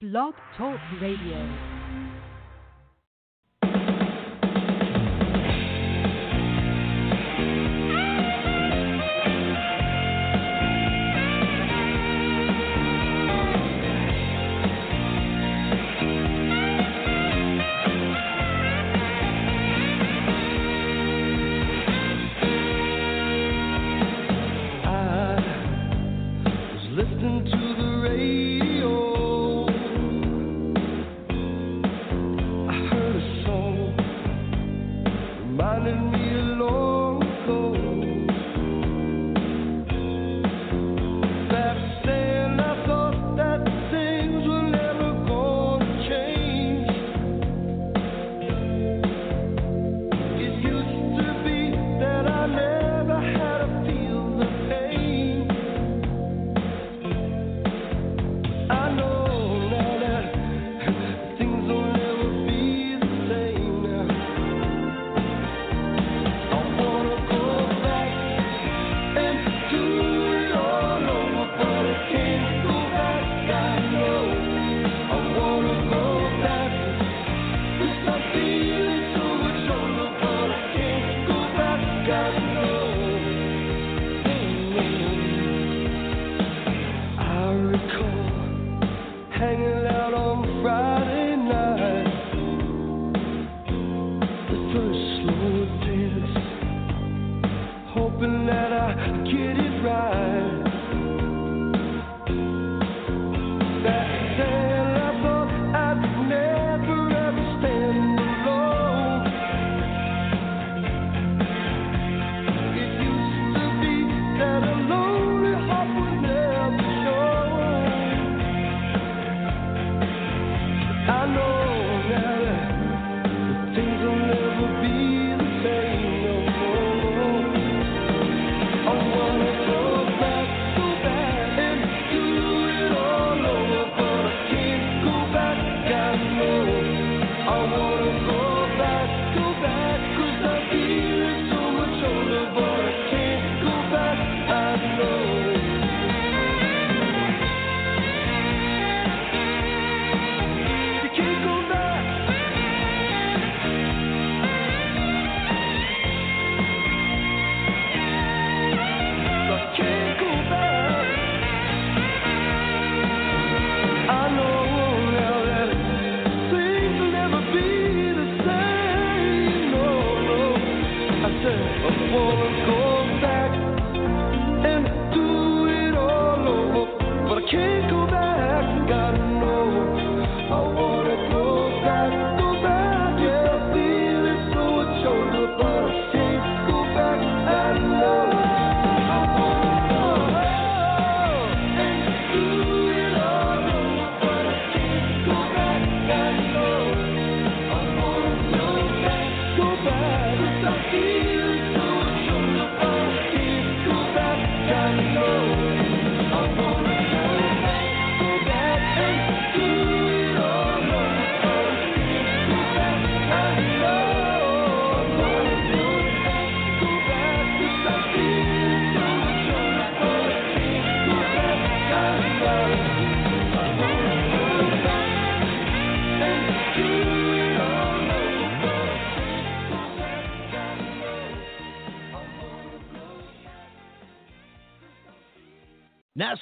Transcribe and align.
Blog 0.00 0.34
Talk 0.56 0.78
Radio. 1.00 1.77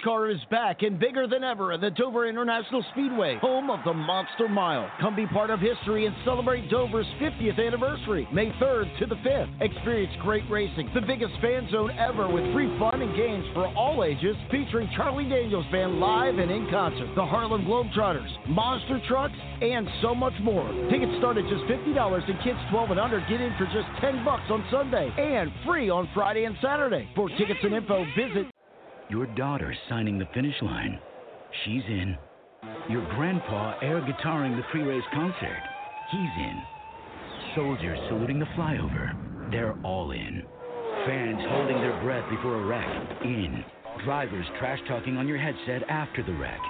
NASCAR 0.06 0.32
is 0.32 0.40
back 0.50 0.82
and 0.82 0.98
bigger 1.00 1.26
than 1.26 1.42
ever 1.42 1.72
at 1.72 1.80
the 1.80 1.90
Dover 1.90 2.28
International 2.28 2.84
Speedway, 2.92 3.38
home 3.40 3.70
of 3.70 3.80
the 3.84 3.92
Monster 3.92 4.48
Mile. 4.48 4.88
Come 5.00 5.16
be 5.16 5.26
part 5.26 5.50
of 5.50 5.58
history 5.58 6.06
and 6.06 6.14
celebrate 6.24 6.70
Dover's 6.70 7.06
50th 7.20 7.58
anniversary, 7.58 8.28
May 8.32 8.50
3rd 8.60 8.98
to 9.00 9.06
the 9.06 9.16
5th. 9.16 9.60
Experience 9.60 10.12
great 10.22 10.44
racing, 10.48 10.90
the 10.94 11.00
biggest 11.00 11.32
fan 11.42 11.68
zone 11.72 11.90
ever 11.98 12.30
with 12.30 12.44
free 12.52 12.70
fun 12.78 13.02
and 13.02 13.16
games 13.16 13.44
for 13.52 13.66
all 13.74 14.04
ages, 14.04 14.36
featuring 14.50 14.88
Charlie 14.96 15.28
Daniels 15.28 15.66
Band 15.72 15.98
live 15.98 16.38
and 16.38 16.50
in 16.50 16.68
concert, 16.70 17.12
the 17.16 17.26
Harlem 17.26 17.64
Globetrotters, 17.64 18.30
monster 18.48 19.00
trucks, 19.08 19.34
and 19.60 19.88
so 20.02 20.14
much 20.14 20.34
more. 20.40 20.70
Tickets 20.90 21.12
start 21.18 21.36
at 21.36 21.44
just 21.48 21.64
$50 21.64 22.30
and 22.30 22.38
kids 22.44 22.58
12 22.70 22.90
and 22.90 23.00
under 23.00 23.20
get 23.28 23.40
in 23.40 23.52
for 23.58 23.66
just 23.66 23.88
10 24.00 24.24
bucks 24.24 24.46
on 24.50 24.64
Sunday 24.70 25.10
and 25.18 25.50
free 25.66 25.90
on 25.90 26.08
Friday 26.14 26.44
and 26.44 26.56
Saturday. 26.62 27.08
For 27.16 27.28
tickets 27.30 27.60
and 27.62 27.74
info, 27.74 28.04
visit 28.16 28.46
your 29.08 29.26
daughter's 29.34 29.76
signing 29.88 30.18
the 30.18 30.28
finish 30.34 30.54
line. 30.62 30.98
She's 31.64 31.82
in. 31.88 32.16
Your 32.88 33.06
grandpa 33.14 33.78
air 33.80 34.00
guitaring 34.00 34.56
the 34.56 34.62
pre 34.70 34.82
race 34.82 35.04
concert. 35.12 35.62
He's 36.10 36.20
in. 36.20 36.62
Soldiers 37.54 37.98
saluting 38.08 38.38
the 38.38 38.46
flyover. 38.56 39.50
They're 39.50 39.76
all 39.84 40.10
in. 40.10 40.42
Fans 41.06 41.38
holding 41.48 41.76
their 41.78 42.00
breath 42.02 42.28
before 42.30 42.60
a 42.60 42.66
wreck. 42.66 43.22
In. 43.22 43.64
Drivers 44.04 44.46
trash 44.58 44.80
talking 44.88 45.16
on 45.16 45.28
your 45.28 45.38
headset 45.38 45.88
after 45.88 46.22
the 46.22 46.34
wreck. 46.34 46.60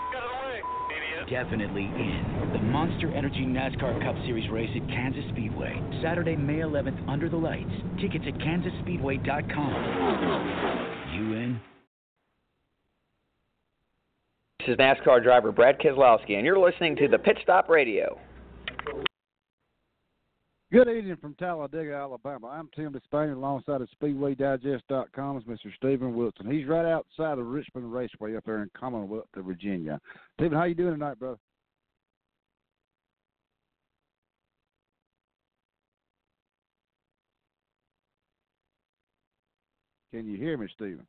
Definitely 1.30 1.84
in. 1.84 2.50
The 2.52 2.60
Monster 2.60 3.10
Energy 3.12 3.46
NASCAR 3.46 4.00
Cup 4.04 4.14
Series 4.26 4.48
race 4.50 4.70
at 4.76 4.86
Kansas 4.88 5.24
Speedway. 5.32 5.80
Saturday, 6.02 6.36
May 6.36 6.58
11th, 6.58 7.08
under 7.08 7.28
the 7.28 7.36
lights. 7.36 7.70
Tickets 8.00 8.24
at 8.28 8.34
kansasspeedway.com. 8.34 11.14
You 11.14 11.32
in? 11.32 11.60
This 14.66 14.72
is 14.72 14.78
NASCAR 14.78 15.22
driver 15.22 15.52
Brad 15.52 15.78
Keselowski, 15.78 16.34
and 16.34 16.44
you're 16.44 16.58
listening 16.58 16.96
to 16.96 17.06
the 17.06 17.18
Pit 17.18 17.38
Stop 17.40 17.68
Radio. 17.68 18.18
Good 20.72 20.88
evening 20.88 21.16
from 21.20 21.34
Talladega, 21.34 21.94
Alabama. 21.94 22.48
I'm 22.48 22.68
Tim 22.74 22.92
Disspain 22.92 23.32
alongside 23.32 23.80
of 23.80 23.88
SpeedwayDigest.com's 24.02 25.44
Mr. 25.44 25.72
Steven 25.76 26.16
Wilson. 26.16 26.50
He's 26.50 26.66
right 26.66 26.84
outside 26.84 27.38
of 27.38 27.46
Richmond 27.46 27.92
Raceway 27.92 28.34
up 28.34 28.44
there 28.44 28.64
in 28.64 28.70
Commonwealth, 28.76 29.26
of 29.36 29.44
Virginia. 29.44 30.00
Steven, 30.34 30.58
how 30.58 30.64
you 30.64 30.74
doing 30.74 30.94
tonight, 30.94 31.20
brother? 31.20 31.38
Can 40.12 40.26
you 40.26 40.36
hear 40.36 40.58
me, 40.58 40.66
Steven? 40.74 41.06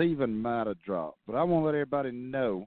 Steven 0.00 0.40
might 0.40 0.66
have 0.66 0.80
dropped, 0.80 1.18
but 1.26 1.36
I 1.36 1.42
want 1.42 1.60
to 1.60 1.66
let 1.66 1.74
everybody 1.74 2.10
know 2.10 2.66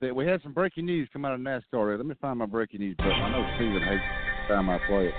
that 0.00 0.14
we 0.14 0.26
had 0.26 0.42
some 0.42 0.52
breaking 0.52 0.84
news 0.84 1.08
come 1.12 1.24
out 1.24 1.32
of 1.32 1.38
NASCAR. 1.38 1.96
Let 1.96 2.04
me 2.04 2.16
find 2.20 2.40
my 2.40 2.46
breaking 2.46 2.80
news 2.80 2.96
button. 2.96 3.12
I 3.12 3.30
know 3.30 3.48
Steven 3.54 3.80
hates 3.80 4.02
the 4.48 4.54
time 4.54 4.68
I 4.68 4.78
play 4.88 5.06
it. 5.06 5.14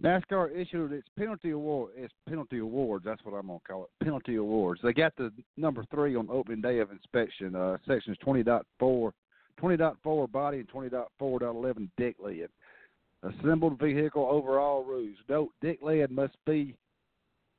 NASCAR 0.00 0.56
issued 0.56 0.92
its 0.92 1.08
penalty 1.18 1.50
award. 1.50 1.90
Its 1.96 2.14
penalty 2.28 2.58
awards. 2.58 3.04
That's 3.04 3.24
what 3.24 3.36
I'm 3.36 3.48
gonna 3.48 3.58
call 3.66 3.84
it. 3.84 4.04
Penalty 4.04 4.36
awards. 4.36 4.80
They 4.84 4.92
got 4.92 5.16
the 5.16 5.32
number 5.56 5.84
three 5.90 6.14
on 6.14 6.28
opening 6.30 6.60
day 6.60 6.78
of 6.78 6.92
inspection. 6.92 7.56
Uh, 7.56 7.78
sections 7.84 8.16
20.4, 8.24 9.10
20.4 9.60 10.30
body 10.30 10.58
and 10.58 10.68
20.4.11 10.68 11.88
deck 11.98 12.16
lid. 12.22 12.50
Assembled 13.22 13.78
vehicle 13.78 14.26
overall 14.30 14.84
rules. 14.84 15.16
Note: 15.28 15.50
deck 15.62 15.78
lid 15.82 16.10
must 16.10 16.36
be 16.44 16.74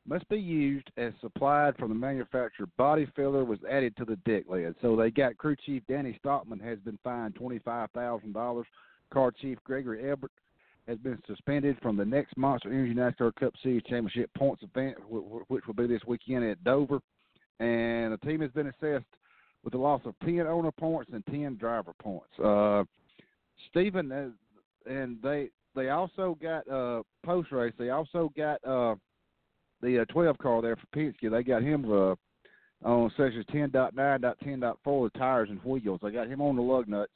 must 0.06 0.28
be 0.28 0.38
used 0.38 0.90
as 0.98 1.14
supplied 1.22 1.78
from 1.78 1.88
the 1.88 1.96
manufacturer. 1.96 2.68
Body 2.78 3.08
filler 3.16 3.46
was 3.46 3.60
added 3.70 3.96
to 3.96 4.04
the 4.04 4.18
deck 4.18 4.44
lid. 4.50 4.76
So 4.82 4.98
they 4.98 5.10
got 5.10 5.38
crew 5.38 5.56
chief 5.66 5.82
Danny 5.88 6.18
Stockman 6.20 6.60
has 6.60 6.80
been 6.80 7.00
fined 7.04 7.36
twenty 7.36 7.60
five 7.60 7.90
thousand 7.92 8.34
dollars. 8.34 8.68
Car 9.14 9.32
chief 9.32 9.58
Gregory 9.64 10.10
Ebert 10.10 10.32
has 10.88 10.98
been 10.98 11.22
suspended 11.28 11.78
from 11.82 11.96
the 11.96 12.04
next 12.04 12.36
Monster 12.36 12.74
Energy 12.74 12.94
NASCAR 12.94 13.34
Cup 13.36 13.54
Series 13.64 13.84
Championship 13.84 14.30
points 14.38 14.64
event, 14.64 14.98
which 15.10 15.66
will 15.66 15.74
be 15.74 15.88
this 15.88 16.02
weekend 16.06 16.44
at 16.44 16.62
Dover. 16.64 17.00
And 17.60 18.12
the 18.12 18.18
team 18.18 18.42
has 18.42 18.52
been 18.52 18.68
assessed 18.68 19.06
with 19.64 19.74
a 19.74 19.78
loss 19.78 20.02
of 20.06 20.16
10 20.26 20.42
owner 20.42 20.72
points 20.72 21.12
and 21.14 21.26
10 21.28 21.58
driver 21.58 21.94
points. 22.00 22.38
Uh, 22.44 22.84
Steven, 23.70 24.12
uh, 24.12 24.30
and 24.86 25.18
they 25.22 25.50
they 25.76 25.90
also 25.90 26.38
got 26.42 26.68
uh, 26.70 27.02
post 27.26 27.52
race. 27.52 27.74
They 27.78 27.90
also 27.90 28.32
got 28.36 28.64
uh, 28.66 28.96
the 29.82 30.02
uh, 30.02 30.06
12 30.06 30.38
car 30.38 30.62
there 30.62 30.76
for 30.76 30.88
Penske. 30.96 31.32
They 31.32 31.44
got 31.44 31.64
him 31.64 31.86
uh, 31.92 32.16
on 32.84 33.12
sections 33.18 33.46
10.9.10.4, 33.52 35.14
the 35.14 35.18
tires 35.18 35.50
and 35.50 35.64
wheels. 35.64 36.00
They 36.04 36.12
got 36.12 36.28
him 36.28 36.42
on 36.42 36.56
the 36.56 36.62
lug 36.62 36.88
nuts. 36.88 37.12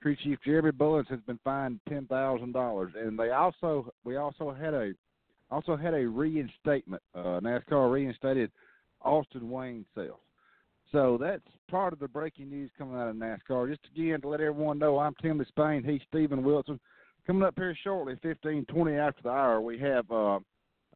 Crew 0.00 0.16
Chief 0.16 0.38
Jeremy 0.44 0.72
Bullins 0.72 1.06
has 1.10 1.20
been 1.20 1.38
fined 1.44 1.78
ten 1.88 2.06
thousand 2.06 2.52
dollars, 2.52 2.92
and 2.96 3.16
they 3.16 3.30
also 3.30 3.92
we 4.04 4.16
also 4.16 4.52
had 4.52 4.74
a 4.74 4.92
also 5.50 5.76
had 5.76 5.94
a 5.94 6.06
reinstatement. 6.08 7.00
Uh, 7.14 7.38
NASCAR 7.40 7.92
reinstated 7.92 8.50
Austin 9.00 9.48
Wayne 9.48 9.84
Self. 9.94 10.18
So 10.92 11.16
that's 11.18 11.42
part 11.70 11.94
of 11.94 11.98
the 11.98 12.08
breaking 12.08 12.50
news 12.50 12.70
coming 12.76 12.96
out 12.96 13.08
of 13.08 13.16
NASCAR. 13.16 13.70
Just 13.70 13.80
again 13.96 14.20
to 14.20 14.28
let 14.28 14.42
everyone 14.42 14.78
know, 14.78 14.98
I'm 14.98 15.14
Tim 15.22 15.42
Disspain. 15.42 15.88
He's 15.88 16.02
Steven 16.08 16.44
Wilson. 16.44 16.78
Coming 17.26 17.44
up 17.44 17.54
here 17.56 17.76
shortly, 17.82 18.14
fifteen 18.22 18.66
twenty 18.66 18.96
after 18.96 19.22
the 19.22 19.30
hour, 19.30 19.60
we 19.62 19.78
have 19.78 20.10
uh, 20.10 20.38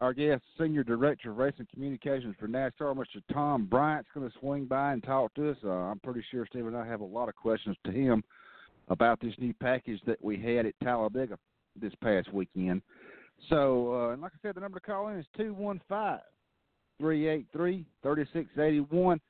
our 0.02 0.12
guest, 0.12 0.42
Senior 0.60 0.84
Director 0.84 1.30
of 1.30 1.38
Racing 1.38 1.68
Communications 1.72 2.34
for 2.38 2.46
NASCAR, 2.46 2.94
Mr. 2.94 3.22
Tom 3.32 3.64
Bryant's 3.64 4.10
going 4.12 4.28
to 4.30 4.38
swing 4.38 4.66
by 4.66 4.92
and 4.92 5.02
talk 5.02 5.32
to 5.34 5.50
us. 5.50 5.56
Uh, 5.64 5.70
I'm 5.70 5.98
pretty 6.00 6.22
sure 6.30 6.46
Steven 6.46 6.74
and 6.74 6.76
I 6.76 6.86
have 6.86 7.00
a 7.00 7.04
lot 7.04 7.30
of 7.30 7.36
questions 7.36 7.76
to 7.84 7.90
him 7.90 8.22
about 8.88 9.18
this 9.20 9.32
new 9.38 9.54
package 9.54 10.00
that 10.06 10.22
we 10.22 10.36
had 10.36 10.66
at 10.66 10.74
Talladega 10.82 11.38
this 11.80 11.94
past 12.02 12.30
weekend. 12.34 12.82
So, 13.48 13.94
uh, 13.94 14.12
and 14.12 14.20
like 14.20 14.32
I 14.34 14.38
said, 14.42 14.56
the 14.56 14.60
number 14.60 14.78
to 14.78 14.84
call 14.84 15.08
in 15.08 15.18
is 15.18 15.26
215 15.38 16.18
383 16.98 17.86
3681. 18.02 19.20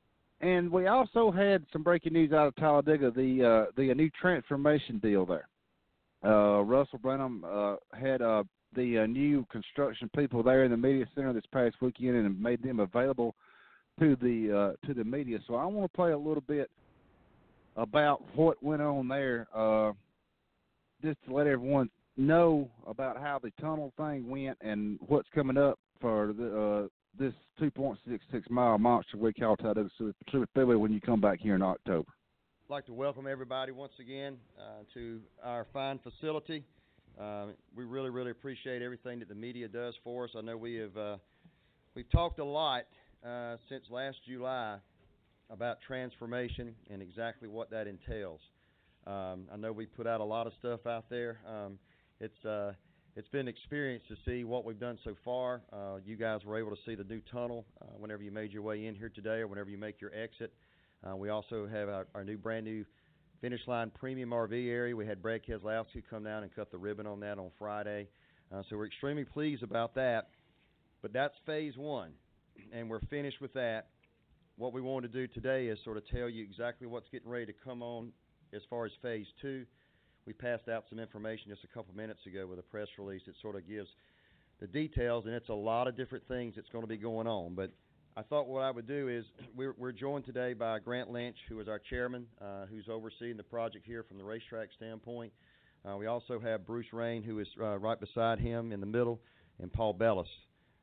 And 0.40 0.70
we 0.70 0.86
also 0.86 1.30
had 1.30 1.64
some 1.72 1.82
breaking 1.82 2.12
news 2.12 2.32
out 2.32 2.48
of 2.48 2.56
Talladega, 2.56 3.10
the 3.10 3.66
uh, 3.68 3.72
the 3.76 3.94
new 3.94 4.10
transformation 4.20 4.98
deal 4.98 5.24
there. 5.24 5.48
Uh, 6.24 6.62
Russell 6.62 6.98
Branham 6.98 7.44
uh, 7.44 7.76
had 7.94 8.20
uh, 8.20 8.42
the 8.74 8.98
uh, 8.98 9.06
new 9.06 9.46
construction 9.50 10.10
people 10.14 10.42
there 10.42 10.64
in 10.64 10.70
the 10.70 10.76
media 10.76 11.06
center 11.14 11.32
this 11.32 11.44
past 11.52 11.76
weekend 11.80 12.16
and 12.16 12.40
made 12.40 12.62
them 12.62 12.80
available 12.80 13.34
to 13.98 14.16
the 14.16 14.74
uh, 14.76 14.86
to 14.86 14.94
the 14.94 15.04
media. 15.04 15.38
So 15.46 15.54
I 15.54 15.64
want 15.64 15.90
to 15.90 15.96
play 15.96 16.12
a 16.12 16.18
little 16.18 16.42
bit 16.42 16.70
about 17.76 18.22
what 18.34 18.62
went 18.62 18.82
on 18.82 19.08
there, 19.08 19.46
uh, 19.54 19.92
just 21.02 21.18
to 21.26 21.34
let 21.34 21.46
everyone 21.46 21.90
know 22.16 22.68
about 22.86 23.18
how 23.18 23.38
the 23.42 23.52
tunnel 23.60 23.92
thing 23.96 24.28
went 24.28 24.56
and 24.60 24.98
what's 25.06 25.28
coming 25.34 25.58
up 25.58 25.78
for 26.00 26.32
the, 26.32 26.58
uh, 26.58 26.88
this 27.18 27.34
2.66 27.60 28.50
mile 28.50 28.78
monster 28.78 29.16
we 29.16 29.32
call 29.32 29.56
Talladega 29.56 29.88
Pacific 29.98 30.48
Speedway 30.50 30.74
when 30.74 30.92
you 30.92 31.00
come 31.00 31.20
back 31.20 31.40
here 31.40 31.54
in 31.54 31.62
October. 31.62 32.08
I'd 32.68 32.72
like 32.72 32.86
to 32.86 32.92
welcome 32.92 33.26
everybody 33.26 33.72
once 33.72 33.92
again 34.00 34.36
uh, 34.58 34.82
to 34.94 35.20
our 35.42 35.66
fine 35.72 35.98
facility. 35.98 36.64
Uh, 37.18 37.46
we 37.74 37.84
really, 37.84 38.10
really 38.10 38.30
appreciate 38.30 38.82
everything 38.82 39.20
that 39.20 39.28
the 39.28 39.34
media 39.34 39.68
does 39.68 39.94
for 40.04 40.24
us. 40.24 40.30
I 40.36 40.42
know 40.42 40.56
we 40.56 40.74
have 40.74 40.96
uh, 40.96 41.16
we've 41.94 42.10
talked 42.10 42.38
a 42.38 42.44
lot 42.44 42.84
uh, 43.26 43.56
since 43.68 43.84
last 43.90 44.18
July 44.28 44.76
about 45.48 45.78
transformation 45.86 46.74
and 46.90 47.00
exactly 47.00 47.48
what 47.48 47.70
that 47.70 47.86
entails. 47.86 48.40
Um, 49.06 49.44
I 49.52 49.56
know 49.56 49.72
we 49.72 49.86
put 49.86 50.06
out 50.06 50.20
a 50.20 50.24
lot 50.24 50.46
of 50.46 50.52
stuff 50.58 50.86
out 50.86 51.08
there. 51.08 51.38
Um, 51.48 51.78
it's 52.20 52.44
uh, 52.44 52.72
it's 53.16 53.28
been 53.28 53.42
an 53.42 53.48
experience 53.48 54.04
to 54.08 54.16
see 54.26 54.44
what 54.44 54.64
we've 54.64 54.78
done 54.78 54.98
so 55.02 55.16
far. 55.24 55.62
Uh, 55.72 55.96
you 56.04 56.16
guys 56.16 56.44
were 56.44 56.58
able 56.58 56.70
to 56.70 56.76
see 56.84 56.94
the 56.94 57.04
new 57.04 57.20
tunnel 57.32 57.64
uh, 57.80 57.86
whenever 57.96 58.22
you 58.22 58.30
made 58.30 58.52
your 58.52 58.62
way 58.62 58.86
in 58.86 58.94
here 58.94 59.08
today, 59.08 59.38
or 59.38 59.46
whenever 59.46 59.70
you 59.70 59.78
make 59.78 60.00
your 60.00 60.12
exit. 60.14 60.52
Uh, 61.02 61.16
we 61.16 61.30
also 61.30 61.66
have 61.66 61.88
our, 61.88 62.06
our 62.14 62.24
new 62.24 62.36
brand 62.36 62.66
new 62.66 62.84
finish 63.40 63.60
line 63.66 63.90
premium 63.98 64.30
RV 64.30 64.52
area. 64.68 64.94
We 64.94 65.06
had 65.06 65.22
Brad 65.22 65.40
Keselowski 65.48 66.02
come 66.08 66.24
down 66.24 66.42
and 66.42 66.54
cut 66.54 66.70
the 66.70 66.78
ribbon 66.78 67.06
on 67.06 67.20
that 67.20 67.38
on 67.38 67.50
Friday, 67.58 68.08
uh, 68.54 68.62
so 68.68 68.76
we're 68.76 68.86
extremely 68.86 69.24
pleased 69.24 69.62
about 69.62 69.94
that. 69.94 70.28
But 71.00 71.12
that's 71.12 71.34
phase 71.46 71.76
one, 71.76 72.12
and 72.72 72.90
we're 72.90 73.00
finished 73.00 73.40
with 73.40 73.54
that 73.54 73.88
what 74.56 74.72
we 74.72 74.80
want 74.80 75.02
to 75.04 75.08
do 75.08 75.26
today 75.26 75.66
is 75.66 75.78
sort 75.84 75.98
of 75.98 76.08
tell 76.08 76.28
you 76.28 76.42
exactly 76.42 76.86
what's 76.86 77.08
getting 77.10 77.28
ready 77.28 77.46
to 77.46 77.52
come 77.52 77.82
on 77.82 78.10
as 78.54 78.62
far 78.70 78.86
as 78.86 78.92
phase 79.02 79.26
two. 79.40 79.66
We 80.26 80.32
passed 80.32 80.68
out 80.68 80.84
some 80.90 80.98
information 80.98 81.50
just 81.50 81.62
a 81.62 81.68
couple 81.68 81.94
minutes 81.94 82.20
ago 82.26 82.46
with 82.46 82.58
a 82.58 82.62
press 82.62 82.88
release 82.98 83.22
that 83.26 83.34
sort 83.40 83.54
of 83.54 83.68
gives 83.68 83.88
the 84.60 84.66
details, 84.66 85.24
and 85.26 85.34
it's 85.34 85.48
a 85.48 85.54
lot 85.54 85.86
of 85.86 85.96
different 85.96 86.26
things 86.26 86.54
that's 86.56 86.68
going 86.70 86.82
to 86.82 86.88
be 86.88 86.96
going 86.96 87.26
on. 87.26 87.54
But 87.54 87.70
I 88.16 88.22
thought 88.22 88.48
what 88.48 88.62
I 88.62 88.70
would 88.70 88.88
do 88.88 89.08
is 89.08 89.24
we're, 89.56 89.74
we're 89.78 89.92
joined 89.92 90.24
today 90.24 90.52
by 90.52 90.78
Grant 90.80 91.10
Lynch, 91.10 91.36
who 91.48 91.60
is 91.60 91.68
our 91.68 91.78
chairman, 91.78 92.26
uh, 92.40 92.66
who's 92.66 92.88
overseeing 92.90 93.36
the 93.36 93.44
project 93.44 93.86
here 93.86 94.02
from 94.02 94.18
the 94.18 94.24
racetrack 94.24 94.68
standpoint. 94.76 95.32
Uh, 95.88 95.96
we 95.96 96.06
also 96.06 96.40
have 96.40 96.66
Bruce 96.66 96.92
Rain, 96.92 97.22
who 97.22 97.38
is 97.38 97.46
uh, 97.60 97.78
right 97.78 98.00
beside 98.00 98.40
him 98.40 98.72
in 98.72 98.80
the 98.80 98.86
middle, 98.86 99.20
and 99.60 99.72
Paul 99.72 99.92
Bellis. 99.92 100.26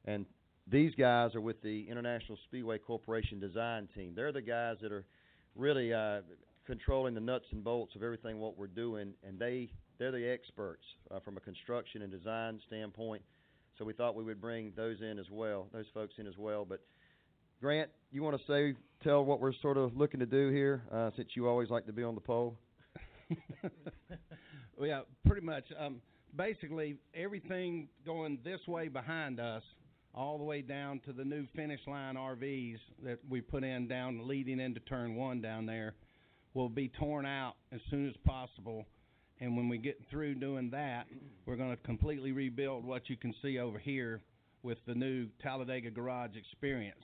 And 0.05 0.25
these 0.71 0.93
guys 0.95 1.35
are 1.35 1.41
with 1.41 1.61
the 1.61 1.85
International 1.89 2.37
Speedway 2.45 2.77
Corporation 2.77 3.39
design 3.39 3.89
team. 3.93 4.13
They're 4.15 4.31
the 4.31 4.41
guys 4.41 4.77
that 4.81 4.93
are 4.93 5.03
really 5.55 5.93
uh, 5.93 6.21
controlling 6.65 7.13
the 7.13 7.21
nuts 7.21 7.45
and 7.51 7.63
bolts 7.63 7.95
of 7.95 8.03
everything 8.03 8.39
what 8.39 8.57
we're 8.57 8.67
doing, 8.67 9.13
and 9.27 9.39
they 9.39 9.69
they're 9.99 10.11
the 10.11 10.27
experts 10.29 10.83
uh, 11.11 11.19
from 11.19 11.37
a 11.37 11.39
construction 11.39 12.01
and 12.01 12.11
design 12.11 12.59
standpoint. 12.67 13.21
So 13.77 13.85
we 13.85 13.93
thought 13.93 14.15
we 14.15 14.23
would 14.23 14.41
bring 14.41 14.71
those 14.75 15.01
in 15.01 15.19
as 15.19 15.29
well, 15.31 15.67
those 15.73 15.85
folks 15.93 16.13
in 16.17 16.27
as 16.27 16.37
well. 16.37 16.65
But 16.65 16.81
Grant, 17.61 17.89
you 18.11 18.23
want 18.23 18.39
to 18.39 18.43
say 18.47 18.77
tell 19.03 19.23
what 19.23 19.39
we're 19.39 19.53
sort 19.61 19.77
of 19.77 19.95
looking 19.95 20.19
to 20.19 20.25
do 20.25 20.49
here, 20.49 20.83
uh, 20.91 21.11
since 21.15 21.29
you 21.35 21.47
always 21.47 21.69
like 21.69 21.85
to 21.85 21.93
be 21.93 22.03
on 22.03 22.15
the 22.15 22.21
pole. 22.21 22.57
well, 24.77 24.87
yeah, 24.87 25.01
pretty 25.25 25.45
much. 25.45 25.65
Um, 25.79 26.01
basically, 26.35 26.97
everything 27.15 27.87
going 28.05 28.39
this 28.43 28.59
way 28.67 28.87
behind 28.87 29.39
us 29.39 29.63
all 30.13 30.37
the 30.37 30.43
way 30.43 30.61
down 30.61 30.99
to 31.05 31.13
the 31.13 31.25
new 31.25 31.47
finish 31.55 31.79
line 31.87 32.15
RVs 32.15 32.77
that 33.03 33.19
we 33.27 33.41
put 33.41 33.63
in 33.63 33.87
down 33.87 34.27
leading 34.27 34.59
into 34.59 34.79
turn 34.81 35.15
one 35.15 35.41
down 35.41 35.65
there 35.65 35.95
will 36.53 36.69
be 36.69 36.89
torn 36.99 37.25
out 37.25 37.55
as 37.71 37.79
soon 37.89 38.07
as 38.07 38.15
possible. 38.25 38.85
And 39.39 39.57
when 39.57 39.67
we 39.67 39.77
get 39.77 39.99
through 40.09 40.35
doing 40.35 40.69
that, 40.71 41.07
we're 41.45 41.55
going 41.55 41.71
to 41.71 41.77
completely 41.83 42.31
rebuild 42.31 42.85
what 42.85 43.09
you 43.09 43.17
can 43.17 43.33
see 43.41 43.59
over 43.59 43.79
here 43.79 44.21
with 44.61 44.77
the 44.87 44.95
new 44.95 45.27
Talladega 45.41 45.89
Garage 45.89 46.35
experience. 46.35 47.01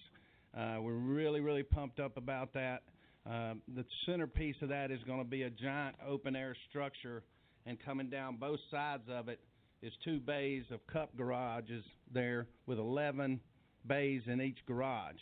Uh, 0.58 0.78
we're 0.82 0.94
really, 0.94 1.42
really 1.42 1.64
pumped 1.64 2.00
up 2.00 2.18
about 2.18 2.54
that. 2.54 2.84
Uh, 3.30 3.54
the 3.76 3.86
centerpiece 4.06 4.56
of 4.62 4.70
that 4.70 4.92
is 4.92 5.00
going 5.06 5.20
to 5.20 5.30
be 5.30 5.44
a 5.44 5.50
giant 5.50 5.96
open 6.08 6.36
air 6.36 6.56
structure 6.70 7.24
and 7.66 7.78
coming 7.84 8.10
down 8.10 8.38
both 8.38 8.60
sides 8.72 9.04
of 9.10 9.28
it 9.28 9.40
is 9.82 9.92
two 10.04 10.20
bays 10.20 10.64
of 10.72 10.86
cup 10.88 11.16
garages 11.16 11.84
there 12.14 12.48
with 12.66 12.80
11 12.80 13.40
bays 13.86 14.22
in 14.28 14.42
each 14.42 14.58
garage. 14.66 15.20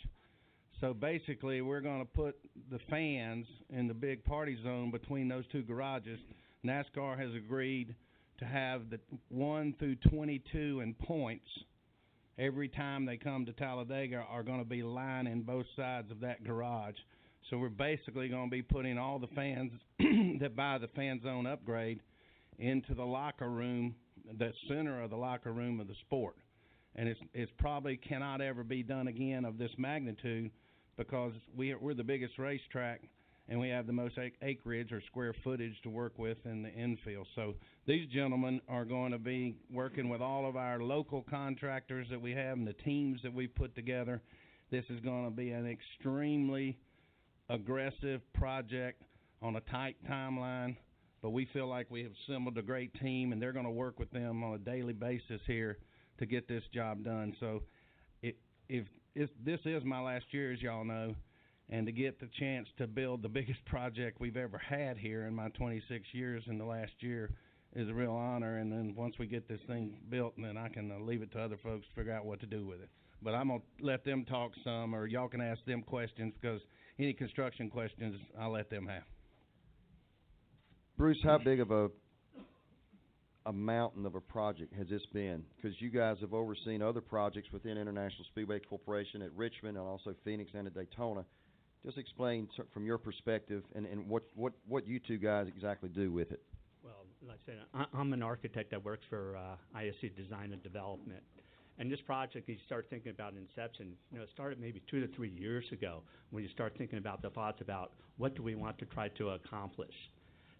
So 0.80 0.94
basically, 0.94 1.60
we're 1.60 1.80
going 1.80 2.00
to 2.00 2.04
put 2.04 2.36
the 2.70 2.78
fans 2.88 3.46
in 3.70 3.88
the 3.88 3.94
big 3.94 4.24
party 4.24 4.56
zone 4.62 4.92
between 4.92 5.28
those 5.28 5.44
two 5.50 5.62
garages. 5.62 6.20
NASCAR 6.64 7.18
has 7.18 7.34
agreed 7.34 7.94
to 8.38 8.44
have 8.44 8.88
the 8.90 9.00
1 9.28 9.74
through 9.78 9.96
22 10.08 10.80
in 10.80 10.94
points 10.94 11.48
every 12.38 12.68
time 12.68 13.04
they 13.04 13.16
come 13.16 13.44
to 13.46 13.52
Talladega 13.52 14.24
are 14.30 14.44
going 14.44 14.60
to 14.60 14.64
be 14.64 14.82
lining 14.84 15.42
both 15.42 15.66
sides 15.74 16.12
of 16.12 16.20
that 16.20 16.44
garage. 16.44 16.94
So 17.50 17.58
we're 17.58 17.68
basically 17.68 18.28
going 18.28 18.48
to 18.48 18.50
be 18.50 18.62
putting 18.62 18.98
all 18.98 19.18
the 19.18 19.26
fans 19.28 19.72
that 20.40 20.54
buy 20.54 20.78
the 20.78 20.88
fan 20.88 21.20
zone 21.22 21.46
upgrade 21.46 22.00
into 22.60 22.94
the 22.94 23.04
locker 23.04 23.48
room, 23.48 23.96
the 24.38 24.52
center 24.68 25.02
of 25.02 25.10
the 25.10 25.16
locker 25.16 25.52
room 25.52 25.80
of 25.80 25.88
the 25.88 25.94
sport. 26.06 26.36
And 26.94 27.08
it's 27.08 27.20
it's 27.34 27.52
probably 27.58 27.96
cannot 27.96 28.40
ever 28.40 28.64
be 28.64 28.82
done 28.82 29.08
again 29.08 29.44
of 29.44 29.58
this 29.58 29.70
magnitude 29.76 30.50
because 30.98 31.32
we 31.56 31.72
are, 31.72 31.78
we're 31.78 31.94
the 31.94 32.04
biggest 32.04 32.38
racetrack 32.38 33.00
and 33.48 33.58
we 33.58 33.70
have 33.70 33.86
the 33.86 33.92
most 33.92 34.18
acreage 34.42 34.92
or 34.92 35.00
square 35.06 35.34
footage 35.42 35.80
to 35.82 35.88
work 35.88 36.18
with 36.18 36.36
in 36.44 36.62
the 36.62 36.70
infield. 36.70 37.26
So 37.34 37.54
these 37.86 38.06
gentlemen 38.08 38.60
are 38.68 38.84
going 38.84 39.12
to 39.12 39.18
be 39.18 39.56
working 39.72 40.10
with 40.10 40.20
all 40.20 40.46
of 40.46 40.56
our 40.56 40.80
local 40.80 41.24
contractors 41.30 42.08
that 42.10 42.20
we 42.20 42.32
have 42.32 42.58
and 42.58 42.66
the 42.66 42.74
teams 42.74 43.20
that 43.22 43.32
we 43.32 43.46
put 43.46 43.74
together. 43.74 44.20
This 44.70 44.84
is 44.90 45.00
going 45.00 45.24
to 45.24 45.30
be 45.30 45.50
an 45.52 45.66
extremely 45.66 46.76
aggressive 47.48 48.20
project 48.34 49.02
on 49.40 49.56
a 49.56 49.60
tight 49.60 49.96
timeline, 50.10 50.76
but 51.22 51.30
we 51.30 51.48
feel 51.54 51.68
like 51.68 51.86
we 51.90 52.02
have 52.02 52.12
assembled 52.28 52.58
a 52.58 52.62
great 52.62 52.92
team 53.00 53.32
and 53.32 53.40
they're 53.40 53.54
going 53.54 53.64
to 53.64 53.70
work 53.70 53.98
with 53.98 54.10
them 54.10 54.44
on 54.44 54.54
a 54.54 54.58
daily 54.58 54.92
basis 54.92 55.40
here 55.46 55.78
to 56.18 56.26
get 56.26 56.48
this 56.48 56.64
job 56.74 57.02
done. 57.02 57.34
So 57.40 57.62
if, 58.68 58.84
if 59.18 59.30
this 59.44 59.58
is 59.64 59.82
my 59.84 60.00
last 60.00 60.26
year, 60.30 60.52
as 60.52 60.62
y'all 60.62 60.84
know, 60.84 61.12
and 61.70 61.86
to 61.86 61.92
get 61.92 62.20
the 62.20 62.28
chance 62.38 62.68
to 62.78 62.86
build 62.86 63.20
the 63.22 63.28
biggest 63.38 63.64
project 63.66 64.20
we've 64.20 64.36
ever 64.36 64.58
had 64.58 64.96
here 64.96 65.26
in 65.26 65.34
my 65.34 65.48
26 65.50 66.06
years 66.12 66.44
in 66.46 66.56
the 66.56 66.64
last 66.64 66.92
year 67.00 67.30
is 67.74 67.88
a 67.88 67.92
real 67.94 68.12
honor. 68.12 68.58
And 68.58 68.70
then 68.70 68.94
once 68.96 69.16
we 69.18 69.26
get 69.26 69.48
this 69.48 69.60
thing 69.66 69.98
built, 70.08 70.34
then 70.38 70.56
I 70.56 70.68
can 70.68 70.92
uh, 70.92 71.04
leave 71.04 71.22
it 71.22 71.32
to 71.32 71.40
other 71.40 71.58
folks 71.62 71.86
to 71.88 71.94
figure 71.96 72.12
out 72.12 72.24
what 72.24 72.38
to 72.40 72.46
do 72.46 72.64
with 72.64 72.80
it. 72.80 72.88
But 73.20 73.34
I'm 73.34 73.48
gonna 73.48 73.60
let 73.80 74.04
them 74.04 74.24
talk 74.24 74.52
some, 74.62 74.94
or 74.94 75.08
y'all 75.08 75.26
can 75.26 75.40
ask 75.40 75.64
them 75.64 75.82
questions 75.82 76.32
because 76.40 76.60
any 77.00 77.12
construction 77.12 77.68
questions 77.68 78.14
I'll 78.40 78.52
let 78.52 78.70
them 78.70 78.86
have. 78.86 79.02
Bruce, 80.96 81.18
how 81.24 81.38
big 81.38 81.58
of 81.58 81.72
a 81.72 81.90
a 83.48 83.52
mountain 83.52 84.04
of 84.04 84.14
a 84.14 84.20
project 84.20 84.74
has 84.74 84.86
this 84.88 85.04
been? 85.14 85.42
Because 85.56 85.80
you 85.80 85.88
guys 85.88 86.18
have 86.20 86.34
overseen 86.34 86.82
other 86.82 87.00
projects 87.00 87.48
within 87.50 87.78
International 87.78 88.24
Speedway 88.30 88.60
Corporation 88.60 89.22
at 89.22 89.32
Richmond 89.34 89.78
and 89.78 89.86
also 89.86 90.14
Phoenix 90.22 90.50
and 90.54 90.66
at 90.66 90.74
Daytona. 90.74 91.24
Just 91.82 91.96
explain 91.96 92.46
from 92.74 92.84
your 92.84 92.98
perspective 92.98 93.62
and, 93.74 93.86
and 93.86 94.06
what, 94.06 94.24
what, 94.34 94.52
what 94.68 94.86
you 94.86 95.00
two 95.00 95.16
guys 95.16 95.46
exactly 95.48 95.88
do 95.88 96.12
with 96.12 96.30
it. 96.30 96.42
Well, 96.84 97.06
like 97.26 97.38
I 97.46 97.50
said, 97.50 97.58
I, 97.72 97.86
I'm 97.98 98.12
an 98.12 98.22
architect 98.22 98.70
that 98.72 98.84
works 98.84 99.04
for 99.08 99.38
uh, 99.38 99.78
ISC 99.78 100.14
Design 100.14 100.52
and 100.52 100.62
Development. 100.62 101.22
And 101.78 101.90
this 101.90 102.00
project, 102.00 102.50
you 102.50 102.56
start 102.66 102.88
thinking 102.90 103.12
about 103.12 103.32
inception, 103.32 103.94
you 104.12 104.18
know, 104.18 104.24
it 104.24 104.30
started 104.34 104.60
maybe 104.60 104.82
two 104.90 105.00
to 105.00 105.06
three 105.14 105.30
years 105.30 105.64
ago 105.72 106.02
when 106.32 106.42
you 106.42 106.50
start 106.50 106.74
thinking 106.76 106.98
about 106.98 107.22
the 107.22 107.30
thoughts 107.30 107.62
about 107.62 107.92
what 108.18 108.34
do 108.36 108.42
we 108.42 108.56
want 108.56 108.76
to 108.78 108.84
try 108.86 109.08
to 109.10 109.30
accomplish. 109.30 109.94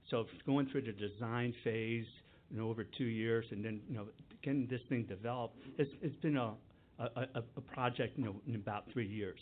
So 0.09 0.25
going 0.47 0.69
through 0.71 0.83
the 0.83 0.93
design 0.93 1.53
phase, 1.65 2.07
you 2.51 2.59
know, 2.59 2.69
over 2.69 2.85
two 2.85 3.05
years, 3.05 3.47
and 3.51 3.65
then 3.65 3.81
you 3.89 3.97
know, 3.97 4.07
getting 4.43 4.67
this 4.67 4.81
thing 4.89 5.05
developed, 5.05 5.57
it's 5.79 5.91
it's 6.03 6.17
been 6.21 6.37
a 6.37 6.55
a, 6.99 7.05
a, 7.35 7.43
a 7.57 7.61
project, 7.61 8.19
you 8.19 8.25
know, 8.25 8.35
in 8.47 8.57
about 8.57 8.85
three 8.93 9.07
years. 9.07 9.39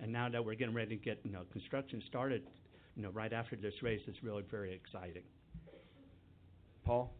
And 0.00 0.12
now 0.12 0.28
that 0.28 0.44
we're 0.44 0.54
getting 0.54 0.74
ready 0.74 0.96
to 0.96 1.02
get 1.02 1.20
you 1.24 1.32
know 1.32 1.42
construction 1.52 2.02
started, 2.08 2.42
you 2.96 3.02
know, 3.02 3.10
right 3.10 3.32
after 3.32 3.56
this 3.56 3.74
race, 3.82 4.00
it's 4.06 4.22
really 4.22 4.44
very 4.50 4.74
exciting. 4.74 5.22
Paul? 6.84 7.12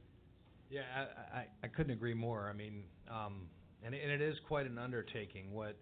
Yeah, 0.70 0.82
I, 0.96 1.38
I, 1.38 1.46
I 1.62 1.68
couldn't 1.68 1.92
agree 1.92 2.14
more. 2.14 2.48
I 2.50 2.56
mean, 2.56 2.82
um, 3.10 3.46
and, 3.84 3.94
and 3.94 4.10
it 4.10 4.20
is 4.20 4.36
quite 4.48 4.66
an 4.66 4.78
undertaking. 4.78 5.52
What 5.52 5.76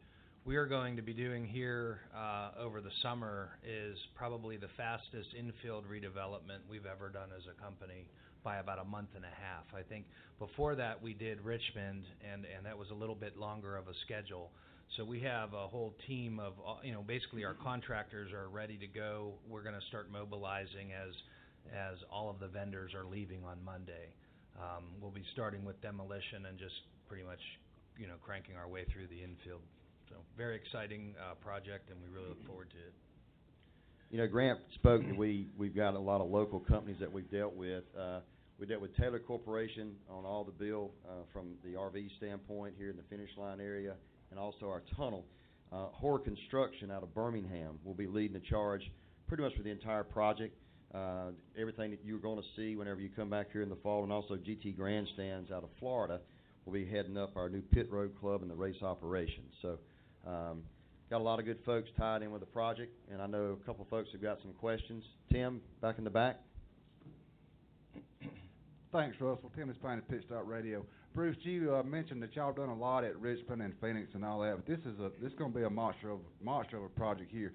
we 0.44 0.56
are 0.56 0.66
going 0.66 0.96
to 0.96 1.02
be 1.02 1.12
doing 1.12 1.46
here 1.46 2.00
uh, 2.16 2.50
over 2.60 2.80
the 2.80 2.90
summer 3.00 3.58
is 3.64 3.96
probably 4.14 4.56
the 4.56 4.68
fastest 4.76 5.28
infield 5.38 5.84
redevelopment 5.88 6.60
we've 6.68 6.86
ever 6.86 7.08
done 7.08 7.28
as 7.36 7.44
a 7.46 7.62
company 7.62 8.08
by 8.44 8.58
about 8.58 8.78
a 8.78 8.84
month 8.84 9.10
and 9.14 9.24
a 9.24 9.28
half. 9.28 9.64
I 9.74 9.82
think 9.82 10.06
before 10.38 10.74
that 10.74 11.02
we 11.02 11.14
did 11.14 11.40
Richmond, 11.40 12.04
and, 12.32 12.44
and 12.44 12.66
that 12.66 12.76
was 12.76 12.90
a 12.90 12.94
little 12.94 13.14
bit 13.14 13.36
longer 13.36 13.76
of 13.76 13.88
a 13.88 13.94
schedule. 14.04 14.50
So 14.96 15.04
we 15.04 15.20
have 15.20 15.54
a 15.54 15.66
whole 15.68 15.94
team 16.06 16.38
of, 16.38 16.52
uh, 16.66 16.74
you 16.82 16.92
know, 16.92 17.02
basically 17.02 17.44
our 17.44 17.54
contractors 17.54 18.32
are 18.32 18.48
ready 18.48 18.76
to 18.76 18.86
go. 18.86 19.34
We're 19.48 19.62
going 19.62 19.74
to 19.74 19.86
start 19.88 20.10
mobilizing 20.10 20.92
as 20.92 21.14
as 21.70 21.96
all 22.10 22.28
of 22.28 22.40
the 22.40 22.48
vendors 22.48 22.92
are 22.92 23.04
leaving 23.04 23.44
on 23.44 23.62
Monday. 23.64 24.10
Um, 24.58 24.84
we'll 25.00 25.12
be 25.12 25.24
starting 25.32 25.64
with 25.64 25.80
demolition 25.80 26.46
and 26.46 26.58
just 26.58 26.74
pretty 27.08 27.22
much, 27.22 27.38
you 27.96 28.06
know, 28.06 28.14
cranking 28.20 28.56
our 28.56 28.68
way 28.68 28.84
through 28.92 29.06
the 29.06 29.22
infield. 29.22 29.62
So 30.10 30.16
very 30.36 30.56
exciting 30.56 31.14
uh, 31.16 31.34
project, 31.34 31.90
and 31.90 31.98
we 32.02 32.08
really 32.12 32.28
look 32.28 32.44
forward 32.46 32.70
to 32.70 32.76
it. 32.76 32.92
You 34.10 34.18
know, 34.18 34.26
Grant 34.26 34.58
spoke 34.74 35.02
we, 35.16 35.46
we've 35.56 35.74
got 35.74 35.94
a 35.94 35.98
lot 35.98 36.20
of 36.20 36.28
local 36.28 36.60
companies 36.60 36.98
that 37.00 37.10
we've 37.10 37.30
dealt 37.30 37.54
with. 37.54 37.84
Uh, 37.98 38.20
we 38.62 38.68
dealt 38.68 38.80
with 38.80 38.96
Taylor 38.96 39.18
Corporation 39.18 39.90
on 40.08 40.24
all 40.24 40.44
the 40.44 40.52
bill, 40.52 40.92
uh, 41.04 41.24
from 41.32 41.54
the 41.64 41.70
RV 41.70 42.16
standpoint 42.16 42.74
here 42.78 42.90
in 42.90 42.96
the 42.96 43.02
finish 43.10 43.30
line 43.36 43.60
area, 43.60 43.94
and 44.30 44.38
also 44.38 44.68
our 44.68 44.84
tunnel. 44.96 45.24
Uh, 45.72 45.86
Hoar 45.86 46.20
Construction 46.20 46.88
out 46.88 47.02
of 47.02 47.12
Birmingham 47.12 47.80
will 47.82 47.92
be 47.92 48.06
leading 48.06 48.34
the 48.34 48.46
charge 48.48 48.82
pretty 49.26 49.42
much 49.42 49.52
for 49.56 49.64
the 49.64 49.70
entire 49.70 50.04
project. 50.04 50.56
Uh, 50.94 51.32
everything 51.58 51.90
that 51.90 52.04
you're 52.04 52.20
gonna 52.20 52.40
see 52.54 52.76
whenever 52.76 53.00
you 53.00 53.08
come 53.08 53.28
back 53.28 53.50
here 53.50 53.62
in 53.62 53.68
the 53.68 53.80
fall, 53.82 54.04
and 54.04 54.12
also 54.12 54.36
GT 54.36 54.76
Grandstands 54.76 55.50
out 55.50 55.64
of 55.64 55.70
Florida 55.80 56.20
will 56.64 56.72
be 56.72 56.86
heading 56.86 57.18
up 57.18 57.36
our 57.36 57.48
new 57.48 57.62
pit 57.62 57.90
road 57.90 58.12
club 58.20 58.42
and 58.42 58.50
the 58.50 58.54
race 58.54 58.80
operations. 58.80 59.52
So, 59.60 59.78
um, 60.24 60.62
got 61.10 61.20
a 61.20 61.24
lot 61.24 61.40
of 61.40 61.46
good 61.46 61.58
folks 61.66 61.90
tied 61.98 62.22
in 62.22 62.30
with 62.30 62.42
the 62.42 62.46
project, 62.46 62.94
and 63.10 63.20
I 63.20 63.26
know 63.26 63.58
a 63.60 63.66
couple 63.66 63.84
folks 63.90 64.10
have 64.12 64.22
got 64.22 64.40
some 64.40 64.52
questions. 64.52 65.02
Tim, 65.32 65.60
back 65.80 65.98
in 65.98 66.04
the 66.04 66.10
back? 66.10 66.38
Thanks, 68.92 69.16
Russell. 69.20 69.50
Tim 69.56 69.70
is 69.70 69.76
playing 69.78 69.98
at 69.98 70.08
Pit 70.08 70.22
Stop 70.26 70.42
Radio. 70.46 70.84
Bruce, 71.14 71.36
you 71.40 71.74
uh, 71.74 71.82
mentioned 71.82 72.22
that 72.22 72.36
y'all 72.36 72.52
done 72.52 72.68
a 72.68 72.76
lot 72.76 73.04
at 73.04 73.18
Richmond 73.18 73.62
and 73.62 73.72
Phoenix 73.80 74.08
and 74.12 74.22
all 74.22 74.40
that, 74.40 74.56
but 74.56 74.66
this 74.66 74.80
is 74.80 75.00
a 75.00 75.10
this 75.22 75.32
is 75.32 75.38
going 75.38 75.50
to 75.50 75.58
be 75.58 75.64
a 75.64 75.70
monster 75.70 76.10
of 76.10 76.18
monster 76.42 76.76
of 76.76 76.84
a 76.84 76.88
project 76.90 77.32
here. 77.32 77.54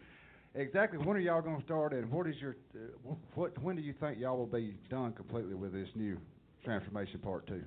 Exactly 0.56 0.98
when 0.98 1.16
are 1.16 1.20
y'all 1.20 1.44
going 1.44 1.58
to 1.60 1.64
start, 1.64 1.94
and 1.94 2.10
what 2.10 2.26
is 2.26 2.36
your 2.42 2.58
uh, 2.76 3.14
what 3.36 3.56
when 3.62 3.76
do 3.76 3.84
you 3.84 3.94
think 4.00 4.18
y'all 4.20 4.36
will 4.36 4.48
be 4.48 4.76
done 4.90 5.14
completely 5.14 5.54
with 5.54 5.74
this 5.74 5.90
new 5.94 6.18
transformation 6.64 7.20
part 7.20 7.46
two? 7.46 7.64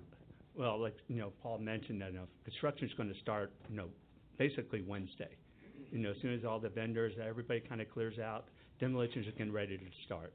Well, 0.57 0.81
like, 0.81 0.97
you 1.07 1.17
know, 1.17 1.33
Paul 1.41 1.59
mentioned 1.59 2.03
that, 2.03 2.12
you 2.12 2.19
know, 2.19 2.27
construction's 2.45 2.93
gonna 2.97 3.15
start, 3.23 3.53
you 3.71 3.77
know, 3.77 3.87
basically 4.37 4.83
Wednesday. 4.83 5.37
You 5.93 6.00
know, 6.00 6.11
as 6.11 6.17
soon 6.21 6.35
as 6.35 6.45
all 6.45 6.59
the 6.59 6.69
vendors, 6.71 7.15
everybody 7.25 7.61
kinda 7.61 7.85
clears 7.85 8.19
out, 8.19 8.49
demolitions 8.81 9.29
are 9.29 9.33
getting 9.33 9.53
ready 9.53 9.79
to 9.79 9.85
start. 10.05 10.35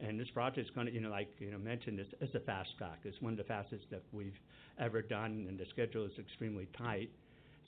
And 0.00 0.18
this 0.18 0.28
project's 0.34 0.70
gonna, 0.74 0.90
you 0.90 1.00
know, 1.00 1.10
like, 1.10 1.28
you 1.38 1.50
know, 1.50 1.58
mentioned, 1.58 2.00
it's, 2.00 2.10
it's 2.20 2.34
a 2.34 2.40
fast 2.40 2.70
track. 2.78 2.98
It's 3.04 3.20
one 3.20 3.32
of 3.32 3.38
the 3.38 3.44
fastest 3.44 3.84
that 3.90 4.02
we've 4.12 4.38
ever 4.78 5.02
done, 5.02 5.46
and 5.48 5.58
the 5.58 5.66
schedule 5.70 6.04
is 6.04 6.12
extremely 6.18 6.68
tight. 6.76 7.10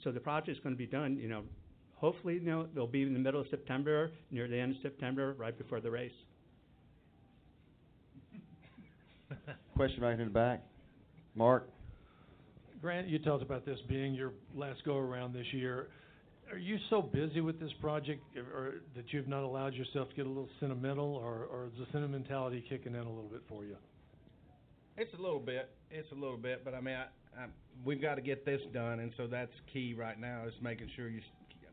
So 0.02 0.12
the 0.12 0.20
project 0.20 0.56
is 0.56 0.62
gonna 0.62 0.76
be 0.76 0.86
done, 0.86 1.16
you 1.16 1.28
know, 1.28 1.44
hopefully, 1.94 2.34
you 2.34 2.40
know, 2.40 2.66
they'll 2.74 2.86
be 2.86 3.02
in 3.02 3.12
the 3.12 3.18
middle 3.18 3.40
of 3.40 3.46
September, 3.48 4.10
near 4.30 4.48
the 4.48 4.58
end 4.58 4.76
of 4.76 4.82
September, 4.82 5.34
right 5.38 5.56
before 5.56 5.80
the 5.80 5.90
race. 5.90 6.12
Question 9.76 10.02
right 10.02 10.18
in 10.18 10.26
the 10.26 10.32
back. 10.32 10.62
Mark? 11.34 11.68
Grant, 12.80 13.08
you 13.08 13.18
talked 13.18 13.42
about 13.42 13.64
this 13.64 13.78
being 13.88 14.14
your 14.14 14.32
last 14.54 14.84
go-around 14.84 15.34
this 15.34 15.46
year. 15.52 15.88
Are 16.50 16.58
you 16.58 16.78
so 16.90 17.02
busy 17.02 17.40
with 17.40 17.58
this 17.58 17.72
project, 17.80 18.22
or- 18.36 18.42
or 18.42 18.74
that 18.94 19.12
you've 19.12 19.26
not 19.28 19.42
allowed 19.42 19.74
yourself 19.74 20.08
to 20.10 20.14
get 20.14 20.26
a 20.26 20.28
little 20.28 20.48
sentimental, 20.60 21.16
or, 21.16 21.44
or 21.46 21.66
is 21.66 21.72
the 21.78 21.86
sentimentality 21.92 22.60
kicking 22.68 22.94
in 22.94 23.00
a 23.00 23.08
little 23.08 23.28
bit 23.28 23.42
for 23.48 23.64
you? 23.64 23.76
It's 24.96 25.12
a 25.14 25.20
little 25.20 25.40
bit. 25.40 25.70
It's 25.90 26.10
a 26.12 26.14
little 26.14 26.36
bit, 26.36 26.64
but 26.64 26.72
I 26.74 26.80
mean, 26.80 26.94
I, 26.94 27.06
I, 27.42 27.46
we've 27.84 28.00
got 28.00 28.14
to 28.14 28.20
get 28.20 28.44
this 28.44 28.60
done, 28.72 29.00
and 29.00 29.12
so 29.16 29.26
that's 29.26 29.52
key 29.72 29.94
right 29.94 30.18
now 30.18 30.44
is 30.46 30.54
making 30.62 30.88
sure 30.94 31.08
you, 31.08 31.20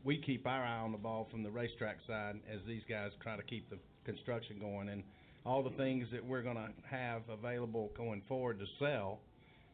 we 0.04 0.18
keep 0.18 0.46
our 0.48 0.64
eye 0.64 0.80
on 0.80 0.92
the 0.92 0.98
ball 0.98 1.28
from 1.32 1.44
the 1.44 1.52
racetrack 1.52 1.98
side 2.08 2.40
as 2.52 2.60
these 2.68 2.84
guys 2.90 3.12
try 3.22 3.38
to 3.38 3.44
keep 3.44 3.70
the 3.70 3.78
construction 4.06 4.60
going, 4.60 4.90
and 4.90 5.04
all 5.46 5.62
the 5.62 5.70
things 5.72 6.08
that 6.12 6.26
we're 6.26 6.42
going 6.42 6.58
to 6.58 6.70
have 6.90 7.22
available 7.30 7.92
going 7.96 8.22
forward 8.28 8.60
to 8.60 8.66
sell 8.80 9.20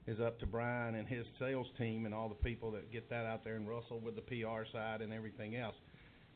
is 0.08 0.20
up 0.20 0.40
to 0.40 0.46
Brian 0.46 0.96
and 0.96 1.08
his 1.08 1.26
sales 1.40 1.68
team 1.78 2.06
and 2.06 2.14
all 2.14 2.30
the 2.30 2.36
people 2.36 2.72
that 2.72 2.92
get 2.92 3.10
that 3.10 3.26
out 3.26 3.44
there, 3.44 3.56
and 3.56 3.68
Russell 3.68 4.00
with 4.00 4.16
the 4.16 4.22
PR 4.22 4.64
side 4.72 5.02
and 5.02 5.14
everything 5.14 5.56
else. 5.56 5.76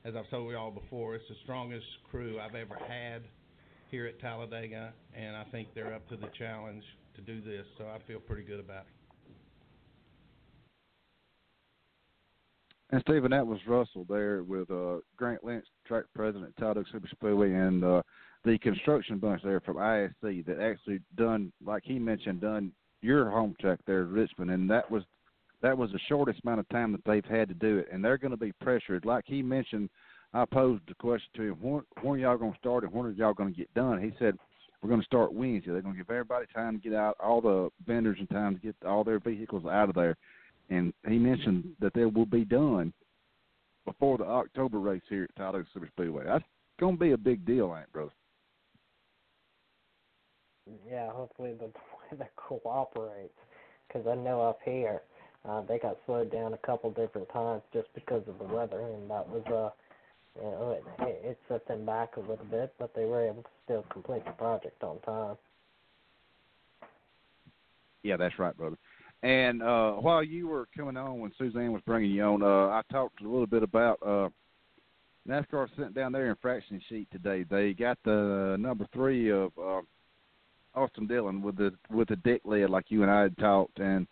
As 0.06 0.16
I've 0.16 0.30
told 0.30 0.52
you 0.52 0.58
all 0.58 0.72
before, 0.72 1.16
it's 1.16 1.28
the 1.30 1.36
strongest 1.44 1.86
crew 2.12 2.40
I've 2.40 2.56
ever 2.56 2.78
had 2.88 3.24
here 3.90 4.06
at 4.06 4.20
Talladega, 4.20 4.92
and 5.16 5.36
I 5.36 5.44
think 5.46 5.70
they're 5.74 5.94
up 5.94 6.08
to 6.10 6.18
the 6.18 6.30
challenge 6.38 6.84
to 7.16 7.22
do 7.22 7.42
this, 7.42 7.66
so 7.78 7.86
I 7.86 8.00
feel 8.08 8.20
pretty 8.20 8.44
good 8.44 8.60
about 8.60 8.82
it. 8.82 8.94
And 12.92 13.02
Steven, 13.02 13.32
that 13.32 13.48
was 13.48 13.60
Russell 13.66 14.06
there 14.08 14.44
with 14.44 14.70
uh, 14.70 14.98
Grant 15.18 15.44
Lynch, 15.44 15.66
track 15.88 16.04
president 16.14 16.56
Talladega 16.58 16.86
Super 16.92 17.08
Speedway, 17.08 17.52
and 17.52 17.84
uh, 17.84 18.02
the 18.46 18.60
construction 18.60 19.18
bunch 19.18 19.42
there 19.42 19.62
from 19.62 19.78
ISC 19.78 20.46
that 20.46 20.60
actually 20.62 21.00
done, 21.16 21.52
like 21.66 21.84
he 21.86 21.98
mentioned, 21.98 22.42
done 22.42 22.72
your 23.04 23.30
home 23.30 23.56
track 23.60 23.80
there 23.86 24.04
Richmond, 24.06 24.52
and 24.52 24.70
that 24.70 24.90
was 24.90 25.04
that 25.62 25.78
was 25.78 25.92
the 25.92 26.00
shortest 26.08 26.42
amount 26.44 26.60
of 26.60 26.70
time 26.70 26.92
that 26.92 27.04
they've 27.06 27.26
had 27.26 27.48
to 27.48 27.54
do 27.54 27.78
it, 27.78 27.88
and 27.92 28.04
they're 28.04 28.18
going 28.18 28.32
to 28.32 28.38
be 28.38 28.52
pressured. 28.62 29.06
Like 29.06 29.24
he 29.26 29.42
mentioned, 29.42 29.90
I 30.34 30.46
posed 30.46 30.84
the 30.88 30.96
question 30.96 31.30
to 31.36 31.42
him: 31.44 31.58
when, 31.62 31.84
when 32.02 32.20
are 32.20 32.24
y'all 32.24 32.38
going 32.38 32.54
to 32.54 32.60
start, 32.60 32.84
and 32.84 32.94
when 32.94 33.06
are 33.06 33.12
y'all 33.12 33.34
going 33.34 33.54
to 33.54 33.58
get 33.58 33.74
done? 33.74 34.02
He 34.02 34.12
said, 34.20 34.38
"We're 34.82 34.90
going 34.90 35.02
to 35.02 35.06
start 35.06 35.34
Wednesday. 35.34 35.72
They're 35.72 35.82
going 35.82 35.96
to 35.96 36.00
give 36.00 36.10
everybody 36.10 36.46
time 36.54 36.80
to 36.80 36.90
get 36.90 36.98
out, 36.98 37.16
all 37.24 37.42
the 37.42 37.70
vendors 37.86 38.18
and 38.20 38.30
time 38.30 38.56
to 38.56 38.62
get 38.62 38.76
all 38.86 39.04
their 39.04 39.20
vehicles 39.20 39.66
out 39.66 39.90
of 39.90 39.96
there." 39.96 40.18
And 40.70 40.94
he 41.08 41.18
mentioned 41.18 41.66
that 41.80 41.94
they 41.94 42.06
will 42.06 42.26
be 42.26 42.46
done 42.46 42.94
before 43.86 44.18
the 44.18 44.26
October 44.26 44.80
race 44.80 45.02
here 45.10 45.24
at 45.24 45.36
Talladega 45.36 45.68
Super 45.74 45.88
Speedway. 45.88 46.24
That's 46.26 46.44
going 46.80 46.96
to 46.96 47.00
be 47.00 47.12
a 47.12 47.18
big 47.18 47.46
deal, 47.46 47.74
ain't 47.76 47.84
it, 47.84 47.94
brother? 47.94 48.12
Yeah, 50.90 51.12
hopefully 51.12 51.54
the 51.60 51.70
weather 52.12 52.30
cooperates, 52.36 53.38
because 53.88 54.08
I 54.08 54.16
know 54.16 54.42
up 54.42 54.60
here 54.64 55.02
uh, 55.48 55.62
they 55.62 55.80
got 55.80 55.98
slowed 56.06 56.32
down 56.32 56.54
a 56.54 56.58
couple 56.58 56.90
different 56.92 57.30
times 57.30 57.62
just 57.74 57.88
because 57.94 58.24
of 58.28 58.38
the 58.40 58.46
weather, 58.46 58.82
and 58.82 59.10
that 59.10 59.28
was 59.28 59.44
uh, 59.48 59.70
you 60.36 60.42
know, 60.44 60.78
it, 61.00 61.22
it 61.24 61.40
set 61.48 61.68
them 61.68 61.86
back 61.86 62.18
a 62.18 62.20
little 62.20 62.46
bit, 62.50 62.74
but 62.80 62.94
they 62.96 63.06
were 63.06 63.26
able 63.26 63.44
to 63.44 63.50
still 63.66 63.86
complete 63.92 64.26
the 64.26 64.32
project 64.32 64.82
on 64.84 65.00
time. 65.02 65.36
Yeah, 68.04 68.18
that's 68.18 68.38
right, 68.40 68.56
brother. 68.58 68.78
And 69.22 69.64
uh, 69.64 69.94
while 69.94 70.24
you 70.24 70.48
were 70.48 70.68
coming 70.76 70.98
on, 70.98 71.20
when 71.20 71.32
Suzanne 71.38 71.72
was 71.72 71.82
bringing 71.86 72.12
you 72.12 72.24
on, 72.24 72.44
uh, 72.44 72.74
I 72.74 72.82
talked 72.92 73.22
a 73.22 73.30
little 73.30 73.48
bit 73.48 73.64
about 73.64 73.98
uh, 74.06 74.30
NASCAR 75.28 75.70
sent 75.78 75.96
down 75.96 76.12
their 76.12 76.30
infraction 76.30 76.82
sheet 76.90 77.08
today. 77.12 77.46
They 77.50 77.74
got 77.74 77.98
the 78.04 78.58
number 78.60 78.86
three 78.92 79.32
of 79.32 79.52
uh, 79.58 79.82
Austin 80.76 81.08
Dillon 81.08 81.42
with 81.42 81.58
the 81.58 81.74
with 81.90 82.08
the 82.10 82.16
deck 82.18 82.42
lid, 82.46 82.70
like 82.70 82.86
you 82.90 83.04
and 83.04 83.12
I 83.12 83.22
had 83.22 83.38
talked, 83.38 83.80
and 83.80 84.08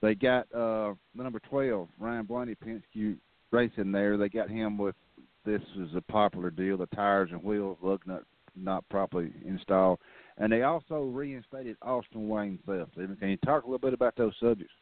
they 0.00 0.14
got 0.14 0.46
uh, 0.54 0.94
the 1.14 1.22
number 1.22 1.40
twelve 1.40 1.88
Ryan 1.98 2.26
Blaney 2.26 2.54
Penske 2.54 3.16
racing 3.50 3.92
there. 3.92 4.16
They 4.16 4.28
got 4.28 4.48
him 4.48 4.78
with 4.78 4.94
this 5.44 5.62
is 5.78 5.94
a 5.96 6.00
popular 6.00 6.50
deal: 6.50 6.76
the 6.76 6.86
tires 6.86 7.30
and 7.32 7.42
wheels 7.42 7.78
lug 7.82 8.00
nut 8.06 8.24
not 8.56 8.88
properly 8.88 9.32
installed, 9.46 9.98
and 10.38 10.52
they 10.52 10.62
also 10.62 11.02
reinstated 11.02 11.76
Austin 11.82 12.28
Wayne 12.28 12.58
Self. 12.66 12.88
Can 12.94 13.28
you 13.28 13.36
talk 13.38 13.64
a 13.64 13.66
little 13.66 13.78
bit 13.78 13.94
about 13.94 14.16
those 14.16 14.34
subjects? 14.40 14.72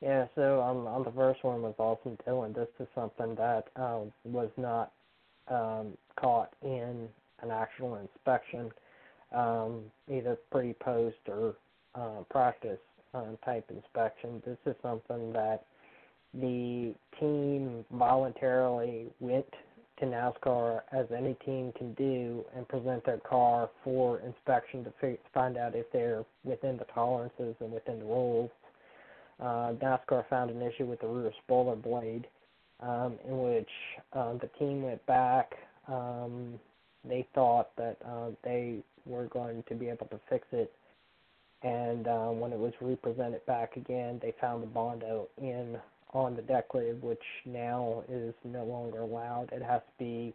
Yeah, 0.00 0.26
so 0.34 0.60
um, 0.60 0.86
on 0.86 1.02
the 1.02 1.12
first 1.12 1.42
one 1.42 1.62
with 1.62 1.80
Austin 1.80 2.18
Dillon, 2.26 2.52
this 2.52 2.68
is 2.78 2.86
something 2.94 3.34
that 3.36 3.68
uh, 3.74 4.00
was 4.24 4.50
not 4.58 4.92
um, 5.48 5.96
caught 6.20 6.52
in 6.62 7.08
an 7.42 7.50
actual 7.50 7.96
inspection, 7.96 8.70
um, 9.32 9.82
either 10.10 10.38
pre, 10.50 10.72
post, 10.74 11.16
or 11.28 11.56
uh, 11.94 12.22
practice 12.30 12.78
uh, 13.14 13.24
type 13.44 13.70
inspection. 13.70 14.42
This 14.44 14.58
is 14.66 14.74
something 14.82 15.32
that 15.32 15.64
the 16.32 16.94
team 17.20 17.84
voluntarily 17.92 19.06
went 19.20 19.46
to 20.00 20.06
NASCAR 20.06 20.80
as 20.92 21.06
any 21.16 21.34
team 21.46 21.72
can 21.78 21.94
do 21.94 22.44
and 22.56 22.66
present 22.68 23.04
their 23.06 23.18
car 23.18 23.70
for 23.84 24.18
inspection 24.20 24.82
to 24.84 24.92
fi- 25.00 25.18
find 25.32 25.56
out 25.56 25.76
if 25.76 25.86
they're 25.92 26.24
within 26.42 26.76
the 26.76 26.86
tolerances 26.92 27.54
and 27.60 27.72
within 27.72 28.00
the 28.00 28.04
rules. 28.04 28.50
Uh, 29.40 29.72
NASCAR 29.82 30.28
found 30.28 30.50
an 30.50 30.62
issue 30.62 30.86
with 30.86 31.00
the 31.00 31.06
rear 31.06 31.30
spoiler 31.44 31.76
blade, 31.76 32.26
um, 32.80 33.18
in 33.26 33.38
which 33.38 33.70
um, 34.12 34.40
the 34.40 34.50
team 34.58 34.82
went 34.82 35.04
back. 35.06 35.52
Um, 35.86 36.58
they 37.08 37.26
thought 37.34 37.70
that 37.76 37.96
uh, 38.06 38.30
they 38.42 38.78
were 39.06 39.26
going 39.26 39.64
to 39.68 39.74
be 39.74 39.88
able 39.88 40.06
to 40.06 40.20
fix 40.28 40.46
it, 40.52 40.72
and 41.62 42.06
uh, 42.06 42.28
when 42.28 42.52
it 42.52 42.58
was 42.58 42.72
represented 42.80 43.44
back 43.46 43.76
again, 43.76 44.18
they 44.22 44.34
found 44.40 44.62
the 44.62 44.66
bondo 44.66 45.28
in 45.38 45.78
on 46.12 46.36
the 46.36 46.42
deck 46.42 46.72
lid, 46.72 47.02
which 47.02 47.22
now 47.44 48.04
is 48.08 48.32
no 48.44 48.64
longer 48.64 49.00
allowed. 49.00 49.48
It 49.52 49.62
has 49.62 49.80
to 49.80 50.04
be 50.04 50.34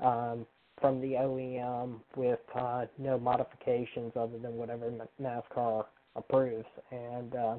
um, 0.00 0.46
from 0.80 1.00
the 1.00 1.12
OEM 1.12 2.00
with 2.14 2.40
uh, 2.54 2.86
no 2.98 3.18
modifications 3.18 4.12
other 4.16 4.38
than 4.38 4.56
whatever 4.56 4.92
NASCAR 5.20 5.86
approves. 6.14 6.66
And 6.90 7.34
uh, 7.34 7.58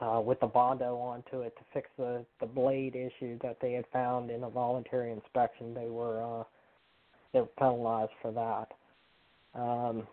uh, 0.00 0.20
with 0.20 0.40
the 0.40 0.46
Bondo 0.46 0.96
onto 0.96 1.40
it 1.40 1.56
to 1.56 1.62
fix 1.72 1.88
the, 1.96 2.24
the 2.40 2.46
blade 2.46 2.94
issue 2.94 3.38
that 3.42 3.58
they 3.60 3.72
had 3.72 3.86
found 3.92 4.30
in 4.30 4.44
a 4.44 4.50
voluntary 4.50 5.12
inspection, 5.12 5.72
they 5.72 5.88
were 5.88 6.40
uh, 6.40 6.44
they 7.34 7.40
were 7.40 7.46
penalized 7.58 8.12
for 8.22 8.32
that. 8.32 9.60
Um, 9.60 10.06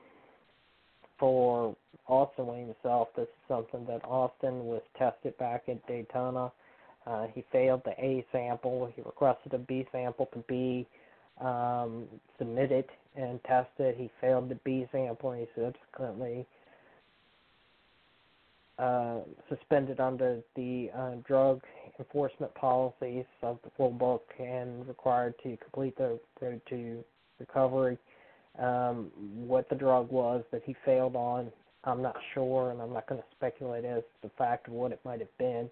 for 1.17 1.75
Austin 2.07 2.47
Wayne 2.47 2.65
himself, 2.65 3.09
this 3.15 3.23
is 3.23 3.47
something 3.47 3.85
that 3.85 4.03
Austin 4.03 4.65
was 4.65 4.81
tested 4.97 5.37
back 5.37 5.63
at 5.69 5.85
Daytona. 5.87 6.51
Uh, 7.05 7.27
he 7.33 7.45
failed 7.51 7.83
the 7.85 7.91
A 7.91 8.25
sample. 8.31 8.91
He 8.95 9.01
requested 9.03 9.53
a 9.53 9.59
B 9.59 9.87
sample 9.91 10.27
to 10.33 10.39
be 10.47 10.87
um, 11.39 12.05
submitted 12.37 12.85
and 13.15 13.39
tested. 13.43 13.95
He 13.97 14.09
failed 14.19 14.49
the 14.49 14.55
B 14.63 14.87
sample, 14.91 15.31
and 15.31 15.41
he 15.41 15.47
subsequently 15.55 16.45
uh, 18.79 19.19
suspended 19.47 19.99
under 19.99 20.39
the 20.55 20.89
uh, 20.97 21.11
drug 21.27 21.61
enforcement 21.99 22.53
policies 22.55 23.25
of 23.43 23.59
the 23.63 23.69
full 23.77 23.91
book 23.91 24.25
and 24.39 24.87
required 24.87 25.35
to 25.43 25.55
complete 25.57 25.95
the 25.97 26.19
road 26.41 26.61
to 26.67 27.03
recovery. 27.41 27.97
Um, 28.59 29.11
what 29.35 29.69
the 29.69 29.75
drug 29.75 30.11
was 30.11 30.43
that 30.51 30.61
he 30.65 30.75
failed 30.85 31.15
on, 31.15 31.51
I'm 31.83 32.01
not 32.01 32.15
sure, 32.33 32.71
and 32.71 32.81
I'm 32.81 32.93
not 32.93 33.07
going 33.07 33.21
to 33.21 33.27
speculate 33.35 33.85
as 33.85 34.01
to 34.01 34.27
the 34.27 34.31
fact 34.37 34.67
of 34.67 34.73
what 34.73 34.91
it 34.91 34.99
might 35.03 35.19
have 35.19 35.37
been. 35.37 35.69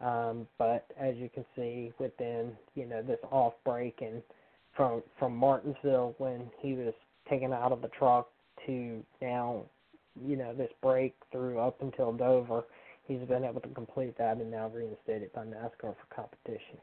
Um, 0.00 0.46
but 0.58 0.86
as 0.98 1.16
you 1.16 1.28
can 1.28 1.44
see, 1.56 1.92
within 1.98 2.52
you 2.74 2.86
know 2.86 3.02
this 3.02 3.18
off 3.30 3.54
break 3.64 3.98
and 4.00 4.22
from 4.76 5.02
from 5.18 5.36
Martinsville 5.36 6.14
when 6.18 6.50
he 6.60 6.74
was 6.74 6.94
taken 7.28 7.52
out 7.52 7.72
of 7.72 7.82
the 7.82 7.88
truck 7.88 8.28
to 8.66 9.02
now, 9.20 9.64
you 10.24 10.36
know 10.36 10.54
this 10.54 10.70
break 10.82 11.14
through 11.32 11.58
up 11.58 11.82
until 11.82 12.12
Dover, 12.12 12.62
he's 13.08 13.26
been 13.26 13.44
able 13.44 13.60
to 13.60 13.68
complete 13.70 14.16
that 14.18 14.36
and 14.36 14.50
now 14.50 14.68
reinstated 14.68 15.32
by 15.32 15.44
NASCAR 15.44 15.96
for 15.96 16.14
competition. 16.14 16.78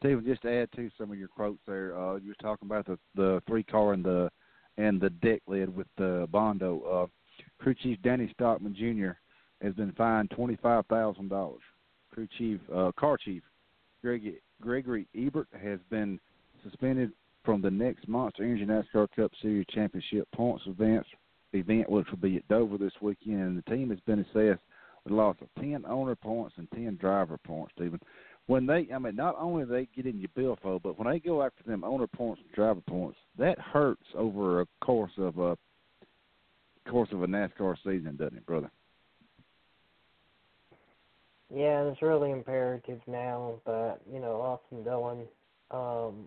Steven, 0.00 0.24
just 0.24 0.42
to 0.42 0.50
add 0.50 0.68
to 0.72 0.90
some 0.98 1.10
of 1.12 1.18
your 1.18 1.28
quotes 1.28 1.60
there, 1.66 1.98
uh, 1.98 2.16
you 2.16 2.28
were 2.28 2.34
talking 2.42 2.66
about 2.66 2.86
the 2.86 2.98
the 3.14 3.42
three 3.46 3.62
car 3.62 3.92
and 3.92 4.04
the 4.04 4.30
and 4.76 5.00
the 5.00 5.10
deck 5.10 5.42
lid 5.46 5.74
with 5.74 5.86
the 5.98 6.26
Bondo. 6.30 6.80
Uh, 6.80 7.06
crew 7.62 7.74
chief 7.74 7.98
Danny 8.02 8.30
Stockman 8.34 8.74
Jr. 8.74 9.12
has 9.64 9.74
been 9.74 9.92
fined 9.92 10.30
twenty 10.30 10.56
five 10.56 10.86
thousand 10.86 11.28
dollars. 11.28 11.62
Crew 12.12 12.26
chief, 12.38 12.58
uh, 12.74 12.90
car 12.98 13.16
chief 13.16 13.42
Greg, 14.02 14.34
Gregory 14.60 15.06
Ebert 15.16 15.48
has 15.62 15.78
been 15.90 16.18
suspended 16.64 17.12
from 17.44 17.62
the 17.62 17.70
next 17.70 18.08
Monster 18.08 18.44
Energy 18.44 18.66
NASCAR 18.66 19.08
Cup 19.14 19.30
Series 19.40 19.66
Championship 19.70 20.26
points 20.34 20.64
events 20.66 21.08
event, 21.52 21.90
which 21.90 22.06
will 22.10 22.18
be 22.18 22.36
at 22.36 22.48
Dover 22.48 22.78
this 22.78 22.92
weekend. 23.00 23.40
And 23.40 23.58
the 23.58 23.70
team 23.70 23.90
has 23.90 24.00
been 24.00 24.20
assessed 24.20 24.62
with 25.04 25.12
a 25.12 25.14
loss 25.14 25.36
of 25.40 25.48
ten 25.60 25.84
owner 25.86 26.14
points 26.14 26.54
and 26.58 26.68
ten 26.72 26.96
driver 27.00 27.38
points. 27.38 27.72
Steven, 27.76 28.00
when 28.50 28.66
they, 28.66 28.88
I 28.92 28.98
mean, 28.98 29.14
not 29.14 29.36
only 29.38 29.64
they 29.64 29.86
get 29.94 30.06
in 30.06 30.18
your 30.18 30.28
billfold, 30.34 30.82
but 30.82 30.98
when 30.98 31.08
they 31.08 31.20
go 31.20 31.40
after 31.40 31.62
them 31.62 31.84
owner 31.84 32.08
points 32.08 32.42
and 32.44 32.52
driver 32.52 32.80
points, 32.80 33.16
that 33.38 33.56
hurts 33.60 34.02
over 34.16 34.62
a 34.62 34.66
course 34.80 35.12
of 35.18 35.38
a 35.38 35.56
course 36.90 37.10
of 37.12 37.22
a 37.22 37.28
NASCAR 37.28 37.76
season, 37.84 38.16
doesn't 38.16 38.38
it, 38.38 38.46
brother? 38.46 38.68
Yeah, 41.54 41.82
it's 41.84 42.02
really 42.02 42.32
imperative 42.32 43.00
now 43.06 43.60
that 43.66 43.98
you 44.12 44.18
know 44.18 44.40
Austin 44.40 44.82
Dillon, 44.82 45.28
um, 45.70 46.26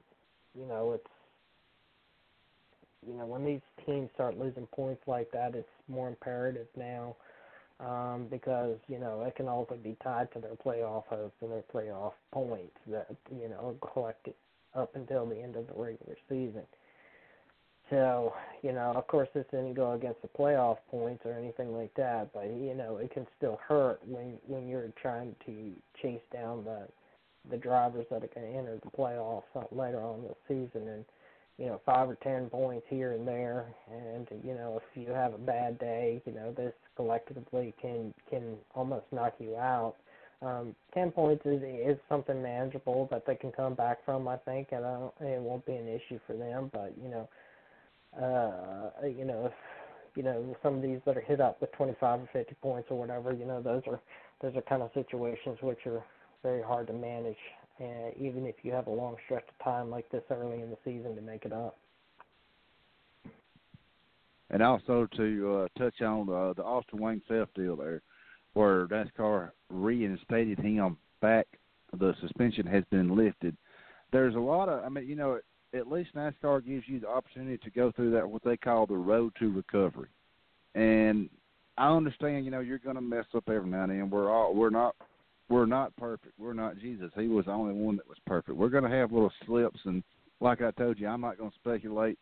you 0.57 0.65
know 0.65 0.93
it's 0.93 1.07
you 3.05 3.17
know 3.17 3.25
when 3.25 3.43
these 3.43 3.59
teams 3.85 4.09
start 4.13 4.39
losing 4.39 4.67
points 4.67 5.01
like 5.07 5.29
that, 5.31 5.55
it's 5.55 5.67
more 5.89 6.07
imperative 6.07 6.67
now 6.77 7.17
um, 7.85 8.27
because 8.29 8.77
you 8.87 8.99
know 8.99 9.23
it 9.23 9.35
can 9.35 9.47
also 9.47 9.75
be 9.75 9.95
tied 10.03 10.31
to 10.33 10.39
their 10.39 10.55
playoff 10.55 11.05
hopes 11.07 11.35
and 11.41 11.51
their 11.51 11.63
playoff 11.73 12.13
points 12.31 12.77
that 12.87 13.07
you 13.31 13.49
know 13.49 13.75
collected 13.93 14.33
up 14.75 14.95
until 14.95 15.25
the 15.25 15.39
end 15.39 15.55
of 15.55 15.67
the 15.67 15.73
regular 15.73 16.15
season. 16.29 16.63
So, 17.89 18.33
you 18.61 18.71
know, 18.71 18.93
of 18.95 19.05
course, 19.07 19.27
this 19.33 19.45
didn't 19.51 19.73
go 19.73 19.91
against 19.91 20.21
the 20.21 20.27
playoff 20.29 20.77
points 20.89 21.23
or 21.25 21.33
anything 21.33 21.75
like 21.75 21.93
that, 21.95 22.33
but 22.33 22.45
you 22.45 22.73
know, 22.73 22.97
it 22.97 23.11
can 23.11 23.27
still 23.37 23.59
hurt 23.67 23.99
when 24.07 24.37
when 24.47 24.67
you're 24.67 24.91
trying 25.01 25.35
to 25.45 25.71
chase 26.01 26.21
down 26.31 26.63
the 26.63 26.87
the 27.51 27.57
drivers 27.57 28.05
that 28.09 28.23
are 28.23 28.29
going 28.33 28.51
to 28.51 28.57
enter 28.57 28.79
the 28.81 28.97
playoffs 28.97 29.43
later 29.71 30.01
on 30.01 30.23
the 30.23 30.33
season, 30.47 30.87
and 30.87 31.05
you 31.57 31.67
know 31.67 31.79
five 31.85 32.09
or 32.09 32.15
ten 32.15 32.49
points 32.49 32.85
here 32.89 33.13
and 33.13 33.27
there, 33.27 33.67
and 33.91 34.27
you 34.43 34.53
know 34.53 34.81
if 34.81 34.97
you 35.01 35.13
have 35.13 35.33
a 35.33 35.37
bad 35.37 35.77
day, 35.79 36.21
you 36.25 36.33
know 36.33 36.51
this 36.51 36.73
collectively 36.95 37.73
can 37.81 38.13
can 38.29 38.55
almost 38.73 39.05
knock 39.11 39.35
you 39.39 39.55
out. 39.55 39.95
Um, 40.41 40.75
ten 40.93 41.11
points 41.11 41.45
is 41.45 41.61
is 41.61 41.97
something 42.09 42.41
manageable 42.41 43.07
that 43.11 43.25
they 43.25 43.35
can 43.35 43.51
come 43.51 43.75
back 43.75 44.03
from, 44.03 44.27
I 44.27 44.37
think, 44.37 44.69
and 44.71 44.85
I 44.85 44.93
don't, 44.99 45.13
it 45.21 45.41
won't 45.41 45.65
be 45.65 45.73
an 45.73 45.87
issue 45.87 46.19
for 46.25 46.33
them. 46.35 46.69
But 46.73 46.93
you 47.01 47.09
know, 47.09 47.29
uh, 48.19 49.07
you 49.07 49.25
know 49.25 49.45
if 49.45 49.53
you 50.15 50.23
know 50.23 50.55
some 50.63 50.75
of 50.75 50.81
these 50.81 50.99
that 51.05 51.17
are 51.17 51.21
hit 51.21 51.39
up 51.39 51.61
with 51.61 51.71
25 51.73 52.21
or 52.21 52.29
50 52.33 52.55
points 52.61 52.87
or 52.91 52.97
whatever, 52.97 53.31
you 53.31 53.45
know 53.45 53.61
those 53.61 53.83
are 53.87 54.01
those 54.41 54.55
are 54.55 54.61
kind 54.63 54.81
of 54.81 54.89
situations 54.93 55.57
which 55.61 55.85
are 55.85 56.03
very 56.41 56.61
hard 56.61 56.87
to 56.87 56.93
manage, 56.93 57.37
uh, 57.81 58.09
even 58.19 58.45
if 58.45 58.55
you 58.63 58.71
have 58.71 58.87
a 58.87 58.91
long 58.91 59.15
stretch 59.25 59.45
of 59.47 59.63
time 59.63 59.89
like 59.89 60.09
this 60.11 60.23
early 60.29 60.61
in 60.61 60.69
the 60.69 60.77
season 60.83 61.15
to 61.15 61.21
make 61.21 61.45
it 61.45 61.53
up. 61.53 61.77
And 64.49 64.61
also 64.61 65.07
to 65.17 65.57
uh, 65.57 65.79
touch 65.79 66.01
on 66.01 66.29
uh, 66.29 66.53
the 66.53 66.63
Austin 66.63 66.99
Wayne 66.99 67.21
Self 67.27 67.49
deal 67.55 67.75
there, 67.75 68.01
where 68.53 68.87
NASCAR 68.87 69.51
reinstated 69.69 70.59
him 70.59 70.97
back. 71.21 71.47
The 71.97 72.13
suspension 72.21 72.67
has 72.67 72.83
been 72.91 73.15
lifted. 73.15 73.57
There's 74.11 74.35
a 74.35 74.39
lot 74.39 74.69
of, 74.69 74.83
I 74.83 74.89
mean, 74.89 75.07
you 75.07 75.15
know, 75.15 75.39
at 75.73 75.91
least 75.91 76.13
NASCAR 76.15 76.65
gives 76.65 76.87
you 76.87 76.99
the 76.99 77.09
opportunity 77.09 77.57
to 77.57 77.69
go 77.71 77.91
through 77.91 78.11
that 78.11 78.29
what 78.29 78.43
they 78.43 78.57
call 78.57 78.85
the 78.85 78.95
road 78.95 79.33
to 79.39 79.51
recovery. 79.51 80.09
And 80.75 81.29
I 81.77 81.87
understand, 81.87 82.45
you 82.45 82.51
know, 82.51 82.59
you're 82.59 82.77
going 82.77 82.95
to 82.95 83.01
mess 83.01 83.25
up 83.35 83.49
every 83.49 83.69
now 83.69 83.83
and 83.83 83.91
then. 83.91 84.09
We're 84.09 84.31
all 84.31 84.53
we're 84.53 84.69
not 84.69 84.95
we're 85.53 85.67
not 85.67 85.95
perfect. 85.97 86.33
We're 86.39 86.53
not 86.53 86.79
Jesus. 86.79 87.11
He 87.15 87.27
was 87.27 87.45
the 87.45 87.51
only 87.51 87.75
one 87.75 87.95
that 87.97 88.09
was 88.09 88.17
perfect. 88.25 88.57
We're 88.57 88.69
going 88.69 88.89
to 88.89 88.89
have 88.89 89.11
little 89.11 89.31
slips, 89.45 89.79
and 89.85 90.01
like 90.41 90.63
I 90.63 90.71
told 90.71 90.99
you, 90.99 91.07
I'm 91.07 91.21
not 91.21 91.37
going 91.37 91.51
to 91.51 91.55
speculate 91.57 92.17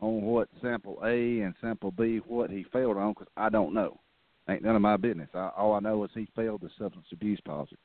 on 0.00 0.22
what 0.22 0.48
sample 0.62 0.98
A 1.04 1.40
and 1.40 1.52
sample 1.60 1.90
B 1.90 2.20
what 2.28 2.48
he 2.48 2.64
failed 2.72 2.96
on 2.96 3.12
because 3.12 3.26
I 3.36 3.48
don't 3.48 3.74
know. 3.74 3.98
Ain't 4.48 4.62
none 4.62 4.76
of 4.76 4.82
my 4.82 4.96
business. 4.96 5.28
I, 5.34 5.50
all 5.56 5.74
I 5.74 5.80
know 5.80 6.04
is 6.04 6.10
he 6.14 6.28
failed 6.36 6.60
the 6.60 6.70
substance 6.78 7.06
abuse 7.12 7.40
policy. 7.44 7.76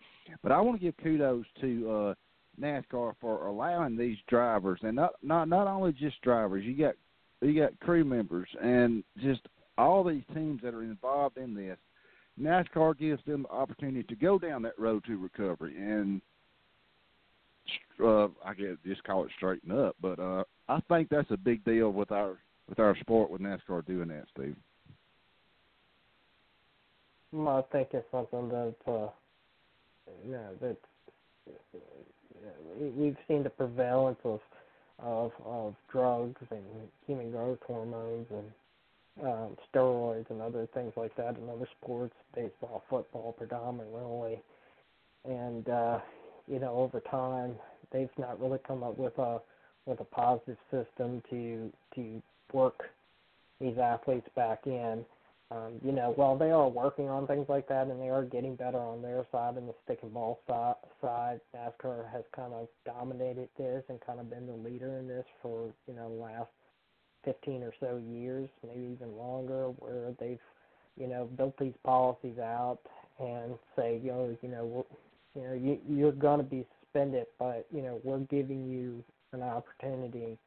But 0.44 0.52
I 0.52 0.62
want 0.62 0.80
to 0.80 0.86
give 0.86 0.96
kudos 0.98 1.46
to 1.62 1.90
uh, 1.90 2.14
NASCAR 2.62 3.14
for 3.20 3.48
allowing 3.48 3.98
these 3.98 4.18
drivers, 4.28 4.80
and 4.84 4.96
not 4.96 5.14
not 5.24 5.50
not 5.50 5.66
only 5.66 5.94
just 5.94 6.22
drivers. 6.22 6.64
You 6.64 6.78
got 6.78 6.94
you 7.42 7.60
got 7.60 7.80
crew 7.80 8.06
members 8.06 8.50
and 8.62 9.04
just 9.20 9.42
all 9.80 10.04
these 10.04 10.24
teams 10.36 10.62
that 10.62 10.76
are 10.76 10.84
involved 10.84 11.38
in 11.38 11.56
this. 11.56 11.78
NASCAR 12.40 12.98
gives 12.98 13.24
them 13.26 13.44
the 13.44 13.56
opportunity 13.56 14.04
to 14.04 14.16
go 14.16 14.38
down 14.38 14.62
that 14.64 14.78
road 14.78 15.04
to 15.06 15.18
recovery, 15.18 15.76
and 15.78 16.22
uh, 18.04 18.28
I 18.44 18.54
guess 18.58 18.76
just 18.86 19.04
call 19.04 19.24
it 19.26 19.32
straighten 19.38 19.72
up. 19.72 19.96
But 20.02 20.20
uh, 20.20 20.44
I 20.68 20.80
think 20.90 21.10
that's 21.10 21.32
a 21.32 21.38
big 21.38 21.64
deal 21.64 21.92
with 21.92 22.12
our 22.12 22.38
with 22.68 22.80
our 22.80 22.98
sport 22.98 23.30
with 23.30 23.42
NASCAR 23.42 23.86
doing 23.86 24.10
that, 24.10 24.26
Steve. 24.36 24.56
Well, 27.32 27.58
I 27.58 27.74
think 27.74 27.90
it's 27.92 28.06
something 28.12 28.50
that 28.50 28.76
uh, 28.88 29.10
know 30.26 30.50
that 30.62 30.78
we've 32.78 33.18
seen 33.28 33.44
the 33.44 33.50
prevalence 33.50 34.20
of 34.24 34.40
of 35.00 35.32
of 35.46 35.76
drugs 35.92 36.42
and 36.52 36.64
human 37.06 37.32
growth 37.32 37.60
hormones 37.66 38.28
and 38.32 38.46
um, 39.24 39.56
steroids 39.74 40.30
and 40.30 40.42
other 40.42 40.68
things 40.74 40.94
like 40.96 41.16
that 41.16 41.38
in 41.38 41.50
other 41.50 41.68
sports, 41.82 42.14
baseball, 42.36 42.84
football 42.90 43.34
predominantly, 43.38 44.42
and 45.24 45.70
uh, 45.70 46.00
you 46.48 46.60
know 46.60 46.76
over 46.76 47.00
time 47.00 47.56
they've 47.92 48.10
not 48.18 48.40
really 48.40 48.60
come 48.68 48.84
up 48.84 48.98
with 48.98 49.18
a 49.18 49.40
with 49.86 50.00
a 50.00 50.06
positive 50.06 50.58
system 50.72 51.22
to 51.30 51.72
to 51.96 52.22
work 52.52 52.84
these 53.60 53.78
athletes 53.78 54.28
back 54.36 54.62
in. 54.66 55.06
Um, 55.52 55.74
you 55.84 55.92
know, 55.92 56.12
while 56.16 56.36
they 56.36 56.50
are 56.50 56.68
working 56.68 57.08
on 57.08 57.28
things 57.28 57.46
like 57.48 57.68
that 57.68 57.88
and 57.88 58.02
they 58.02 58.10
are 58.10 58.24
getting 58.24 58.56
better 58.56 58.80
on 58.80 59.04
their 59.04 59.28
side 59.32 59.58
and 59.58 59.70
the 59.70 59.76
stick 59.84 60.00
and 60.02 60.12
ball 60.12 60.40
side, 60.48 61.40
NASCAR 61.56 62.12
has 62.12 62.24
kind 62.36 62.52
of 62.52 62.68
dominated 62.84 63.48
this 63.58 63.84
and 63.90 64.02
kind 64.02 64.20
of 64.20 64.30
been 64.30 64.48
the 64.48 64.70
leader 64.70 64.98
in 64.98 65.08
this 65.08 65.26
for 65.44 65.72
you 65.88 65.94
know 65.94 66.10
the 66.10 66.22
last 66.22 66.50
15 67.26 67.64
or 67.64 67.74
so 67.80 68.02
years, 68.08 68.50
maybe 68.66 68.94
even 68.94 69.18
longer, 69.18 69.68
where 69.80 70.14
they've 70.20 70.40
you 70.98 71.08
know 71.08 71.26
built 71.38 71.56
these 71.60 71.74
policies 71.84 72.40
out 72.40 72.80
and 73.20 73.56
say, 73.76 74.00
you 74.04 74.12
know, 74.12 74.38
you 74.42 74.50
know, 74.50 74.86
you 75.36 75.42
know, 75.42 75.54
you, 75.54 75.80
you're 75.88 76.12
going 76.12 76.40
to 76.40 76.44
be 76.44 76.66
suspended, 76.82 77.26
but 77.40 77.66
you 77.74 77.82
know, 77.82 78.00
we're 78.04 78.20
giving 78.20 78.70
you 78.70 79.04
an 79.32 79.42
opportunity 79.42 80.38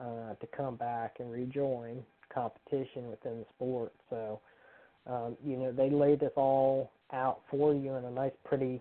uh, 0.00 0.34
to 0.34 0.46
come 0.56 0.76
back 0.76 1.16
and 1.18 1.30
rejoin 1.30 2.02
competition 2.32 3.08
within 3.10 3.38
the 3.40 3.46
sport. 3.54 3.92
So, 4.10 4.40
um, 5.06 5.36
you 5.44 5.56
know, 5.56 5.72
they 5.72 5.90
lay 5.90 6.16
this 6.16 6.32
all 6.36 6.90
out 7.12 7.40
for 7.50 7.74
you 7.74 7.94
in 7.94 8.04
a 8.04 8.10
nice, 8.10 8.32
pretty, 8.44 8.80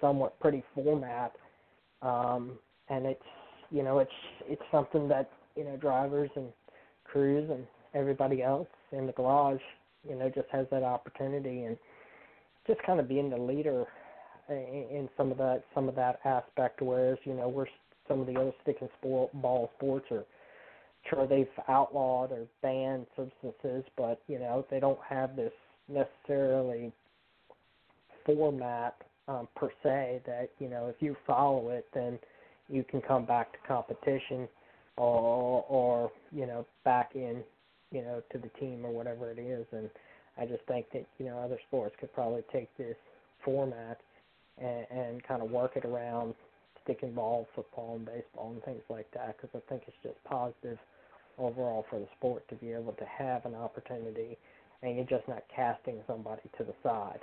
somewhat 0.00 0.38
pretty 0.40 0.62
format, 0.74 1.32
um, 2.02 2.58
and 2.88 3.06
it's 3.06 3.22
you 3.70 3.82
know 3.82 3.98
it's 3.98 4.10
it's 4.46 4.62
something 4.70 5.08
that 5.08 5.30
you 5.56 5.64
know 5.64 5.76
drivers 5.76 6.30
and 6.36 6.46
crews 7.04 7.48
and 7.50 7.66
everybody 7.94 8.42
else 8.42 8.68
in 8.92 9.06
the 9.06 9.12
garage, 9.12 9.60
you 10.08 10.14
know, 10.14 10.28
just 10.28 10.48
has 10.52 10.66
that 10.70 10.82
opportunity 10.82 11.64
and 11.64 11.76
just 12.66 12.82
kind 12.82 13.00
of 13.00 13.08
being 13.08 13.30
the 13.30 13.36
leader 13.36 13.84
in, 14.48 15.08
some 15.16 15.32
of 15.32 15.38
that 15.38 15.64
some 15.74 15.88
of 15.88 15.94
that 15.96 16.20
aspect. 16.24 16.80
Whereas 16.80 17.18
you 17.24 17.34
know 17.34 17.48
we're 17.48 17.66
some 18.08 18.20
of 18.20 18.26
the 18.26 18.36
other 18.36 18.52
stick 18.62 18.76
and 18.80 18.90
sport, 18.98 19.30
ball 19.40 19.70
sports 19.76 20.06
are 20.10 20.24
sure 21.10 21.26
they've 21.26 21.46
outlawed 21.68 22.32
or 22.32 22.46
banned 22.62 23.06
substances, 23.16 23.84
but 23.96 24.20
you 24.28 24.38
know 24.38 24.64
they 24.70 24.80
don't 24.80 25.00
have 25.08 25.36
this 25.36 25.52
necessarily 25.88 26.92
format 28.24 28.96
um, 29.28 29.48
per 29.56 29.70
se 29.82 30.20
that 30.26 30.50
you 30.58 30.68
know 30.68 30.86
if 30.86 30.96
you 31.00 31.16
follow 31.26 31.70
it, 31.70 31.86
then 31.94 32.18
you 32.68 32.84
can 32.84 33.00
come 33.00 33.24
back 33.24 33.52
to 33.52 33.58
competition 33.66 34.48
or 34.96 35.64
or 35.68 36.10
you 36.32 36.46
know 36.46 36.66
back 36.84 37.12
in 37.14 37.42
you 37.90 38.02
know 38.02 38.22
to 38.32 38.38
the 38.38 38.48
team 38.60 38.84
or 38.84 38.90
whatever 38.90 39.30
it 39.30 39.38
is. 39.38 39.66
And 39.72 39.90
I 40.38 40.46
just 40.46 40.62
think 40.66 40.86
that 40.92 41.06
you 41.18 41.26
know 41.26 41.38
other 41.38 41.58
sports 41.68 41.94
could 42.00 42.12
probably 42.12 42.42
take 42.52 42.74
this 42.76 42.96
format 43.44 44.00
and, 44.58 44.86
and 44.90 45.22
kind 45.22 45.42
of 45.42 45.50
work 45.50 45.72
it 45.76 45.84
around 45.84 46.34
stick 46.84 47.00
and 47.02 47.14
ball, 47.14 47.46
football 47.54 47.96
and 47.96 48.06
baseball 48.06 48.52
and 48.52 48.62
things 48.64 48.82
like 48.88 49.10
that 49.12 49.36
because 49.36 49.50
I 49.54 49.68
think 49.68 49.82
it's 49.86 49.96
just 50.02 50.22
positive 50.24 50.78
overall 51.38 51.84
for 51.90 51.98
the 51.98 52.06
sport 52.16 52.48
to 52.48 52.54
be 52.54 52.72
able 52.72 52.92
to 52.92 53.04
have 53.04 53.44
an 53.44 53.54
opportunity 53.54 54.38
and 54.82 54.96
you're 54.96 55.04
just 55.04 55.28
not 55.28 55.42
casting 55.54 55.96
somebody 56.06 56.42
to 56.58 56.64
the 56.64 56.74
side. 56.82 57.20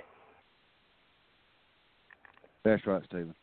That's 2.64 2.86
right, 2.86 3.02
Steven. 3.06 3.34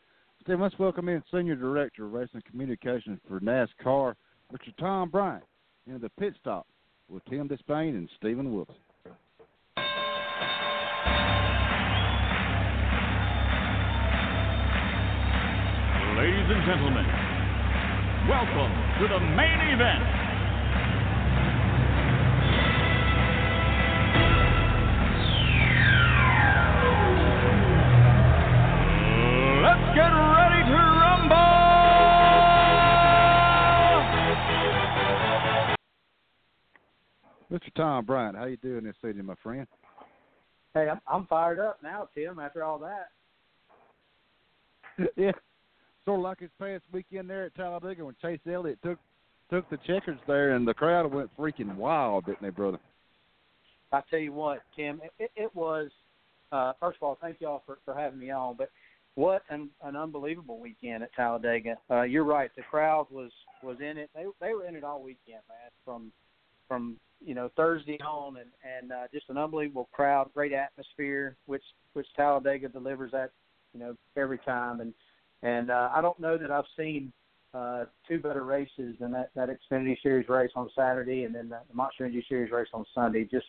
Steven, 0.42 0.60
let's 0.60 0.78
welcome 0.78 1.08
in 1.08 1.22
Senior 1.32 1.56
Director 1.56 2.06
of 2.06 2.12
Racing 2.12 2.42
Communications 2.50 3.18
for 3.28 3.40
NASCAR, 3.40 4.14
Mr. 4.52 4.76
Tom 4.78 5.08
Bryant, 5.08 5.44
in 5.86 5.98
the 5.98 6.10
pit 6.20 6.34
stop 6.38 6.66
with 7.08 7.24
Tim 7.24 7.48
Disspain 7.48 7.96
and 7.96 8.06
Steven 8.18 8.52
Wilson. 8.54 8.74
Ladies 16.18 16.48
and 16.50 16.66
gentlemen, 16.66 17.06
welcome 18.28 18.72
to 19.00 19.08
the 19.08 19.20
main 19.20 19.60
event. 19.72 20.04
Let's 29.62 29.96
get 29.96 30.12
ready 30.12 30.41
Mr. 37.52 37.72
Tom 37.76 38.06
Bryant, 38.06 38.34
how 38.34 38.46
you 38.46 38.56
doing 38.56 38.84
this 38.84 38.94
evening, 39.06 39.26
my 39.26 39.34
friend? 39.42 39.66
Hey, 40.72 40.88
I'm, 40.88 41.00
I'm 41.06 41.26
fired 41.26 41.58
up 41.58 41.78
now, 41.82 42.08
Tim. 42.14 42.38
After 42.38 42.64
all 42.64 42.78
that. 42.78 43.10
yeah, 45.16 45.32
sort 46.06 46.20
of 46.20 46.24
like 46.24 46.40
his 46.40 46.50
past 46.58 46.84
weekend 46.92 47.28
there 47.28 47.44
at 47.44 47.54
Talladega 47.54 48.06
when 48.06 48.16
Chase 48.22 48.40
Elliott 48.50 48.78
took 48.82 48.98
took 49.50 49.68
the 49.68 49.76
checkers 49.86 50.18
there, 50.26 50.54
and 50.54 50.66
the 50.66 50.72
crowd 50.72 51.12
went 51.12 51.30
freaking 51.36 51.76
wild, 51.76 52.24
didn't 52.24 52.40
they, 52.40 52.48
brother? 52.48 52.78
I 53.92 54.00
tell 54.08 54.18
you 54.18 54.32
what, 54.32 54.60
Tim, 54.74 55.02
it, 55.18 55.30
it 55.36 55.54
was. 55.54 55.90
Uh, 56.52 56.72
first 56.80 56.96
of 56.96 57.02
all, 57.02 57.18
thank 57.20 57.38
y'all 57.38 57.62
for 57.66 57.78
for 57.84 57.92
having 57.92 58.18
me 58.18 58.30
on, 58.30 58.56
but 58.56 58.70
what 59.14 59.42
an, 59.50 59.68
an 59.82 59.94
unbelievable 59.94 60.58
weekend 60.58 61.02
at 61.02 61.12
Talladega. 61.14 61.76
Uh, 61.90 62.02
you're 62.02 62.24
right. 62.24 62.50
The 62.56 62.62
crowd 62.62 63.08
was 63.10 63.30
was 63.62 63.76
in 63.80 63.98
it. 63.98 64.08
They 64.14 64.24
they 64.40 64.54
were 64.54 64.64
in 64.66 64.74
it 64.74 64.84
all 64.84 65.02
weekend, 65.02 65.42
man. 65.50 65.70
From 65.84 66.12
from 66.66 66.96
you 67.24 67.34
know 67.34 67.50
Thursday 67.56 67.98
on, 68.00 68.36
and 68.36 68.50
and 68.78 68.92
uh, 68.92 69.06
just 69.12 69.28
an 69.28 69.38
unbelievable 69.38 69.88
crowd, 69.92 70.30
great 70.34 70.52
atmosphere, 70.52 71.36
which 71.46 71.64
which 71.94 72.06
Talladega 72.16 72.68
delivers 72.68 73.12
that 73.12 73.32
you 73.72 73.80
know 73.80 73.96
every 74.16 74.38
time. 74.38 74.80
And 74.80 74.94
and 75.42 75.70
uh, 75.70 75.90
I 75.94 76.00
don't 76.00 76.18
know 76.20 76.38
that 76.38 76.50
I've 76.50 76.64
seen 76.76 77.12
uh, 77.54 77.84
two 78.08 78.18
better 78.18 78.44
races 78.44 78.96
than 79.00 79.12
that 79.12 79.30
that 79.34 79.48
Xfinity 79.48 79.96
Series 80.02 80.28
race 80.28 80.52
on 80.54 80.70
Saturday, 80.76 81.24
and 81.24 81.34
then 81.34 81.48
the, 81.48 81.60
Monster 81.72 82.04
Energy 82.04 82.24
Series 82.28 82.50
race 82.50 82.68
on 82.72 82.84
Sunday. 82.94 83.24
Just 83.24 83.46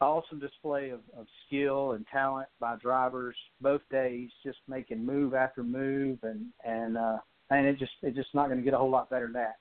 awesome 0.00 0.38
display 0.38 0.90
of, 0.90 1.00
of 1.16 1.26
skill 1.46 1.92
and 1.92 2.06
talent 2.12 2.48
by 2.60 2.76
drivers 2.76 3.36
both 3.60 3.80
days, 3.90 4.30
just 4.44 4.58
making 4.68 5.04
move 5.04 5.34
after 5.34 5.62
move, 5.62 6.18
and 6.22 6.46
and 6.64 6.96
uh, 6.96 7.18
and 7.50 7.66
it 7.66 7.78
just 7.78 7.92
it's 8.02 8.16
just 8.16 8.34
not 8.34 8.46
going 8.46 8.58
to 8.58 8.64
get 8.64 8.74
a 8.74 8.78
whole 8.78 8.90
lot 8.90 9.10
better 9.10 9.26
than 9.26 9.34
that. 9.34 9.56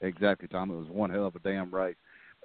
Exactly, 0.00 0.48
Tom. 0.48 0.70
It 0.70 0.76
was 0.76 0.88
one 0.88 1.10
hell 1.10 1.26
of 1.26 1.36
a 1.36 1.40
damn 1.40 1.74
race. 1.74 1.96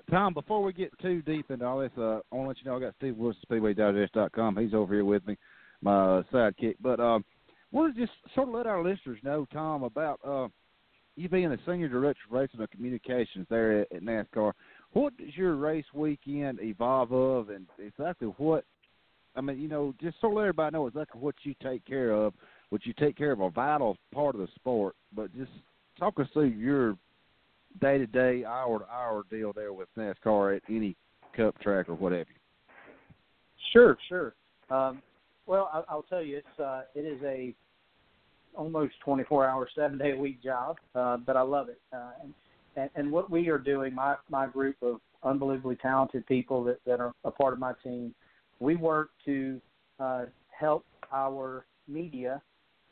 Tom, 0.09 0.33
before 0.33 0.63
we 0.63 0.73
get 0.73 0.91
too 0.99 1.21
deep 1.21 1.49
into 1.49 1.65
all 1.65 1.79
this, 1.79 1.91
uh, 1.97 2.19
I 2.31 2.35
want 2.35 2.45
to 2.45 2.47
let 2.47 2.57
you 2.57 2.65
know 2.65 2.77
I 2.77 2.79
got 2.79 2.95
Steve 2.97 3.15
Wilson, 3.15 3.41
SpeedwayDigest.com. 3.49 4.57
He's 4.57 4.73
over 4.73 4.93
here 4.93 5.05
with 5.05 5.25
me, 5.25 5.37
my 5.81 6.17
uh, 6.17 6.23
sidekick. 6.31 6.75
But 6.81 6.99
um, 6.99 7.23
want 7.71 7.95
to 7.95 8.01
just 8.01 8.13
sort 8.35 8.49
of 8.49 8.53
let 8.53 8.67
our 8.67 8.83
listeners 8.83 9.19
know, 9.23 9.47
Tom, 9.53 9.83
about 9.83 10.19
uh, 10.25 10.47
you 11.15 11.29
being 11.29 11.49
the 11.49 11.59
senior 11.65 11.87
director 11.87 12.21
of 12.27 12.33
racing 12.33 12.59
and 12.59 12.71
communications 12.71 13.47
there 13.49 13.81
at, 13.81 13.91
at 13.91 14.03
NASCAR. 14.03 14.53
What 14.91 15.15
does 15.17 15.35
your 15.35 15.55
race 15.55 15.85
weekend 15.93 16.59
evolve 16.61 17.11
of, 17.11 17.49
and 17.49 17.65
exactly 17.79 18.27
what? 18.37 18.65
I 19.35 19.41
mean, 19.41 19.59
you 19.59 19.67
know, 19.67 19.95
just 19.99 20.17
so 20.21 20.27
let 20.27 20.43
everybody 20.43 20.73
know 20.73 20.87
exactly 20.87 21.19
what 21.19 21.35
you 21.43 21.55
take 21.63 21.85
care 21.85 22.11
of, 22.11 22.33
what 22.69 22.85
you 22.85 22.93
take 22.93 23.17
care 23.17 23.31
of 23.31 23.39
a 23.39 23.49
vital 23.49 23.97
part 24.13 24.35
of 24.35 24.41
the 24.41 24.47
sport. 24.55 24.95
But 25.15 25.33
just 25.35 25.51
talk 25.97 26.19
us 26.19 26.27
through 26.33 26.49
your 26.49 26.95
day 27.81 27.97
to 27.97 28.07
day, 28.07 28.45
hour 28.45 28.79
to 28.79 28.85
hour 28.91 29.23
deal 29.29 29.53
there 29.53 29.73
with 29.73 29.87
NASCAR 29.97 30.57
at 30.57 30.63
any 30.69 30.95
Cup 31.35 31.59
track 31.61 31.89
or 31.89 31.95
whatever. 31.95 32.29
Sure, 33.71 33.97
sure. 34.07 34.35
Um, 34.69 35.01
well, 35.45 35.69
I, 35.73 35.81
I'll 35.91 36.03
tell 36.03 36.21
you, 36.21 36.37
it's 36.37 36.59
uh, 36.59 36.81
it 36.95 37.01
is 37.01 37.19
a 37.23 37.55
almost 38.55 38.93
24 39.03 39.47
hour, 39.47 39.67
seven 39.75 39.97
day 39.97 40.11
a 40.11 40.15
week 40.15 40.43
job, 40.43 40.77
uh, 40.93 41.17
but 41.17 41.35
I 41.35 41.41
love 41.41 41.69
it. 41.69 41.81
Uh, 41.91 42.11
and, 42.21 42.33
and, 42.75 42.89
and 42.95 43.11
what 43.11 43.31
we 43.31 43.49
are 43.49 43.57
doing, 43.57 43.95
my 43.95 44.15
my 44.29 44.47
group 44.47 44.75
of 44.81 44.99
unbelievably 45.23 45.77
talented 45.77 46.25
people 46.27 46.63
that 46.65 46.79
that 46.85 46.99
are 46.99 47.13
a 47.23 47.31
part 47.31 47.53
of 47.53 47.59
my 47.59 47.73
team, 47.83 48.13
we 48.59 48.75
work 48.75 49.09
to 49.25 49.59
uh, 49.99 50.25
help 50.49 50.85
our 51.11 51.65
media 51.87 52.41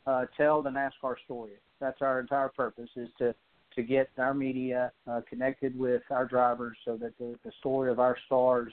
uh, 0.06 0.24
tell 0.36 0.62
the 0.62 0.70
NASCAR 0.70 1.14
story. 1.24 1.52
That's 1.80 2.02
our 2.02 2.20
entire 2.20 2.48
purpose 2.48 2.90
is 2.96 3.08
to 3.18 3.34
to 3.76 3.82
get 3.82 4.10
our 4.18 4.34
media 4.34 4.92
uh, 5.10 5.20
connected 5.28 5.78
with 5.78 6.02
our 6.10 6.26
drivers 6.26 6.76
so 6.84 6.96
that 6.96 7.16
the, 7.18 7.36
the 7.44 7.52
story 7.60 7.90
of 7.90 7.98
our 7.98 8.16
stars 8.26 8.72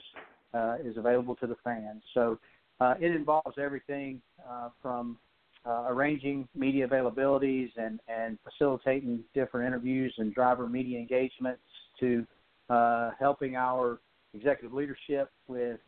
uh, 0.54 0.76
is 0.84 0.96
available 0.96 1.36
to 1.36 1.46
the 1.46 1.56
fans. 1.62 2.02
So 2.14 2.38
uh, 2.80 2.94
it 3.00 3.14
involves 3.14 3.56
everything 3.58 4.20
uh, 4.48 4.70
from 4.82 5.18
uh, 5.66 5.84
arranging 5.88 6.48
media 6.54 6.88
availabilities 6.88 7.70
and, 7.76 8.00
and 8.08 8.38
facilitating 8.42 9.22
different 9.34 9.66
interviews 9.66 10.14
and 10.18 10.34
driver 10.34 10.66
media 10.66 10.98
engagements 10.98 11.60
to 12.00 12.26
uh, 12.70 13.10
helping 13.18 13.56
our 13.56 13.98
executive 14.34 14.72
leadership 14.72 15.30
with 15.48 15.80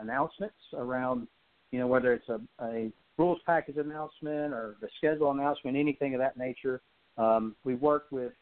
announcements 0.00 0.54
around, 0.74 1.26
you 1.70 1.78
know, 1.78 1.86
whether 1.86 2.14
it's 2.14 2.28
a, 2.28 2.40
a 2.62 2.90
rules 3.18 3.38
package 3.44 3.76
announcement 3.76 4.54
or 4.54 4.76
the 4.80 4.88
schedule 4.96 5.30
announcement, 5.30 5.76
anything 5.76 6.14
of 6.14 6.20
that 6.20 6.38
nature. 6.38 6.80
Um, 7.18 7.54
we 7.64 7.74
work 7.74 8.06
with 8.10 8.32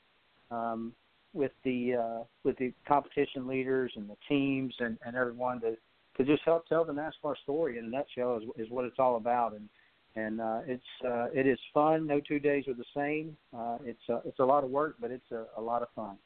um, 0.51 0.93
with 1.33 1.53
the 1.65 1.95
uh, 1.95 2.25
with 2.45 2.57
the 2.59 2.73
competition 2.87 3.47
leaders 3.47 3.93
and 3.97 4.09
the 4.09 4.17
teams 4.29 4.75
and, 4.81 4.99
and 5.05 5.17
everyone 5.17 5.61
to 5.61 5.77
to 6.17 6.25
just 6.25 6.43
help 6.45 6.67
tell 6.67 6.85
the 6.85 6.93
NASCAR 6.93 7.37
story 7.43 7.79
in 7.79 7.85
a 7.85 7.89
nutshell 7.89 8.39
is, 8.39 8.67
is 8.67 8.71
what 8.71 8.85
it's 8.85 8.99
all 8.99 9.17
about. 9.17 9.53
And 9.53 9.69
and 10.17 10.41
uh, 10.41 10.61
it's 10.67 10.83
uh, 11.05 11.27
it 11.33 11.47
is 11.47 11.59
fun. 11.73 12.07
No 12.07 12.21
two 12.21 12.41
days 12.41 12.67
are 12.67 12.75
the 12.75 12.85
same. 12.95 13.37
Uh, 13.57 13.79
it's 13.85 14.01
uh, 14.09 14.21
it's 14.25 14.39
a 14.41 14.45
lot 14.45 14.65
of 14.65 14.71
work, 14.71 14.97
but 15.01 15.11
it's 15.11 15.31
a, 15.31 15.45
a 15.57 15.61
lot 15.61 15.83
of 15.83 15.89
fun. 15.95 16.17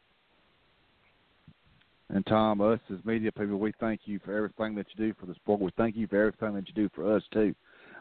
And 2.09 2.25
Tom, 2.27 2.61
us 2.61 2.81
as 2.91 2.99
media 3.05 3.33
people, 3.33 3.59
we 3.59 3.73
thank 3.81 4.03
you 4.05 4.21
for 4.25 4.37
everything 4.37 4.75
that 4.75 4.87
you 4.95 5.07
do 5.07 5.15
for 5.19 5.27
the 5.27 5.35
sport. 5.35 5.61
We 5.61 5.71
thank 5.77 5.97
you 5.97 6.07
for 6.07 6.19
everything 6.19 6.55
that 6.55 6.69
you 6.69 6.75
do 6.75 6.91
for 6.95 7.17
us 7.17 7.23
too. 7.33 7.55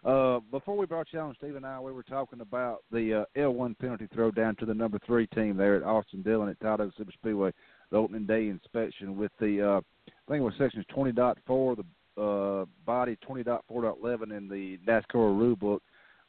Uh, 0.03 0.39
before 0.49 0.75
we 0.75 0.87
brought 0.87 1.07
you 1.11 1.19
on, 1.19 1.35
Steve 1.37 1.55
and 1.55 1.65
I, 1.65 1.79
we 1.79 1.91
were 1.91 2.01
talking 2.01 2.41
about 2.41 2.83
the 2.91 3.21
uh, 3.21 3.39
L1 3.39 3.77
penalty 3.77 4.07
throw 4.11 4.31
down 4.31 4.55
to 4.55 4.65
the 4.65 4.73
number 4.73 4.99
three 5.05 5.27
team 5.27 5.55
there 5.55 5.75
at 5.75 5.83
Austin 5.83 6.23
Dillon 6.23 6.49
at 6.49 6.59
Talladega 6.59 6.91
Super 6.97 7.11
Speedway, 7.11 7.51
the 7.91 7.97
opening 7.97 8.25
day 8.25 8.47
inspection 8.47 9.15
with 9.15 9.31
the, 9.39 9.61
uh, 9.61 9.81
I 10.07 10.31
think 10.31 10.41
it 10.41 10.43
was 10.43 10.55
sections 10.57 10.85
20.4, 10.95 11.77
the 11.77 12.21
uh, 12.21 12.65
body 12.83 13.15
20.4.11 13.27 14.35
in 14.35 14.49
the 14.49 14.79
NASCAR 14.87 15.37
rule 15.37 15.55
book 15.55 15.83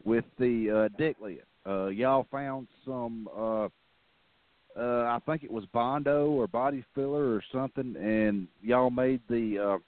with 0.04 0.24
the 0.38 0.90
uh, 0.92 0.98
deck 0.98 1.16
lid. 1.20 1.42
Uh, 1.66 1.86
y'all 1.86 2.26
found 2.30 2.66
some, 2.84 3.26
uh, 3.34 3.68
uh, 4.78 5.04
I 5.04 5.18
think 5.24 5.44
it 5.44 5.50
was 5.50 5.64
Bondo 5.72 6.30
or 6.30 6.46
body 6.46 6.84
filler 6.94 7.34
or 7.34 7.42
something, 7.50 7.96
and 7.96 8.48
y'all 8.60 8.90
made 8.90 9.20
the 9.30 9.58
uh, 9.58 9.78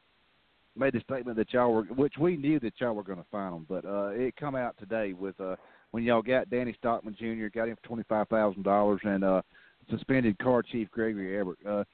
made 0.77 0.95
the 0.95 1.01
statement 1.01 1.37
that 1.37 1.53
y'all 1.53 1.73
were, 1.73 1.83
which 1.85 2.15
we 2.19 2.37
knew 2.37 2.59
that 2.61 2.75
y'all 2.79 2.95
were 2.95 3.03
going 3.03 3.19
to 3.19 3.27
find 3.31 3.55
them, 3.55 3.67
but 3.69 3.85
uh, 3.85 4.09
it 4.09 4.37
come 4.37 4.55
out 4.55 4.77
today 4.79 5.13
with 5.13 5.39
uh, 5.41 5.57
when 5.93 6.03
y'all 6.03 6.23
got 6.23 6.51
Danny 6.51 6.75
Stockman 6.79 7.17
Jr. 7.19 7.47
got 7.55 7.69
him 7.69 7.77
for 7.77 7.89
twenty 7.89 8.05
five 8.09 8.29
thousand 8.29 8.63
dollars 8.63 9.01
and 9.05 9.25
uh, 9.25 9.43
suspended 9.91 10.39
car 10.39 10.63
chief 10.63 10.91
Gregory 10.91 11.39
Everett. 11.39 11.59
Uh, 11.67 11.85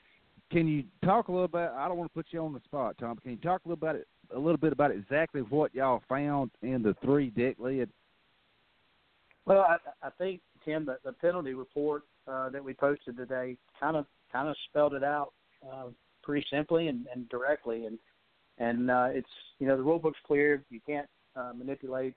can 0.51 0.67
you 0.67 0.85
talk 1.05 1.29
a 1.29 1.33
little 1.33 1.49
bit? 1.49 1.71
I 1.77 1.87
don't 1.87 1.97
want 1.97 2.11
to 2.11 2.15
put 2.15 2.27
you 2.31 2.41
on 2.41 2.53
the 2.53 2.61
spot, 2.65 2.97
Tom. 2.99 3.19
Can 3.19 3.33
you 3.33 3.37
talk 3.37 3.61
a 3.65 3.69
little 3.69 3.83
about 3.83 3.97
it, 3.97 4.09
a 4.35 4.39
little 4.39 4.57
bit 4.57 4.73
about 4.73 4.91
exactly 4.91 5.43
what 5.43 5.75
y'all 5.75 6.03
found 6.09 6.51
in 6.63 6.83
the 6.83 6.97
three 7.05 7.31
deck 7.31 7.57
lid? 7.59 7.89
Well, 9.47 9.61
I, 9.61 9.77
I 10.07 10.11
think 10.19 10.41
Tim, 10.65 10.85
the, 10.85 10.99
the 11.05 11.13
penalty 11.13 11.55
report 11.55 12.03
uh, 12.27 12.51
that 12.51 12.63
we 12.63 12.75
posted 12.75 13.17
today 13.17 13.57
kind 13.79 13.97
of 13.97 14.07
kind 14.33 14.49
of 14.49 14.57
spelled 14.69 14.95
it 14.95 15.05
out 15.05 15.33
uh, 15.71 15.87
pretty 16.23 16.47
simply 16.51 16.89
and, 16.89 17.07
and 17.15 17.29
directly, 17.29 17.87
and 17.87 17.99
and 18.61 18.91
uh, 18.91 19.09
it's 19.11 19.29
you 19.59 19.67
know 19.67 19.77
the 19.77 19.83
rule 19.83 19.99
book's 19.99 20.19
clear. 20.25 20.63
You 20.71 20.81
can't 20.87 21.09
uh, 21.35 21.53
manipulate 21.57 22.15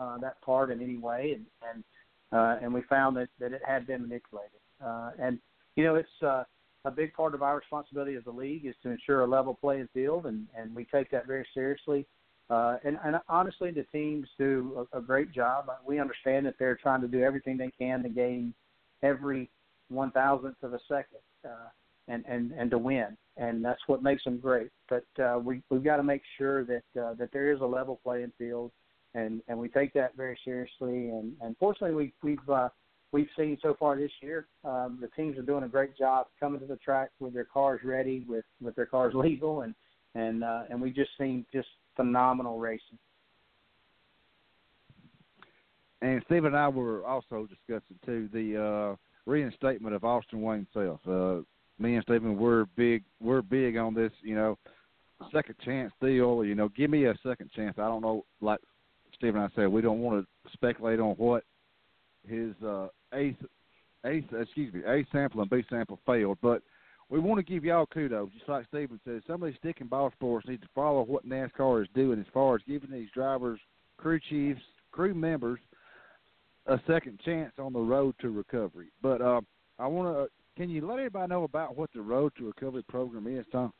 uh, 0.00 0.18
that 0.18 0.40
part 0.42 0.70
in 0.70 0.82
any 0.82 0.96
way, 0.96 1.36
and 1.36 1.46
and 1.72 1.84
uh, 2.32 2.58
and 2.62 2.74
we 2.74 2.82
found 2.82 3.16
that 3.16 3.28
that 3.38 3.52
it 3.52 3.62
had 3.64 3.86
been 3.86 4.02
manipulated, 4.02 4.58
uh, 4.84 5.10
and 5.20 5.38
you 5.76 5.84
know 5.84 5.94
it's 5.94 6.22
uh, 6.22 6.42
a 6.84 6.90
big 6.90 7.12
part 7.14 7.34
of 7.34 7.42
our 7.42 7.56
responsibility 7.56 8.16
as 8.16 8.24
a 8.26 8.30
league 8.30 8.66
is 8.66 8.74
to 8.82 8.90
ensure 8.90 9.22
a 9.22 9.26
level 9.26 9.54
playing 9.54 9.88
field, 9.94 10.26
and 10.26 10.46
and 10.56 10.74
we 10.74 10.84
take 10.86 11.10
that 11.12 11.26
very 11.26 11.46
seriously. 11.54 12.06
Uh, 12.50 12.76
and, 12.84 12.98
and 13.02 13.16
honestly, 13.26 13.70
the 13.70 13.84
teams 13.84 14.28
do 14.36 14.86
a, 14.92 14.98
a 14.98 15.00
great 15.00 15.32
job. 15.32 15.64
We 15.86 15.98
understand 15.98 16.44
that 16.44 16.56
they're 16.58 16.76
trying 16.76 17.00
to 17.00 17.08
do 17.08 17.22
everything 17.22 17.56
they 17.56 17.72
can 17.78 18.02
to 18.02 18.10
gain 18.10 18.52
every 19.02 19.48
one 19.88 20.10
thousandth 20.10 20.62
of 20.62 20.74
a 20.74 20.80
second, 20.86 21.20
uh, 21.44 21.68
and 22.08 22.24
and 22.26 22.52
and 22.52 22.70
to 22.70 22.78
win, 22.78 23.16
and 23.36 23.64
that's 23.64 23.80
what 23.86 24.02
makes 24.02 24.24
them 24.24 24.38
great. 24.38 24.70
But 24.88 25.04
uh, 25.22 25.38
we 25.38 25.62
we've 25.70 25.84
got 25.84 25.96
to 25.96 26.02
make 26.02 26.22
sure 26.38 26.64
that 26.64 27.00
uh, 27.00 27.14
that 27.14 27.30
there 27.32 27.52
is 27.52 27.60
a 27.60 27.66
level 27.66 28.00
playing 28.02 28.32
field, 28.38 28.72
and 29.14 29.42
and 29.48 29.58
we 29.58 29.68
take 29.68 29.92
that 29.94 30.16
very 30.16 30.38
seriously. 30.44 31.08
And 31.10 31.32
and 31.40 31.56
fortunately, 31.58 31.94
we 31.94 32.12
we've 32.22 32.50
uh, 32.50 32.68
we've 33.12 33.28
seen 33.38 33.56
so 33.62 33.76
far 33.78 33.96
this 33.96 34.10
year, 34.20 34.48
um, 34.64 34.98
the 35.00 35.08
teams 35.16 35.38
are 35.38 35.42
doing 35.42 35.64
a 35.64 35.68
great 35.68 35.96
job 35.96 36.26
coming 36.40 36.60
to 36.60 36.66
the 36.66 36.76
track 36.76 37.10
with 37.20 37.32
their 37.32 37.44
cars 37.44 37.80
ready, 37.84 38.24
with 38.28 38.44
with 38.60 38.74
their 38.74 38.86
cars 38.86 39.14
legal, 39.16 39.62
and 39.62 39.74
and 40.14 40.44
uh, 40.44 40.64
and 40.68 40.80
we've 40.80 40.94
just 40.94 41.10
seen 41.18 41.46
just 41.52 41.68
phenomenal 41.96 42.58
racing. 42.58 42.98
And 46.02 46.22
Steve 46.26 46.44
and 46.44 46.54
I 46.54 46.68
were 46.68 47.06
also 47.06 47.48
discussing 47.48 47.98
too 48.04 48.28
the 48.32 48.62
uh, 48.92 48.96
reinstatement 49.24 49.94
of 49.94 50.04
Austin 50.04 50.42
Wayne 50.42 50.66
Self. 50.74 51.00
Uh, 51.08 51.40
me 51.78 51.94
and 51.94 52.02
Steven, 52.04 52.36
we're 52.36 52.66
big, 52.76 53.02
we're 53.20 53.42
big 53.42 53.76
on 53.76 53.94
this. 53.94 54.12
You 54.22 54.34
know, 54.34 54.58
second 55.32 55.56
chance 55.64 55.92
deal. 56.00 56.44
You 56.44 56.54
know, 56.54 56.68
give 56.70 56.90
me 56.90 57.06
a 57.06 57.14
second 57.26 57.50
chance. 57.54 57.74
I 57.78 57.86
don't 57.86 58.02
know, 58.02 58.24
like 58.40 58.60
Steve 59.14 59.34
and 59.34 59.44
I 59.44 59.48
said, 59.54 59.68
we 59.68 59.82
don't 59.82 60.00
want 60.00 60.24
to 60.24 60.52
speculate 60.52 61.00
on 61.00 61.14
what 61.14 61.44
his 62.28 62.54
uh, 62.64 62.88
A, 63.12 63.36
A, 64.04 64.24
excuse 64.40 64.72
me, 64.72 64.80
A 64.86 65.06
sample 65.12 65.40
and 65.40 65.50
B 65.50 65.62
sample 65.68 65.98
failed, 66.06 66.38
but 66.42 66.62
we 67.10 67.18
want 67.18 67.38
to 67.38 67.52
give 67.52 67.64
y'all 67.64 67.86
kudos. 67.86 68.30
Just 68.32 68.48
like 68.48 68.66
Steven 68.68 68.98
said, 69.04 69.22
some 69.26 69.42
of 69.42 69.48
these 69.48 69.58
stick 69.58 69.80
and 69.80 69.90
ball 69.90 70.10
sports 70.12 70.48
need 70.48 70.62
to 70.62 70.68
follow 70.74 71.02
what 71.02 71.28
NASCAR 71.28 71.82
is 71.82 71.88
doing 71.94 72.18
as 72.18 72.26
far 72.32 72.54
as 72.54 72.62
giving 72.66 72.90
these 72.90 73.10
drivers, 73.14 73.60
crew 73.98 74.18
chiefs, 74.30 74.60
crew 74.90 75.14
members 75.14 75.60
a 76.66 76.80
second 76.86 77.20
chance 77.24 77.52
on 77.58 77.72
the 77.72 77.78
road 77.78 78.14
to 78.20 78.30
recovery. 78.30 78.88
But 79.02 79.20
uh, 79.20 79.42
I 79.78 79.86
want 79.86 80.16
to. 80.16 80.30
Can 80.56 80.70
you 80.70 80.86
let 80.86 80.98
everybody 80.98 81.28
know 81.28 81.44
about 81.44 81.76
what 81.76 81.90
the 81.92 82.00
Road 82.00 82.32
to 82.38 82.46
Recovery 82.46 82.84
program 82.88 83.26
is, 83.26 83.44
Tom? 83.50 83.72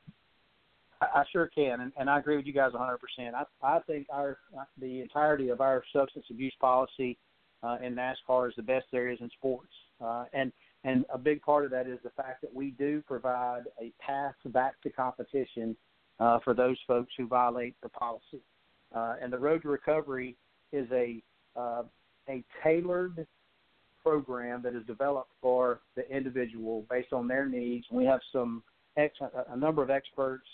I, 1.01 1.21
I 1.21 1.25
sure 1.31 1.49
can, 1.55 1.81
and, 1.81 1.93
and 1.97 2.11
I 2.11 2.19
agree 2.19 2.37
with 2.37 2.47
you 2.47 2.53
guys 2.53 2.73
100%. 2.73 2.99
I, 3.35 3.45
I 3.63 3.79
think 3.81 4.07
our 4.13 4.39
the 4.81 5.01
entirety 5.01 5.51
of 5.51 5.61
our 5.61 5.85
substance 5.93 6.27
abuse 6.31 6.55
policy 6.61 7.17
uh, 7.63 7.79
in 7.83 7.95
NASCAR 7.95 8.49
is 8.49 8.55
the 8.57 8.63
best 8.63 8.87
there 8.91 9.09
is 9.09 9.19
in 9.21 9.31
sports, 9.31 9.73
uh, 10.05 10.25
and 10.33 10.53
and 10.83 11.05
a 11.13 11.17
big 11.17 11.41
part 11.43 11.65
of 11.65 11.71
that 11.71 11.87
is 11.87 11.99
the 12.03 12.11
fact 12.11 12.43
that 12.43 12.53
we 12.53 12.73
do 12.73 13.03
provide 13.07 13.63
a 13.81 13.91
path 14.05 14.35
back 14.47 14.75
to 14.83 14.91
competition 14.91 15.75
uh, 16.21 16.39
for 16.45 16.53
those 16.53 16.77
folks 16.87 17.13
who 17.17 17.27
violate 17.27 17.75
the 17.83 17.89
policy. 17.89 18.43
Uh, 18.95 19.15
and 19.23 19.33
the 19.33 19.39
road 19.39 19.63
to 19.63 19.69
recovery 19.69 20.37
is 20.73 20.87
a 20.93 21.23
uh, 21.57 21.85
a 22.29 22.43
tailored 22.63 23.27
program 24.05 24.63
that 24.63 24.75
is 24.75 24.85
developed 24.87 25.31
for 25.41 25.81
the 25.97 26.09
individual 26.15 26.85
based 26.91 27.13
on 27.13 27.27
their 27.27 27.47
needs. 27.47 27.87
We 27.91 28.05
have 28.05 28.21
some 28.33 28.63
ex- 28.97 29.19
a 29.49 29.57
number 29.57 29.83
of 29.83 29.91
experts 29.91 30.47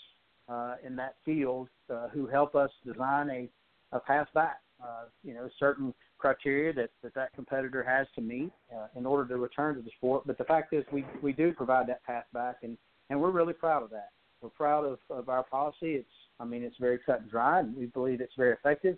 uh, 0.49 0.75
in 0.85 0.95
that 0.95 1.15
field 1.25 1.67
uh, 1.93 2.07
who 2.09 2.27
help 2.27 2.55
us 2.55 2.71
design 2.85 3.29
a, 3.29 3.49
a 3.95 3.99
path 3.99 4.27
back. 4.33 4.61
Uh, 4.81 5.03
you 5.23 5.33
know, 5.35 5.47
certain 5.59 5.93
criteria 6.17 6.73
that, 6.73 6.89
that 7.03 7.13
that 7.13 7.31
competitor 7.35 7.83
has 7.83 8.07
to 8.15 8.21
meet 8.21 8.51
uh, 8.75 8.87
in 8.95 9.05
order 9.05 9.27
to 9.27 9.37
return 9.37 9.75
to 9.75 9.81
the 9.81 9.91
sport. 9.97 10.23
But 10.25 10.39
the 10.39 10.43
fact 10.43 10.73
is, 10.73 10.83
we 10.91 11.05
we 11.21 11.33
do 11.33 11.53
provide 11.53 11.87
that 11.87 12.03
path 12.03 12.25
back, 12.33 12.57
and 12.63 12.77
and 13.09 13.21
we're 13.21 13.29
really 13.29 13.53
proud 13.53 13.83
of 13.83 13.91
that. 13.91 14.09
We're 14.41 14.49
proud 14.49 14.85
of, 14.85 14.97
of 15.11 15.29
our 15.29 15.43
policy. 15.43 15.93
It's 15.93 16.09
I 16.39 16.45
mean, 16.45 16.63
it's 16.63 16.77
very 16.79 16.97
cut 17.05 17.21
and 17.21 17.29
dry, 17.29 17.59
and 17.59 17.75
we 17.75 17.85
believe 17.87 18.21
it's 18.21 18.33
very 18.35 18.53
effective. 18.53 18.97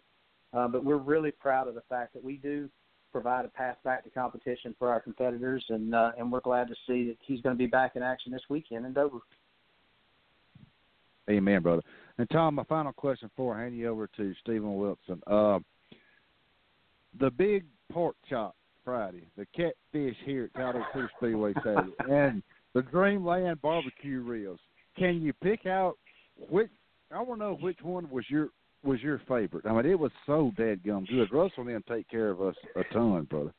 Uh, 0.53 0.67
but 0.67 0.85
we're 0.85 0.97
really 0.97 1.31
proud 1.31 1.67
of 1.67 1.75
the 1.75 1.83
fact 1.89 2.13
that 2.13 2.23
we 2.23 2.37
do 2.37 2.69
provide 3.13 3.45
a 3.45 3.49
path 3.49 3.77
back 3.85 4.03
to 4.03 4.09
competition 4.09 4.75
for 4.77 4.89
our 4.89 4.99
competitors, 4.99 5.63
and 5.69 5.95
uh, 5.95 6.11
and 6.17 6.29
we're 6.29 6.41
glad 6.41 6.67
to 6.67 6.75
see 6.85 7.07
that 7.07 7.17
he's 7.21 7.39
going 7.41 7.55
to 7.55 7.57
be 7.57 7.67
back 7.67 7.95
in 7.95 8.03
action 8.03 8.31
this 8.33 8.41
weekend 8.49 8.85
in 8.85 8.91
Dover. 8.91 9.19
Amen, 11.29 11.61
brother. 11.61 11.83
And 12.17 12.29
Tom, 12.29 12.55
my 12.55 12.63
final 12.65 12.91
question 12.91 13.29
before 13.29 13.55
I 13.55 13.63
hand 13.63 13.77
you 13.77 13.87
over 13.87 14.07
to 14.17 14.33
Steven 14.41 14.75
Wilson. 14.75 15.21
Uh, 15.25 15.59
the 17.19 17.31
big 17.31 17.63
pork 17.91 18.15
chop 18.29 18.55
Friday, 18.83 19.27
the 19.37 19.45
catfish 19.55 20.17
here 20.25 20.45
at 20.45 20.53
Talladega 20.55 21.09
Speedway 21.17 21.53
Saturday, 21.63 21.93
and 22.11 22.43
the 22.73 22.81
Dreamland 22.81 23.61
barbecue 23.61 24.21
ribs. 24.21 24.59
Can 24.97 25.21
you 25.21 25.31
pick 25.33 25.65
out 25.65 25.97
which? 26.49 26.69
I 27.11 27.21
want 27.21 27.39
to 27.41 27.45
know 27.45 27.57
which 27.61 27.77
one 27.83 28.09
was 28.09 28.25
your 28.27 28.49
was 28.83 29.01
your 29.01 29.21
favorite. 29.27 29.65
I 29.65 29.73
mean, 29.73 29.85
it 29.85 29.99
was 29.99 30.11
so 30.25 30.51
dead 30.57 30.81
gum 30.85 31.05
good. 31.09 31.31
Russell 31.31 31.65
them 31.65 31.83
take 31.87 32.09
care 32.09 32.29
of 32.29 32.41
us 32.41 32.55
a 32.75 32.83
ton, 32.93 33.23
brother. 33.23 33.53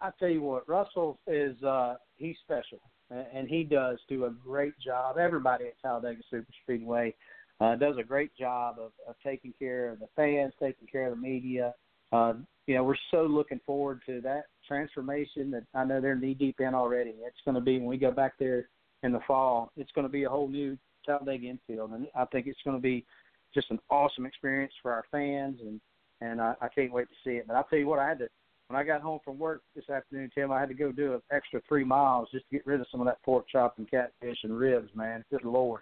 I 0.00 0.10
tell 0.18 0.30
you 0.30 0.42
what, 0.42 0.68
Russell 0.68 1.18
is 1.26 1.62
uh 1.62 1.96
he's 2.16 2.36
special, 2.44 2.80
and 3.10 3.48
he 3.48 3.64
does 3.64 3.98
do 4.08 4.24
a 4.24 4.30
great 4.30 4.78
job. 4.78 5.18
Everybody 5.18 5.66
at 5.66 5.80
Talladega 5.82 6.22
Super 6.30 6.46
Speedway 6.62 7.14
uh, 7.60 7.76
does 7.76 7.96
a 7.98 8.02
great 8.02 8.34
job 8.36 8.76
of, 8.78 8.92
of 9.06 9.14
taking 9.24 9.52
care 9.58 9.90
of 9.90 9.98
the 9.98 10.08
fans, 10.16 10.52
taking 10.60 10.86
care 10.86 11.08
of 11.08 11.16
the 11.16 11.20
media. 11.20 11.74
Uh, 12.12 12.34
you 12.66 12.74
know, 12.74 12.84
we're 12.84 12.96
so 13.10 13.22
looking 13.22 13.60
forward 13.66 14.00
to 14.06 14.20
that 14.22 14.44
transformation 14.66 15.50
that 15.50 15.64
I 15.74 15.84
know 15.84 16.00
they're 16.00 16.14
knee 16.14 16.34
deep 16.34 16.60
in 16.60 16.74
already. 16.74 17.10
It's 17.10 17.40
going 17.44 17.56
to 17.56 17.60
be 17.60 17.78
when 17.78 17.88
we 17.88 17.98
go 17.98 18.10
back 18.10 18.34
there 18.38 18.68
in 19.02 19.12
the 19.12 19.20
fall. 19.26 19.72
It's 19.76 19.90
going 19.92 20.06
to 20.06 20.12
be 20.12 20.24
a 20.24 20.28
whole 20.28 20.48
new 20.48 20.78
Talladega 21.04 21.46
infield, 21.46 21.90
and 21.90 22.06
I 22.14 22.24
think 22.26 22.46
it's 22.46 22.60
going 22.64 22.76
to 22.76 22.82
be 22.82 23.04
just 23.58 23.70
an 23.72 23.80
awesome 23.90 24.24
experience 24.24 24.72
for 24.80 24.92
our 24.92 25.04
fans, 25.10 25.58
and 25.60 25.80
and 26.20 26.40
I, 26.40 26.54
I 26.60 26.68
can't 26.68 26.92
wait 26.92 27.08
to 27.08 27.14
see 27.24 27.36
it. 27.36 27.46
But 27.46 27.56
I'll 27.56 27.64
tell 27.64 27.78
you 27.78 27.86
what, 27.86 27.98
I 27.98 28.08
had 28.08 28.18
to 28.20 28.28
when 28.68 28.78
I 28.78 28.84
got 28.84 29.00
home 29.00 29.18
from 29.24 29.38
work 29.38 29.62
this 29.74 29.88
afternoon, 29.88 30.30
Tim, 30.34 30.52
I 30.52 30.60
had 30.60 30.68
to 30.68 30.74
go 30.74 30.92
do 30.92 31.14
an 31.14 31.22
extra 31.32 31.60
three 31.66 31.84
miles 31.84 32.28
just 32.30 32.44
to 32.50 32.56
get 32.56 32.66
rid 32.66 32.80
of 32.80 32.86
some 32.90 33.00
of 33.00 33.06
that 33.06 33.22
pork 33.22 33.46
chop 33.50 33.78
and 33.78 33.90
catfish 33.90 34.38
and 34.44 34.56
ribs, 34.56 34.90
man. 34.94 35.24
Good 35.30 35.44
lord. 35.44 35.80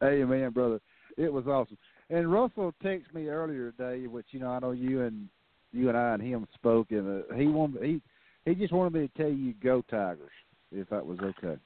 Hey 0.00 0.24
man, 0.24 0.50
brother. 0.52 0.80
It 1.18 1.32
was 1.32 1.46
awesome. 1.46 1.78
And 2.08 2.32
Russell 2.32 2.72
texted 2.82 3.12
me 3.12 3.28
earlier 3.28 3.72
today, 3.72 4.06
which 4.06 4.26
you 4.30 4.40
know 4.40 4.50
I 4.50 4.58
know 4.60 4.70
you 4.70 5.02
and 5.02 5.28
you 5.72 5.88
and 5.88 5.98
I 5.98 6.14
and 6.14 6.22
him 6.22 6.46
spoke, 6.54 6.92
and 6.92 7.24
uh, 7.24 7.34
he 7.34 7.46
wanted 7.46 7.82
he 7.82 8.00
he 8.44 8.54
just 8.54 8.72
wanted 8.72 8.92
me 8.92 9.08
to 9.08 9.22
tell 9.22 9.32
you 9.32 9.52
go 9.62 9.82
Tigers 9.90 10.30
if 10.72 10.88
that 10.90 11.04
was 11.04 11.18
okay. 11.20 11.60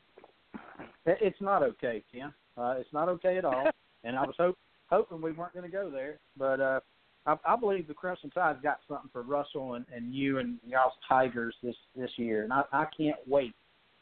It's 1.07 1.41
not 1.41 1.63
okay, 1.63 2.03
Tim. 2.13 2.33
Uh, 2.61 2.75
it's 2.79 2.93
not 2.93 3.09
okay 3.09 3.39
at 3.39 3.45
all. 3.45 3.71
and 4.05 4.17
I 4.17 4.23
was 4.23 4.35
hope, 4.39 4.59
hoping 4.89 5.23
we 5.23 5.33
weren't 5.33 5.55
going 5.55 5.65
to 5.65 5.71
go 5.71 5.91
there, 5.91 6.19
but 6.37 6.61
uh, 6.61 6.81
I, 7.27 7.37
I 7.47 7.57
believe 7.57 7.89
the 7.89 7.95
Crimson 7.95 8.31
Tide's 8.31 8.61
got 8.63 8.81
something 8.89 9.11
for 9.13 9.23
Russell 9.23 9.75
and, 9.75 9.85
and 9.95 10.15
you 10.15 10.39
and 10.39 10.59
y'all's 10.67 10.93
Tigers 11.09 11.55
this 11.63 11.77
this 11.97 12.11
year, 12.17 12.45
and 12.45 12.53
I, 12.53 12.63
I 12.73 12.87
can't 12.97 13.19
wait 13.27 13.55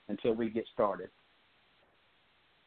until 0.08 0.34
we 0.34 0.50
get 0.50 0.64
started. 0.72 1.10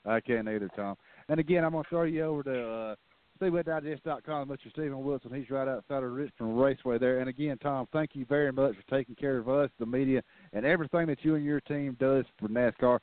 I 0.06 0.20
can't 0.20 0.48
either, 0.48 0.70
Tom. 0.76 0.96
And 1.30 1.40
again, 1.40 1.64
I'm 1.64 1.72
going 1.72 1.84
to 1.84 1.90
throw 1.90 2.04
you 2.04 2.24
over 2.24 2.44
to 2.44 2.70
uh, 2.70 2.96
SpeedwayDigest.com, 3.40 4.50
Mr. 4.50 4.72
Steven 4.72 5.04
Wilson. 5.04 5.34
He's 5.34 5.50
right 5.50 5.68
outside 5.68 6.04
of 6.04 6.12
Richmond 6.12 6.60
Raceway 6.60 6.98
there. 6.98 7.20
And 7.20 7.30
again, 7.30 7.58
Tom, 7.60 7.88
thank 7.92 8.12
you 8.14 8.26
very 8.26 8.52
much 8.52 8.76
for 8.76 8.96
taking 8.96 9.16
care 9.16 9.38
of 9.38 9.50
us, 9.50 9.70
the 9.80 9.86
media, 9.86 10.24
and 10.54 10.66
everything 10.66 11.08
that 11.08 11.24
you 11.24 11.36
and 11.36 11.46
your 11.46 11.62
team 11.62 11.96
does 12.00 12.26
for 12.40 12.48
NASCAR. 12.48 13.00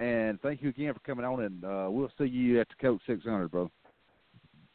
And 0.00 0.40
thank 0.40 0.62
you 0.62 0.70
again 0.70 0.94
for 0.94 1.00
coming 1.00 1.26
on, 1.26 1.42
and 1.42 1.62
uh, 1.62 1.88
we'll 1.90 2.10
see 2.16 2.24
you 2.24 2.58
at 2.58 2.68
the 2.70 2.74
Coke 2.80 3.02
600, 3.06 3.50
bro. 3.50 3.70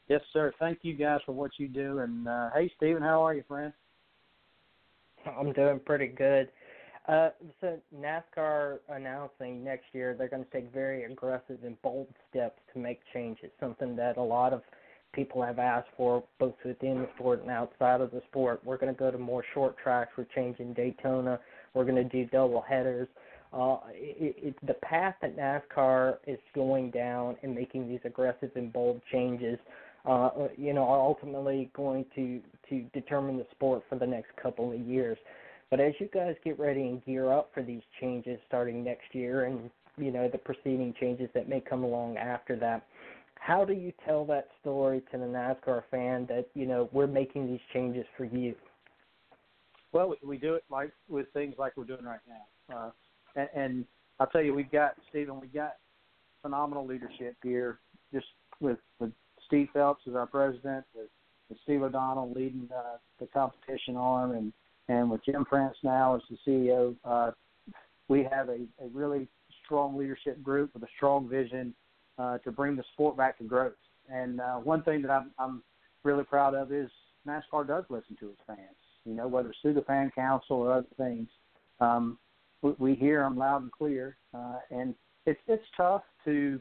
Yes, 0.07 0.21
sir. 0.31 0.53
Thank 0.59 0.79
you 0.83 0.93
guys 0.93 1.19
for 1.25 1.31
what 1.31 1.49
you 1.57 1.67
do. 1.67 1.99
And 1.99 2.27
uh, 2.27 2.51
hey, 2.53 2.71
Steven, 2.77 3.01
how 3.01 3.25
are 3.25 3.33
you, 3.33 3.43
friend? 3.47 3.73
I'm 5.25 5.51
doing 5.51 5.79
pretty 5.83 6.07
good. 6.07 6.49
Uh, 7.07 7.29
so 7.59 7.79
NASCAR 7.99 8.79
announcing 8.89 9.63
next 9.63 9.85
year 9.93 10.15
they're 10.17 10.27
going 10.27 10.43
to 10.43 10.51
take 10.51 10.71
very 10.71 11.03
aggressive 11.03 11.57
and 11.63 11.79
bold 11.81 12.07
steps 12.29 12.59
to 12.73 12.79
make 12.79 12.99
changes. 13.11 13.49
Something 13.59 13.95
that 13.95 14.17
a 14.17 14.21
lot 14.21 14.53
of 14.53 14.61
people 15.13 15.41
have 15.41 15.57
asked 15.57 15.89
for, 15.97 16.23
both 16.39 16.53
within 16.63 16.99
the 16.99 17.09
sport 17.15 17.41
and 17.41 17.49
outside 17.49 18.01
of 18.01 18.11
the 18.11 18.21
sport. 18.29 18.61
We're 18.63 18.77
going 18.77 18.93
to 18.93 18.99
go 18.99 19.09
to 19.09 19.17
more 19.17 19.43
short 19.55 19.75
tracks. 19.77 20.11
We're 20.15 20.27
changing 20.35 20.73
Daytona. 20.73 21.39
We're 21.73 21.85
going 21.85 21.95
to 21.95 22.03
do 22.03 22.25
double 22.25 22.61
headers. 22.61 23.07
Uh, 23.55 23.77
it, 23.89 24.35
it, 24.37 24.67
the 24.67 24.73
path 24.75 25.15
that 25.21 25.37
NASCAR 25.37 26.17
is 26.27 26.39
going 26.53 26.91
down 26.91 27.37
and 27.41 27.55
making 27.55 27.87
these 27.87 28.01
aggressive 28.03 28.51
and 28.55 28.73
bold 28.73 29.01
changes 29.11 29.57
uh, 30.07 30.29
you 30.57 30.73
know, 30.73 30.83
are 30.83 30.99
ultimately 30.99 31.69
going 31.75 32.05
to 32.15 32.39
to 32.69 32.81
determine 32.93 33.37
the 33.37 33.45
sport 33.51 33.83
for 33.89 33.97
the 33.97 34.05
next 34.05 34.35
couple 34.41 34.71
of 34.71 34.79
years. 34.79 35.17
But 35.69 35.79
as 35.79 35.93
you 35.99 36.09
guys 36.13 36.35
get 36.43 36.59
ready 36.59 36.81
and 36.81 37.03
gear 37.05 37.31
up 37.31 37.51
for 37.53 37.63
these 37.63 37.81
changes 37.99 38.39
starting 38.47 38.83
next 38.83 39.13
year, 39.13 39.45
and 39.45 39.69
you 39.97 40.11
know 40.11 40.29
the 40.31 40.37
preceding 40.37 40.93
changes 40.99 41.29
that 41.33 41.49
may 41.49 41.59
come 41.59 41.83
along 41.83 42.17
after 42.17 42.55
that, 42.57 42.85
how 43.39 43.65
do 43.65 43.73
you 43.73 43.91
tell 44.05 44.25
that 44.25 44.49
story 44.61 45.01
to 45.11 45.17
the 45.17 45.25
NASCAR 45.25 45.83
fan 45.89 46.27
that 46.27 46.47
you 46.53 46.67
know 46.67 46.89
we're 46.91 47.07
making 47.07 47.47
these 47.47 47.61
changes 47.73 48.05
for 48.15 48.25
you? 48.25 48.53
Well, 49.91 50.13
we, 50.23 50.37
do 50.37 50.55
it 50.55 50.65
like 50.69 50.91
with 51.07 51.27
things 51.33 51.55
like 51.57 51.77
we're 51.77 51.85
doing 51.85 52.03
right 52.03 52.19
now, 52.27 52.75
uh, 52.75 52.89
and, 53.35 53.49
and 53.55 53.85
I'll 54.19 54.27
tell 54.27 54.41
you, 54.41 54.53
we've 54.53 54.71
got 54.71 54.95
Steven, 55.09 55.39
we've 55.39 55.53
got 55.53 55.75
phenomenal 56.41 56.85
leadership 56.85 57.35
here, 57.43 57.79
just 58.13 58.27
with 58.59 58.79
with 58.99 59.11
Steve 59.47 59.67
Phelps 59.73 60.01
is 60.07 60.15
our 60.15 60.27
president, 60.27 60.85
with, 60.95 61.09
with 61.49 61.57
Steve 61.63 61.83
O'Donnell 61.83 62.31
leading 62.33 62.69
uh, 62.75 62.97
the 63.19 63.27
competition 63.27 63.95
arm, 63.97 64.31
and 64.31 64.53
and 64.87 65.09
with 65.09 65.23
Jim 65.25 65.45
France 65.49 65.75
now 65.83 66.15
as 66.15 66.21
the 66.29 66.37
CEO. 66.47 66.95
Uh, 67.03 67.31
we 68.07 68.27
have 68.31 68.49
a, 68.49 68.59
a 68.81 68.87
really 68.93 69.27
strong 69.65 69.97
leadership 69.97 70.41
group 70.43 70.71
with 70.73 70.83
a 70.83 70.87
strong 70.95 71.27
vision 71.27 71.73
uh, 72.17 72.37
to 72.39 72.51
bring 72.51 72.75
the 72.75 72.83
sport 72.93 73.17
back 73.17 73.37
to 73.39 73.43
growth. 73.43 73.73
And 74.09 74.39
uh, 74.39 74.57
one 74.57 74.83
thing 74.83 75.01
that 75.01 75.11
I'm, 75.11 75.31
I'm 75.39 75.63
really 76.03 76.23
proud 76.23 76.53
of 76.53 76.71
is 76.71 76.89
NASCAR 77.27 77.67
does 77.67 77.83
listen 77.89 78.15
to 78.19 78.29
its 78.29 78.41
fans. 78.45 78.59
You 79.05 79.13
know, 79.13 79.27
whether 79.27 79.49
it's 79.49 79.57
through 79.61 79.73
the 79.73 79.81
fan 79.81 80.11
council 80.15 80.57
or 80.57 80.73
other 80.73 80.87
things, 80.97 81.27
um, 81.79 82.17
we, 82.65 82.73
we 82.79 82.95
hear 82.95 83.21
them 83.21 83.37
loud 83.37 83.61
and 83.61 83.71
clear. 83.71 84.17
Uh, 84.33 84.57
and 84.71 84.95
it's 85.25 85.39
it's 85.47 85.63
tough 85.77 86.03
to 86.25 86.59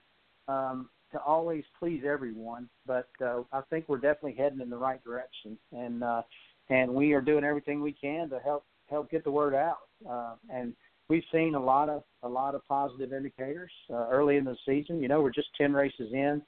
um, 0.48 0.88
to 1.12 1.20
always 1.20 1.64
please 1.78 2.02
everyone, 2.06 2.68
but 2.86 3.08
uh, 3.24 3.42
I 3.52 3.62
think 3.70 3.88
we're 3.88 3.98
definitely 3.98 4.34
heading 4.34 4.60
in 4.60 4.68
the 4.68 4.76
right 4.76 5.02
direction, 5.02 5.56
and 5.72 6.04
uh, 6.04 6.22
and 6.68 6.92
we 6.92 7.12
are 7.12 7.20
doing 7.20 7.44
everything 7.44 7.80
we 7.80 7.92
can 7.92 8.28
to 8.30 8.38
help 8.40 8.64
help 8.90 9.10
get 9.10 9.24
the 9.24 9.30
word 9.30 9.54
out. 9.54 9.88
Uh, 10.08 10.34
and 10.52 10.74
we've 11.08 11.22
seen 11.32 11.54
a 11.54 11.60
lot 11.60 11.88
of 11.88 12.02
a 12.22 12.28
lot 12.28 12.54
of 12.54 12.66
positive 12.66 13.12
indicators 13.12 13.70
uh, 13.90 14.08
early 14.10 14.36
in 14.36 14.44
the 14.44 14.56
season. 14.66 15.00
You 15.00 15.08
know, 15.08 15.22
we're 15.22 15.30
just 15.30 15.48
ten 15.56 15.72
races 15.72 16.12
in, 16.12 16.42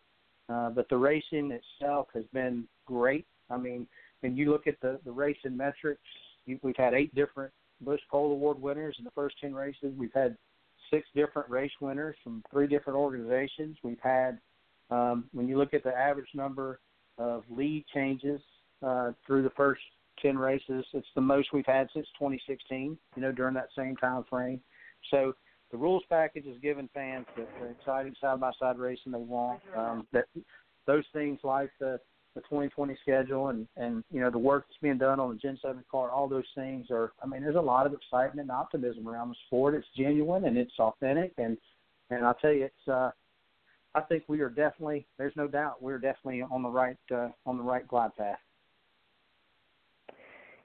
uh, 0.49 0.71
but 0.71 0.89
the 0.89 0.97
racing 0.97 1.53
itself 1.53 2.09
has 2.15 2.25
been 2.33 2.65
great. 2.87 3.27
I 3.51 3.57
mean, 3.57 3.87
when 4.21 4.37
you 4.37 4.51
look 4.51 4.67
at 4.67 4.81
the 4.81 5.01
the 5.05 5.13
racing 5.13 5.57
metrics, 5.57 6.03
you, 6.45 6.59
we've 6.63 6.77
had 6.77 6.93
eight 6.93 7.15
different 7.15 7.53
Busch 7.81 8.01
Pole 8.11 8.33
Award 8.33 8.61
winners 8.61 8.97
in 8.99 9.05
the 9.05 9.11
first 9.13 9.37
ten 9.41 9.55
races. 9.55 9.93
We've 9.97 10.13
had 10.15 10.37
six 10.91 11.07
different 11.15 11.49
race 11.51 11.73
winners 11.81 12.17
from 12.23 12.43
three 12.51 12.67
different 12.67 12.99
organizations. 12.99 13.77
We've 13.83 14.01
had 14.03 14.39
um, 14.91 15.25
when 15.33 15.49
you 15.49 15.59
look 15.59 15.75
at 15.75 15.83
the 15.83 15.95
average 15.95 16.29
number 16.35 16.81
of 17.19 17.45
lead 17.51 17.85
changes 17.93 18.41
uh, 18.87 19.13
through 19.27 19.43
the 19.43 19.51
first 19.51 19.81
10 20.23 20.39
races, 20.39 20.85
it's 20.93 21.07
the 21.15 21.21
most 21.21 21.49
we've 21.53 21.67
had 21.67 21.89
since 21.93 22.07
2016, 22.19 22.97
you 23.17 23.23
know, 23.23 23.33
during 23.33 23.55
that 23.55 23.69
same 23.77 23.97
time 23.97 24.25
frame. 24.29 24.61
So 25.11 25.35
the 25.71 25.77
rules 25.77 26.05
package 26.09 26.47
is 26.47 26.57
giving 26.63 26.89
fans 26.95 27.27
the, 27.37 27.47
the 27.61 27.71
exciting 27.71 28.15
side-by-side 28.21 28.79
racing 28.79 29.13
they 29.13 29.19
want. 29.19 29.61
Um, 29.77 30.07
that 30.13 30.27
Those 30.87 31.05
things 31.13 31.41
like 31.43 31.71
the, 31.81 31.99
the 32.37 32.43
2020 32.43 32.97
schedule 33.03 33.49
and, 33.49 33.67
and, 33.77 34.05
you 34.13 34.21
know, 34.21 34.31
the 34.31 34.39
work 34.39 34.67
that's 34.69 34.79
being 34.81 34.99
done 34.99 35.19
on 35.19 35.31
the 35.31 35.37
Gen 35.37 35.59
7 35.61 35.83
car, 35.91 36.11
all 36.11 36.29
those 36.29 36.45
things 36.55 36.87
are, 36.91 37.13
I 37.23 37.27
mean, 37.27 37.43
there's 37.43 37.57
a 37.57 37.61
lot 37.61 37.87
of 37.87 37.95
excitement 37.95 38.41
and 38.41 38.51
optimism 38.51 39.09
around 39.09 39.31
the 39.31 39.37
sport. 39.47 39.75
It's 39.75 39.87
genuine 39.97 40.45
and 40.45 40.57
it's 40.57 40.79
authentic. 40.79 41.33
And, 41.39 41.57
and 42.11 42.25
I'll 42.25 42.35
tell 42.35 42.53
you, 42.53 42.67
it's, 42.67 42.89
uh, 42.89 43.11
I 43.97 44.03
think 44.03 44.25
we 44.29 44.41
are 44.41 44.51
definitely. 44.51 45.07
There's 45.17 45.35
no 45.37 45.49
doubt 45.49 45.83
we're 45.83 45.99
definitely 45.99 46.43
on 46.43 46.63
the 46.63 46.69
right 46.69 46.99
uh, 47.11 47.29
on 47.47 47.57
the 47.57 47.63
right 47.63 47.89
glide 47.89 48.15
path. 48.15 48.37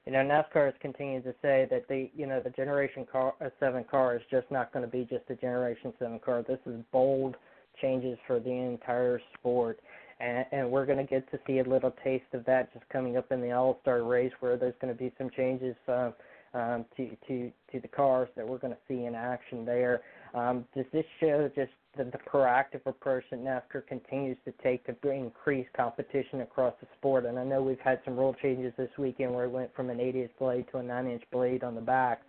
you 0.05 0.11
know, 0.11 0.19
NASCAR 0.19 0.65
has 0.65 0.73
continued 0.81 1.23
to 1.23 1.33
say 1.41 1.67
that 1.71 1.87
the, 1.87 2.09
you 2.13 2.25
know, 2.25 2.41
the 2.41 2.49
Generation 2.49 3.05
car, 3.09 3.33
uh, 3.39 3.49
Seven 3.59 3.85
car 3.89 4.15
is 4.15 4.21
just 4.29 4.49
not 4.51 4.73
going 4.73 4.83
to 4.83 4.91
be 4.91 5.07
just 5.09 5.29
a 5.29 5.35
Generation 5.35 5.93
Seven 5.97 6.19
car. 6.19 6.43
This 6.45 6.59
is 6.65 6.81
bold 6.91 7.35
changes 7.81 8.17
for 8.27 8.39
the 8.39 8.51
entire 8.51 9.21
sport, 9.37 9.79
and, 10.21 10.45
and 10.51 10.71
we're 10.71 10.85
going 10.85 10.97
to 10.97 11.03
get 11.03 11.29
to 11.31 11.39
see 11.47 11.59
a 11.59 11.63
little 11.63 11.93
taste 12.03 12.25
of 12.33 12.45
that 12.45 12.71
just 12.73 12.87
coming 12.89 13.17
up 13.17 13.31
in 13.31 13.41
the 13.41 13.51
All 13.51 13.79
Star 13.81 14.03
race, 14.03 14.31
where 14.39 14.57
there's 14.57 14.75
going 14.79 14.93
to 14.93 14.97
be 14.97 15.11
some 15.17 15.29
changes 15.35 15.75
uh, 15.87 16.11
um, 16.53 16.85
to 16.97 17.09
to 17.27 17.51
to 17.71 17.79
the 17.79 17.87
cars 17.87 18.29
that 18.35 18.47
we're 18.47 18.57
going 18.57 18.73
to 18.73 18.79
see 18.87 19.05
in 19.05 19.15
action 19.15 19.65
there. 19.65 20.01
Um, 20.33 20.65
does 20.75 20.85
this 20.93 21.05
show 21.19 21.49
just 21.55 21.71
the, 21.97 22.05
the 22.05 22.19
proactive 22.31 22.85
approach 22.85 23.23
that 23.31 23.39
NASCAR 23.39 23.85
continues 23.87 24.37
to 24.45 24.53
take 24.63 24.85
to 24.85 25.09
increase 25.09 25.67
competition 25.75 26.41
across 26.41 26.73
the 26.81 26.87
sport? 26.97 27.25
And 27.25 27.37
I 27.39 27.43
know 27.43 27.61
we've 27.61 27.79
had 27.79 27.99
some 28.05 28.15
rule 28.15 28.35
changes 28.41 28.73
this 28.77 28.89
weekend 28.97 29.33
where 29.33 29.45
it 29.45 29.51
went 29.51 29.73
from 29.75 29.89
an 29.89 29.97
8-inch 29.97 30.31
blade 30.39 30.65
to 30.71 30.77
a 30.77 30.81
9-inch 30.81 31.23
blade 31.31 31.63
on 31.63 31.75
the 31.75 31.81
back. 31.81 32.21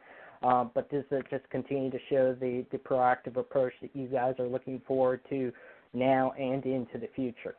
Um, 0.43 0.72
but 0.74 0.90
does 0.90 1.05
it 1.12 1.26
just 1.30 1.49
continue 1.51 1.90
to 1.90 1.99
show 2.11 2.34
the, 2.34 2.64
the 2.72 2.78
proactive 2.78 3.36
approach 3.36 3.72
that 3.80 3.95
you 3.95 4.09
guys 4.09 4.34
are 4.40 4.49
looking 4.49 4.82
forward 4.88 5.20
to 5.30 5.53
now 5.95 6.32
and 6.32 6.64
into 6.64 6.99
the 6.99 7.09
future? 7.14 7.55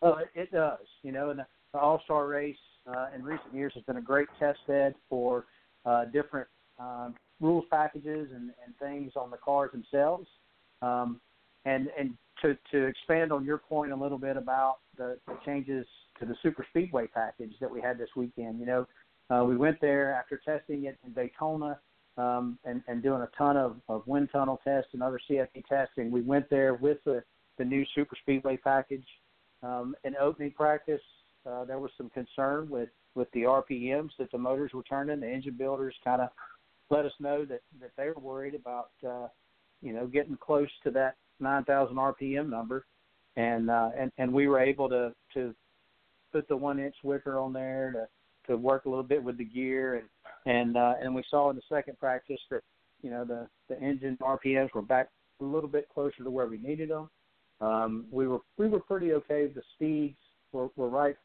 Well, 0.00 0.18
it, 0.18 0.28
it 0.34 0.52
does. 0.52 0.78
You 1.02 1.12
know, 1.12 1.30
and 1.30 1.40
the, 1.40 1.46
the 1.72 1.78
All 1.78 2.00
Star 2.04 2.26
race 2.26 2.56
uh, 2.86 3.06
in 3.14 3.22
recent 3.22 3.54
years 3.54 3.72
has 3.74 3.84
been 3.84 3.96
a 3.96 4.02
great 4.02 4.28
test 4.38 4.58
bed 4.66 4.94
for 5.08 5.46
uh, 5.84 6.06
different 6.06 6.48
um, 6.78 7.14
rules 7.40 7.64
packages 7.70 8.28
and, 8.34 8.50
and 8.64 8.74
things 8.78 9.12
on 9.16 9.30
the 9.30 9.36
cars 9.36 9.70
themselves. 9.72 10.26
Um, 10.82 11.20
and 11.66 11.88
and 11.98 12.14
to 12.42 12.56
to 12.72 12.86
expand 12.86 13.32
on 13.32 13.44
your 13.44 13.58
point 13.58 13.92
a 13.92 13.96
little 13.96 14.18
bit 14.18 14.36
about 14.36 14.78
the, 14.96 15.18
the 15.26 15.36
changes 15.44 15.86
to 16.18 16.26
the 16.26 16.34
super 16.42 16.64
speedway 16.70 17.06
package 17.06 17.52
that 17.60 17.70
we 17.70 17.80
had 17.80 17.98
this 17.98 18.08
weekend. 18.16 18.60
You 18.60 18.66
know, 18.66 18.86
uh, 19.30 19.44
we 19.44 19.56
went 19.56 19.80
there 19.80 20.14
after 20.14 20.40
testing 20.44 20.84
it 20.84 20.98
in 21.04 21.12
Daytona 21.12 21.78
um, 22.16 22.58
and 22.64 22.82
and 22.88 23.02
doing 23.02 23.22
a 23.22 23.28
ton 23.36 23.56
of, 23.56 23.76
of 23.88 24.06
wind 24.06 24.30
tunnel 24.32 24.60
tests 24.64 24.90
and 24.92 25.02
other 25.02 25.20
CFD 25.30 25.66
testing. 25.68 26.10
We 26.10 26.22
went 26.22 26.48
there 26.50 26.74
with 26.74 26.98
the 27.04 27.22
the 27.58 27.64
new 27.64 27.84
super 27.94 28.16
speedway 28.22 28.56
package. 28.56 29.04
Um, 29.62 29.94
in 30.04 30.14
opening 30.16 30.52
practice, 30.52 31.00
uh, 31.48 31.64
there 31.64 31.78
was 31.78 31.90
some 31.96 32.10
concern 32.10 32.68
with 32.68 32.88
with 33.14 33.30
the 33.32 33.42
RPMs 33.42 34.10
that 34.18 34.30
the 34.30 34.38
motors 34.38 34.72
were 34.72 34.84
turning. 34.84 35.20
The 35.20 35.28
engine 35.28 35.56
builders 35.58 35.94
kind 36.04 36.22
of 36.22 36.28
let 36.90 37.04
us 37.04 37.12
know 37.20 37.44
that 37.44 37.60
that 37.80 37.90
they 37.96 38.08
were 38.08 38.20
worried 38.20 38.54
about 38.54 38.90
uh, 39.06 39.28
you 39.82 39.92
know 39.92 40.06
getting 40.06 40.36
close 40.36 40.68
to 40.84 40.90
that 40.92 41.16
9,000 41.40 41.96
RPM 41.96 42.48
number, 42.48 42.86
and 43.36 43.70
uh, 43.70 43.90
and 43.98 44.12
and 44.18 44.32
we 44.32 44.46
were 44.46 44.60
able 44.60 44.88
to 44.88 45.14
to 45.34 45.54
put 46.32 46.46
the 46.48 46.56
one 46.56 46.78
inch 46.78 46.96
wicker 47.02 47.38
on 47.38 47.52
there 47.52 47.92
to 47.92 48.06
to 48.50 48.56
work 48.56 48.84
a 48.84 48.88
little 48.88 49.04
bit 49.04 49.22
with 49.22 49.38
the 49.38 49.44
gear 49.44 49.96
and 49.96 50.08
and 50.46 50.76
uh, 50.76 50.94
and 51.02 51.14
we 51.14 51.22
saw 51.30 51.50
in 51.50 51.56
the 51.56 51.62
second 51.68 51.98
practice 51.98 52.40
that 52.50 52.62
you 53.02 53.10
know 53.10 53.24
the 53.24 53.46
the 53.68 53.80
engine 53.80 54.16
RPMs 54.20 54.72
were 54.74 54.82
back 54.82 55.08
a 55.40 55.44
little 55.44 55.68
bit 55.68 55.88
closer 55.92 56.22
to 56.22 56.30
where 56.30 56.46
we 56.46 56.58
needed 56.58 56.90
them. 56.90 57.08
Um, 57.60 58.06
we 58.10 58.26
were 58.26 58.40
we 58.56 58.68
were 58.68 58.80
pretty 58.80 59.12
okay. 59.12 59.46
The 59.46 59.62
speeds 59.74 60.16
were, 60.52 60.68
were 60.76 60.88
right 60.88 61.16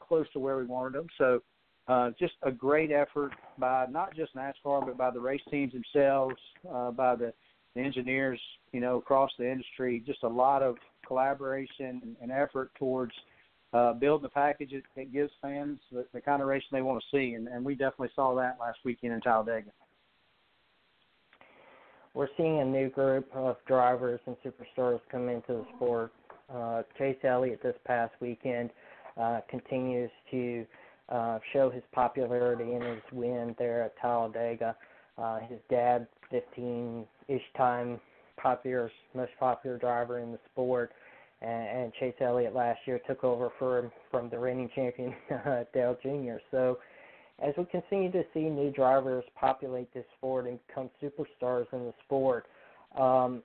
close 0.00 0.26
to 0.32 0.38
where 0.38 0.56
we 0.56 0.64
wanted 0.64 0.94
them. 0.94 1.06
So 1.18 1.42
uh, 1.88 2.10
just 2.18 2.34
a 2.42 2.50
great 2.50 2.90
effort 2.90 3.32
by 3.58 3.86
not 3.90 4.14
just 4.16 4.34
NASCAR, 4.34 4.86
but 4.86 4.96
by 4.96 5.10
the 5.10 5.20
race 5.20 5.42
teams 5.50 5.72
themselves, 5.72 6.36
uh, 6.72 6.90
by 6.90 7.14
the, 7.14 7.32
the 7.74 7.82
engineers, 7.82 8.40
you 8.72 8.80
know, 8.80 8.96
across 8.96 9.30
the 9.38 9.50
industry. 9.50 10.02
Just 10.06 10.22
a 10.22 10.28
lot 10.28 10.62
of 10.62 10.76
collaboration 11.06 12.16
and, 12.22 12.32
effort 12.32 12.70
towards 12.78 13.12
uh, 13.74 13.92
building 13.92 14.24
a 14.24 14.28
package 14.28 14.70
that, 14.70 14.82
that 14.96 15.12
gives 15.12 15.30
fans 15.42 15.78
the, 15.92 16.06
the 16.14 16.20
kind 16.20 16.40
of 16.40 16.48
racing 16.48 16.68
they 16.72 16.80
want 16.80 17.02
to 17.02 17.16
see, 17.16 17.34
and, 17.34 17.48
and 17.48 17.64
we 17.64 17.74
definitely 17.74 18.10
saw 18.14 18.34
that 18.34 18.56
last 18.58 18.78
weekend 18.84 19.12
in 19.12 19.20
Talladega. 19.20 19.70
We're 22.14 22.28
seeing 22.36 22.60
a 22.60 22.64
new 22.64 22.90
group 22.90 23.28
of 23.34 23.56
drivers 23.66 24.20
and 24.26 24.36
superstars 24.44 25.00
come 25.10 25.28
into 25.28 25.52
the 25.52 25.64
sport. 25.74 26.12
Uh, 26.52 26.82
Chase 26.96 27.16
Elliott 27.24 27.60
this 27.60 27.74
past 27.84 28.12
weekend 28.20 28.70
uh, 29.20 29.40
continues 29.50 30.10
to 30.30 30.64
uh, 31.08 31.40
show 31.52 31.70
his 31.70 31.82
popularity 31.92 32.72
and 32.72 32.84
his 32.84 33.02
win 33.12 33.56
there 33.58 33.82
at 33.82 33.96
Talladega. 33.98 34.76
Uh, 35.18 35.40
his 35.40 35.58
dad, 35.68 36.06
15-ish 36.32 37.42
time 37.56 38.00
popular, 38.36 38.90
most 39.14 39.32
popular 39.40 39.76
driver 39.76 40.20
in 40.20 40.30
the 40.30 40.38
sport, 40.52 40.92
and, 41.42 41.68
and 41.82 41.92
Chase 41.94 42.14
Elliott 42.20 42.54
last 42.54 42.78
year 42.86 43.00
took 43.08 43.24
over 43.24 43.50
for 43.58 43.90
from 44.12 44.30
the 44.30 44.38
reigning 44.38 44.70
champion 44.72 45.12
Dale 45.74 45.96
Jr. 46.00 46.36
So, 46.52 46.78
as 47.42 47.54
we 47.56 47.64
continue 47.66 48.10
to 48.12 48.24
see 48.32 48.40
new 48.40 48.70
drivers 48.70 49.24
populate 49.38 49.92
this 49.92 50.04
sport 50.16 50.46
and 50.46 50.58
become 50.66 50.90
superstars 51.02 51.66
in 51.72 51.84
the 51.84 51.94
sport, 52.04 52.46
um, 52.98 53.42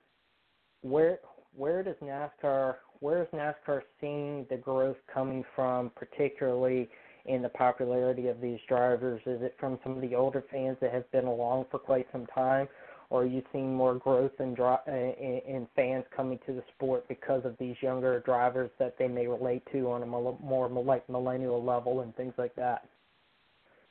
where 0.82 1.18
where 1.56 1.82
does 1.82 1.96
NASCAR 2.02 2.76
where 3.00 3.22
is 3.22 3.28
NASCAR 3.32 3.82
seeing 4.00 4.46
the 4.50 4.56
growth 4.56 4.96
coming 5.12 5.44
from, 5.54 5.90
particularly? 5.96 6.88
in 7.26 7.42
the 7.42 7.48
popularity 7.48 8.28
of 8.28 8.40
these 8.40 8.58
drivers? 8.68 9.20
Is 9.26 9.42
it 9.42 9.54
from 9.58 9.78
some 9.82 9.92
of 9.92 10.00
the 10.00 10.14
older 10.14 10.44
fans 10.50 10.76
that 10.80 10.92
have 10.92 11.10
been 11.12 11.26
along 11.26 11.66
for 11.70 11.78
quite 11.78 12.06
some 12.12 12.26
time, 12.26 12.68
or 13.10 13.22
are 13.22 13.26
you 13.26 13.42
seeing 13.52 13.74
more 13.74 13.94
growth 13.94 14.32
in, 14.38 14.56
in, 14.56 15.66
fans 15.74 16.04
coming 16.14 16.38
to 16.46 16.52
the 16.52 16.62
sport 16.74 17.06
because 17.08 17.44
of 17.44 17.56
these 17.58 17.76
younger 17.80 18.20
drivers 18.20 18.70
that 18.78 18.96
they 18.98 19.08
may 19.08 19.26
relate 19.26 19.62
to 19.72 19.90
on 19.90 20.02
a 20.02 20.06
more 20.06 20.68
like 20.68 21.08
millennial 21.08 21.62
level 21.62 22.00
and 22.00 22.14
things 22.16 22.34
like 22.38 22.54
that? 22.54 22.88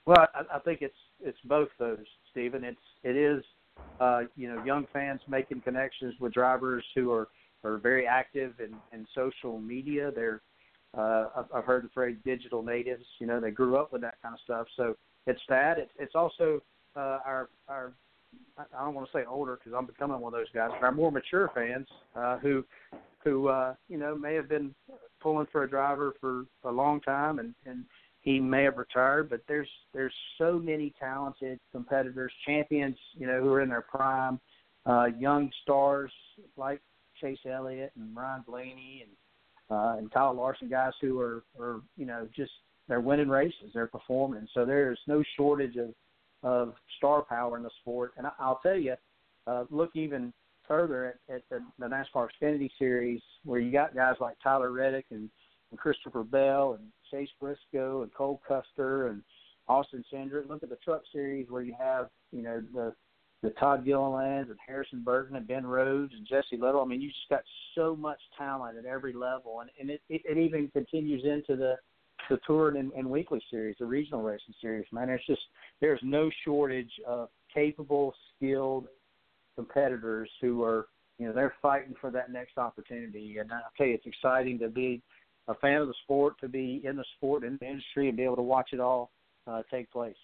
Well, 0.10 0.26
I, 0.34 0.55
I 0.55 0.60
think 0.60 0.82
it's 0.82 0.97
it's 1.22 1.38
both 1.45 1.68
those, 1.78 1.99
Steven. 2.32 2.64
It's 2.64 2.80
it 3.03 3.16
is 3.16 3.43
uh, 4.01 4.22
you 4.36 4.51
know 4.51 4.64
young 4.64 4.88
fans 4.91 5.22
making 5.28 5.62
connections 5.62 6.16
with 6.20 6.34
drivers 6.34 6.84
who 6.95 7.12
are 7.12 7.28
are 7.64 7.78
very 7.78 8.07
active 8.07 8.53
in, 8.60 8.74
in 8.91 9.05
social 9.14 9.60
media. 9.60 10.10
They're 10.10 10.41
uh, 10.97 11.43
I've, 11.53 11.64
heard 11.64 11.86
the 11.86 11.89
phrase 11.89 12.18
digital 12.26 12.64
natives. 12.64 13.05
You 13.20 13.28
know, 13.28 13.39
they 13.39 13.51
grew 13.51 13.78
up 13.78 13.93
with 13.93 14.01
that 14.01 14.16
kind 14.24 14.34
of 14.34 14.39
stuff. 14.43 14.66
So 14.78 14.97
it's 15.28 15.41
that. 15.47 15.78
It's, 15.78 15.91
it's 15.99 16.16
also 16.16 16.60
uh, 16.95 17.20
our 17.24 17.49
our 17.68 17.93
I 18.57 18.84
don't 18.84 18.95
want 18.95 19.12
to 19.12 19.16
say 19.16 19.26
older 19.30 19.57
because 19.57 19.78
I'm 19.78 19.86
becoming 19.86 20.20
one 20.20 20.34
of 20.34 20.39
those 20.39 20.49
guys, 20.55 20.72
but 20.72 20.84
our 20.84 20.91
more 20.91 21.12
mature 21.12 21.51
fans 21.53 21.86
uh, 22.16 22.39
who 22.39 22.66
who 23.24 23.49
uh, 23.49 23.76
you 23.89 23.99
know 23.99 24.16
may 24.16 24.34
have 24.34 24.49
been 24.49 24.74
pulling 25.22 25.45
for 25.51 25.66
a 25.66 25.70
driver 25.70 26.16
for 26.20 26.45
a 26.64 26.72
long 26.72 26.99
time 27.01 27.38
and 27.38 27.53
and 27.68 27.86
he 28.30 28.39
may 28.39 28.63
have 28.63 28.77
retired, 28.77 29.27
but 29.27 29.41
there's 29.47 29.67
there's 29.91 30.13
so 30.38 30.59
many 30.59 30.93
talented 30.99 31.59
competitors, 31.71 32.32
champions, 32.45 32.95
you 33.17 33.25
know, 33.25 33.41
who 33.41 33.51
are 33.51 33.61
in 33.61 33.69
their 33.69 33.82
prime, 33.82 34.39
uh, 34.86 35.07
young 35.17 35.49
stars 35.63 36.11
like 36.55 36.80
Chase 37.19 37.39
Elliott 37.51 37.91
and 37.95 38.15
Ryan 38.15 38.43
Blaney 38.47 39.03
and 39.03 39.75
uh, 39.75 39.97
and 39.97 40.11
Kyle 40.11 40.34
Larson 40.36 40.69
guys 40.69 40.93
who 41.01 41.19
are, 41.19 41.43
are 41.59 41.82
you 41.97 42.05
know 42.05 42.27
just 42.36 42.51
they're 42.88 43.01
winning 43.01 43.30
races, 43.30 43.71
they're 43.73 43.88
performing. 43.88 44.47
So 44.53 44.63
there's 44.63 44.99
no 45.07 45.23
shortage 45.36 45.77
of 45.77 45.89
of 46.43 46.75
star 46.97 47.23
power 47.23 47.57
in 47.57 47.63
the 47.63 47.71
sport. 47.82 48.11
And 48.15 48.27
I, 48.27 48.32
I'll 48.38 48.59
tell 48.61 48.77
you, 48.77 48.93
uh, 49.47 49.63
look 49.71 49.89
even 49.95 50.32
further 50.67 51.17
at, 51.30 51.36
at 51.36 51.41
the, 51.49 51.61
the 51.80 51.88
NASCAR 51.88 52.27
Xfinity 52.39 52.69
Series, 52.77 53.21
where 53.43 53.59
you 53.59 53.71
got 53.71 53.95
guys 53.95 54.15
like 54.21 54.38
Tyler 54.43 54.71
Reddick 54.71 55.05
and, 55.09 55.32
and 55.71 55.80
Christopher 55.80 56.23
Bell 56.23 56.77
and 56.80 56.89
Chase 57.12 57.30
Briscoe 57.39 58.03
and 58.03 58.14
Cole 58.14 58.41
Custer 58.47 59.07
and 59.07 59.22
Austin 59.68 60.03
Cindric. 60.12 60.49
Look 60.49 60.64
at 60.64 60.70
the 60.70 60.78
Truck 60.78 61.03
Series, 61.12 61.47
where 61.49 61.62
you 61.62 61.76
have 61.80 62.10
you 62.32 62.41
know 62.41 62.62
the 62.74 62.93
the 63.41 63.51
Todd 63.51 63.86
Gillilands 63.86 64.49
and 64.49 64.57
Harrison 64.66 65.01
Burton 65.01 65.38
and 65.38 65.47
Ben 65.47 65.66
Rhodes 65.66 66.14
and 66.14 66.28
Jesse 66.28 66.57
Little. 66.57 66.82
I 66.82 66.86
mean, 66.86 67.01
you 67.01 67.07
just 67.07 67.30
got 67.30 67.43
so 67.74 67.95
much 67.95 68.20
talent 68.38 68.78
at 68.78 68.86
every 68.86 69.14
level, 69.14 69.62
and 69.62 69.70
and 69.80 69.89
it 69.89 70.01
it, 70.10 70.22
it 70.26 70.38
even 70.38 70.70
continues 70.70 71.24
into 71.24 71.55
the 71.55 71.76
the 72.30 72.39
tour 72.45 72.70
and, 72.70 72.91
and 72.93 73.10
weekly 73.10 73.41
series, 73.49 73.76
the 73.80 73.86
regional 73.86 74.22
racing 74.22 74.53
series. 74.62 74.86
Man, 74.91 75.10
it's 75.10 75.26
just 75.26 75.41
there's 75.80 76.01
no 76.03 76.30
shortage 76.45 76.91
of 77.07 77.30
capable, 77.53 78.14
skilled 78.36 78.88
competitors 79.55 80.30
who 80.41 80.64
are 80.64 80.88
you 81.18 81.28
know 81.28 81.34
they're 81.34 81.55
fighting 81.62 81.95
for 81.99 82.12
that 82.12 82.32
next 82.32 82.57
opportunity. 82.57 83.38
And 83.38 83.51
I 83.51 83.60
tell 83.78 83.88
you, 83.88 83.95
it's 83.95 84.05
exciting 84.05 84.60
to 84.60 84.70
be 84.70 85.01
a 85.50 85.56
fan 85.56 85.82
of 85.82 85.88
the 85.88 85.93
sport, 86.04 86.39
to 86.39 86.47
be 86.47 86.82
in 86.86 86.95
the 86.95 87.04
sport 87.18 87.43
in 87.43 87.58
the 87.60 87.68
industry, 87.68 88.08
and 88.08 88.16
be 88.16 88.24
able 88.24 88.38
to 88.38 88.41
watch 88.41 88.70
it 88.72 88.80
all 88.80 89.12
uh, 89.47 89.62
take 89.70 89.91
place. 89.91 90.16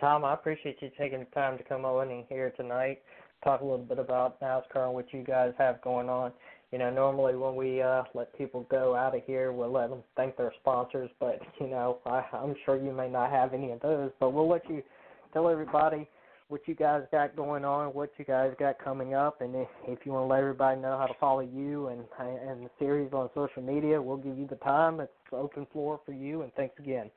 Tom, 0.00 0.24
I 0.24 0.34
appreciate 0.34 0.76
you 0.82 0.90
taking 0.98 1.20
the 1.20 1.26
time 1.26 1.56
to 1.56 1.64
come 1.64 1.86
on 1.86 2.10
in 2.10 2.24
here 2.28 2.52
tonight, 2.56 3.00
talk 3.42 3.62
a 3.62 3.64
little 3.64 3.78
bit 3.78 3.98
about 3.98 4.38
NASCAR 4.40 4.86
and 4.86 4.92
what 4.92 5.10
you 5.14 5.22
guys 5.22 5.54
have 5.56 5.80
going 5.80 6.10
on. 6.10 6.32
You 6.72 6.78
know, 6.78 6.90
normally 6.90 7.36
when 7.36 7.54
we 7.54 7.80
uh, 7.80 8.02
let 8.12 8.36
people 8.36 8.66
go 8.70 8.94
out 8.94 9.14
of 9.14 9.22
here, 9.24 9.52
we'll 9.52 9.72
let 9.72 9.88
them 9.88 10.02
thank 10.16 10.36
their 10.36 10.52
sponsors, 10.60 11.08
but 11.20 11.40
you 11.60 11.68
know, 11.68 11.98
I, 12.04 12.24
I'm 12.32 12.54
sure 12.64 12.76
you 12.76 12.92
may 12.92 13.08
not 13.08 13.30
have 13.30 13.54
any 13.54 13.70
of 13.70 13.80
those. 13.80 14.10
But 14.18 14.30
we'll 14.30 14.48
let 14.48 14.68
you 14.68 14.82
tell 15.32 15.48
everybody 15.48 16.08
what 16.48 16.60
you 16.66 16.74
guys 16.74 17.02
got 17.10 17.34
going 17.34 17.64
on, 17.64 17.88
what 17.88 18.10
you 18.18 18.24
guys 18.24 18.52
got 18.58 18.78
coming 18.78 19.14
up, 19.14 19.40
and 19.40 19.54
if, 19.88 19.98
you 20.04 20.12
want 20.12 20.24
to 20.24 20.32
let 20.32 20.40
everybody 20.40 20.80
know 20.80 20.96
how 20.96 21.06
to 21.06 21.14
follow 21.18 21.40
you 21.40 21.88
and 21.88 22.04
and 22.20 22.64
the 22.64 22.70
series 22.78 23.12
on 23.12 23.28
social 23.34 23.62
media, 23.62 24.00
we'll 24.00 24.16
give 24.16 24.38
you 24.38 24.46
the 24.46 24.56
time. 24.56 25.00
It's 25.00 25.12
open 25.32 25.66
floor 25.72 26.00
for 26.06 26.12
you, 26.12 26.42
and 26.42 26.52
thanks 26.54 26.78
again. 26.78 27.10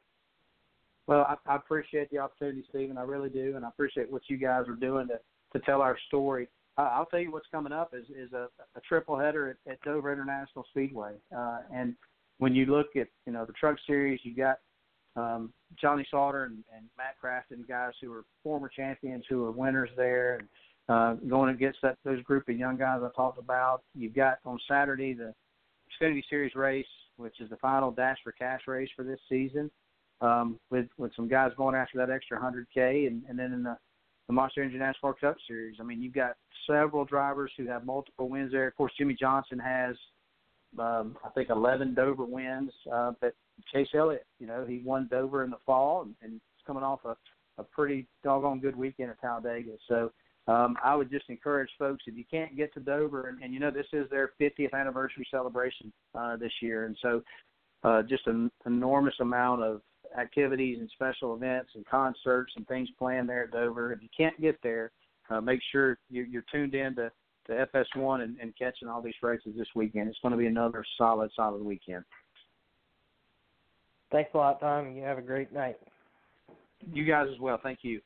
Well, 1.06 1.26
I, 1.28 1.52
I 1.52 1.56
appreciate 1.56 2.10
the 2.12 2.20
opportunity, 2.20 2.64
Steven. 2.70 2.98
I 2.98 3.04
really 3.04 3.30
do, 3.30 3.56
and 3.56 3.66
I 3.66 3.70
appreciate 3.70 4.12
what 4.12 4.24
you 4.28 4.38
guys 4.38 4.68
are 4.68 4.76
doing 4.76 5.08
to 5.08 5.20
to 5.54 5.66
tell 5.66 5.82
our 5.82 5.98
story. 6.08 6.48
Uh, 6.78 6.90
I'll 6.94 7.06
tell 7.06 7.20
you 7.20 7.32
what's 7.32 7.48
coming 7.52 7.74
up 7.74 7.94
is 7.94 8.06
is 8.10 8.34
a, 8.34 8.48
a 8.76 8.82
triple 8.88 9.18
header 9.18 9.58
at, 9.66 9.72
at 9.72 9.82
Dover 9.82 10.12
International 10.12 10.66
Speedway, 10.72 11.14
uh, 11.36 11.60
and 11.74 11.96
when 12.40 12.56
you 12.56 12.66
look 12.66 12.96
at 12.96 13.08
you 13.28 13.34
know 13.34 13.46
the 13.46 13.54
Truck 13.54 13.78
Series, 13.86 14.20
you 14.24 14.36
got 14.36 14.58
um, 15.16 15.54
Johnny 15.80 16.06
Sauter 16.10 16.46
and, 16.46 16.64
and 16.76 16.86
Matt 16.98 17.16
Crafton, 17.24 17.68
guys 17.68 17.94
who 18.02 18.12
are 18.12 18.26
former 18.44 18.70
champions, 18.70 19.26
who 19.30 19.46
are 19.46 19.52
winners 19.52 19.90
there, 19.98 20.36
and 20.36 20.48
uh, 20.90 21.14
going 21.28 21.54
against 21.54 21.80
that 21.84 21.98
those 22.04 22.22
group 22.24 22.48
of 22.50 22.58
young 22.58 22.78
guys 22.78 23.02
I 23.04 23.10
talked 23.16 23.40
about. 23.40 23.82
You've 23.96 24.16
got 24.16 24.40
on 24.46 24.60
Saturday 24.68 25.14
the 25.14 25.34
Xfinity 26.02 26.24
Series 26.30 26.56
race, 26.56 26.86
which 27.18 27.40
is 27.40 27.50
the 27.50 27.58
final 27.58 27.92
Dash 27.92 28.18
for 28.24 28.32
Cash 28.32 28.62
race 28.68 28.90
for 28.96 29.04
this 29.04 29.20
season 29.30 29.70
um, 30.22 30.60
with 30.70 30.88
with 30.98 31.12
some 31.16 31.28
guys 31.28 31.52
going 31.58 31.76
after 31.76 31.98
that 31.98 32.10
extra 32.10 32.40
100k, 32.40 33.08
and, 33.08 33.24
and 33.30 33.38
then 33.38 33.54
in 33.54 33.64
the 33.64 33.78
the 34.28 34.34
Monster 34.34 34.62
Energy 34.62 34.78
NASCAR 34.78 35.20
Cup 35.20 35.38
Series. 35.48 35.78
I 35.80 35.84
mean, 35.84 36.04
you've 36.04 36.14
got 36.14 36.36
several 36.68 37.04
drivers 37.04 37.52
who 37.58 37.66
have 37.66 37.84
multiple 37.84 38.30
wins 38.30 38.52
there. 38.52 38.68
Of 38.68 38.76
course, 38.76 38.92
Jimmie 38.96 39.18
Johnson 39.20 39.58
has, 39.58 39.96
um, 40.78 41.18
I 41.26 41.30
think, 41.30 41.50
11 41.50 41.94
Dover 41.94 42.26
wins. 42.26 42.72
Uh, 42.92 43.14
but 43.20 43.34
Chase 43.74 43.88
Elliott, 43.94 44.26
you 44.40 44.48
know, 44.48 44.66
he 44.68 44.82
won 44.84 45.08
Dover 45.10 45.44
in 45.44 45.50
the 45.50 45.58
fall, 45.66 46.04
and, 46.04 46.16
and 46.22 46.34
he's 46.34 46.66
coming 46.66 46.84
off 46.84 47.00
a, 47.06 47.16
a 47.58 47.64
pretty 47.64 48.08
doggone 48.24 48.60
good 48.60 48.76
weekend 48.76 49.10
at 49.10 49.22
Talladega. 49.22 49.72
So 49.88 50.12
um, 50.48 50.78
I 50.84 50.96
would 50.96 51.12
just 51.12 51.30
encourage 51.30 51.70
folks 51.78 52.04
if 52.08 52.16
you 52.16 52.24
can't 52.30 52.56
get 52.56 52.74
to 52.74 52.80
Dover, 52.80 53.28
and, 53.30 53.42
and 53.44 53.54
you 53.54 53.60
know, 53.60 53.72
this 53.72 53.88
is 53.94 54.10
their 54.10 54.32
50th 54.40 54.74
anniversary 54.74 55.28
celebration 55.30 55.92
uh, 56.16 56.38
this 56.38 56.54
year, 56.62 56.86
and 56.86 56.98
so 57.02 57.22
uh, 57.84 58.02
just 58.04 58.28
an 58.28 58.52
enormous 58.66 59.14
amount 59.22 59.64
of 59.64 59.82
activities 60.18 60.80
and 60.80 60.90
special 60.94 61.36
events 61.36 61.72
and 61.76 61.86
concerts 61.86 62.54
and 62.56 62.68
things 62.68 62.90
planned 62.98 63.30
there 63.30 63.44
at 63.44 63.52
Dover. 63.52 63.94
If 63.94 64.02
you 64.02 64.10
can't 64.16 64.40
get 64.42 64.58
there, 64.64 64.92
uh, 65.30 65.40
make 65.40 65.60
sure 65.72 65.98
you're, 66.10 66.26
you're 66.26 66.46
tuned 66.52 66.74
in 66.74 66.96
to, 66.96 67.12
to 67.50 67.68
FS1 67.74 68.22
and, 68.22 68.38
and 68.40 68.54
catching 68.58 68.88
all 68.88 69.02
these 69.02 69.16
races 69.22 69.54
this 69.58 69.68
weekend. 69.76 70.08
It's 70.08 70.20
going 70.22 70.32
to 70.32 70.38
be 70.38 70.48
another 70.48 70.86
solid, 70.98 71.32
solid 71.36 71.64
weekend. 71.64 72.04
Thanks 74.12 74.32
a 74.34 74.38
lot, 74.38 74.60
Tom. 74.60 74.96
You 74.96 75.04
have 75.04 75.18
a 75.18 75.22
great 75.22 75.52
night. 75.52 75.78
You 76.94 77.06
guys 77.06 77.28
as 77.32 77.40
well. 77.40 77.60
Thank 77.62 77.80
you. 77.82 78.02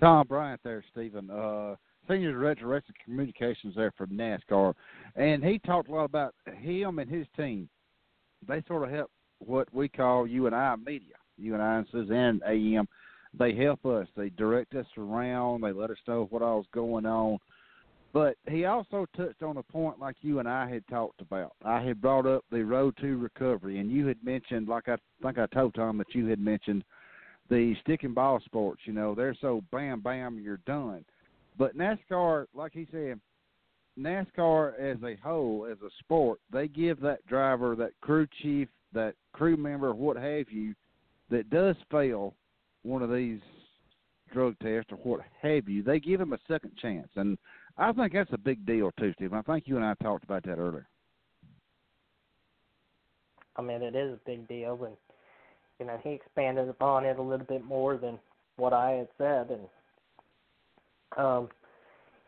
Tom 0.00 0.26
Bryant 0.28 0.60
there, 0.62 0.84
Steven. 0.92 1.28
Uh, 1.28 1.74
senior 2.08 2.32
director 2.32 2.76
of 2.76 2.82
communications 3.04 3.74
there 3.74 3.92
for 3.96 4.06
NASCAR, 4.06 4.74
and 5.16 5.44
he 5.44 5.58
talked 5.58 5.88
a 5.88 5.92
lot 5.92 6.04
about 6.04 6.34
him 6.60 7.00
and 7.00 7.10
his 7.10 7.26
team. 7.36 7.68
They 8.46 8.62
sort 8.68 8.84
of 8.84 8.94
help 8.94 9.10
what 9.40 9.66
we 9.74 9.88
call 9.88 10.26
you 10.26 10.46
and 10.46 10.54
I 10.54 10.76
media, 10.76 11.16
you 11.36 11.54
and 11.54 11.62
I 11.62 11.78
and 11.78 12.42
AM. 12.46 12.88
They 13.38 13.54
help 13.54 13.86
us. 13.86 14.08
They 14.16 14.30
direct 14.30 14.74
us 14.74 14.86
around. 14.96 15.62
They 15.62 15.72
let 15.72 15.90
us 15.90 15.98
know 16.06 16.26
what 16.30 16.42
all's 16.42 16.66
going 16.72 17.06
on. 17.06 17.38
But 18.12 18.36
he 18.48 18.64
also 18.64 19.06
touched 19.16 19.42
on 19.42 19.58
a 19.58 19.62
point 19.62 20.00
like 20.00 20.16
you 20.22 20.38
and 20.38 20.48
I 20.48 20.68
had 20.68 20.86
talked 20.88 21.20
about. 21.20 21.52
I 21.64 21.82
had 21.82 22.00
brought 22.00 22.26
up 22.26 22.44
the 22.50 22.64
road 22.64 22.96
to 23.00 23.18
recovery, 23.18 23.78
and 23.78 23.90
you 23.90 24.06
had 24.06 24.16
mentioned, 24.24 24.66
like 24.66 24.88
I 24.88 24.96
think 25.22 25.38
I 25.38 25.46
told 25.46 25.74
Tom 25.74 25.98
that 25.98 26.14
you 26.14 26.26
had 26.26 26.40
mentioned 26.40 26.84
the 27.50 27.74
stick 27.82 28.04
and 28.04 28.14
ball 28.14 28.40
sports. 28.44 28.82
You 28.86 28.94
know, 28.94 29.14
they're 29.14 29.36
so 29.40 29.62
bam, 29.70 30.00
bam, 30.00 30.40
you're 30.40 30.60
done. 30.66 31.04
But 31.58 31.76
NASCAR, 31.76 32.46
like 32.54 32.72
he 32.72 32.86
said, 32.90 33.20
NASCAR 33.98 34.78
as 34.78 34.96
a 35.02 35.16
whole, 35.22 35.68
as 35.70 35.78
a 35.82 35.90
sport, 35.98 36.40
they 36.50 36.68
give 36.68 37.00
that 37.00 37.26
driver, 37.26 37.76
that 37.76 37.92
crew 38.00 38.26
chief, 38.42 38.68
that 38.94 39.14
crew 39.32 39.56
member, 39.56 39.94
what 39.94 40.16
have 40.16 40.50
you, 40.50 40.74
that 41.30 41.50
does 41.50 41.76
fail 41.90 42.34
one 42.88 43.02
of 43.02 43.12
these 43.12 43.40
drug 44.32 44.56
tests 44.62 44.92
or 44.92 44.98
what 44.98 45.20
have 45.42 45.68
you, 45.68 45.82
they 45.82 46.00
give 46.00 46.20
him 46.20 46.32
a 46.32 46.38
second 46.48 46.72
chance. 46.80 47.08
And 47.16 47.38
I 47.76 47.92
think 47.92 48.12
that's 48.12 48.32
a 48.32 48.38
big 48.38 48.64
deal 48.66 48.90
too, 48.98 49.12
Steve. 49.14 49.32
I 49.32 49.42
think 49.42 49.64
you 49.66 49.76
and 49.76 49.84
I 49.84 49.94
talked 50.02 50.24
about 50.24 50.44
that 50.44 50.58
earlier. 50.58 50.86
I 53.56 53.62
mean, 53.62 53.82
it 53.82 53.96
is 53.96 54.14
a 54.14 54.20
big 54.24 54.46
deal, 54.46 54.78
and 54.84 54.96
you 55.80 55.86
know, 55.86 55.98
he 56.02 56.10
expanded 56.10 56.68
upon 56.68 57.04
it 57.04 57.18
a 57.18 57.22
little 57.22 57.46
bit 57.46 57.64
more 57.64 57.96
than 57.96 58.18
what 58.56 58.72
I 58.72 58.90
had 58.92 59.08
said, 59.18 59.50
and 59.50 59.68
um, 61.16 61.48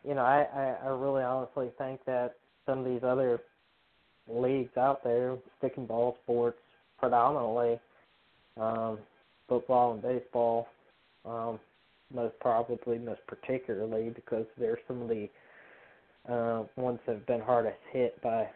you 0.05 0.13
know, 0.13 0.23
I, 0.23 0.47
I, 0.53 0.75
I 0.85 0.89
really 0.89 1.23
honestly 1.23 1.69
think 1.77 2.03
that 2.05 2.35
some 2.65 2.79
of 2.79 2.85
these 2.85 3.03
other 3.03 3.39
leagues 4.27 4.75
out 4.77 5.03
there, 5.03 5.37
stick 5.57 5.73
and 5.77 5.87
ball 5.87 6.17
sports 6.23 6.57
predominantly, 6.99 7.79
um, 8.57 8.97
football 9.51 9.91
and 9.91 10.01
baseball, 10.01 10.67
um, 11.25 11.59
most 12.13 12.33
probably, 12.39 12.97
most 12.97 13.19
particularly, 13.27 14.09
because 14.15 14.45
they're 14.57 14.79
some 14.87 15.01
of 15.01 15.09
the 15.09 15.27
uh, 16.29 16.63
ones 16.77 16.99
that 17.05 17.15
have 17.15 17.25
been 17.25 17.41
hardest 17.41 17.79
hit 17.91 18.21
by 18.21 18.47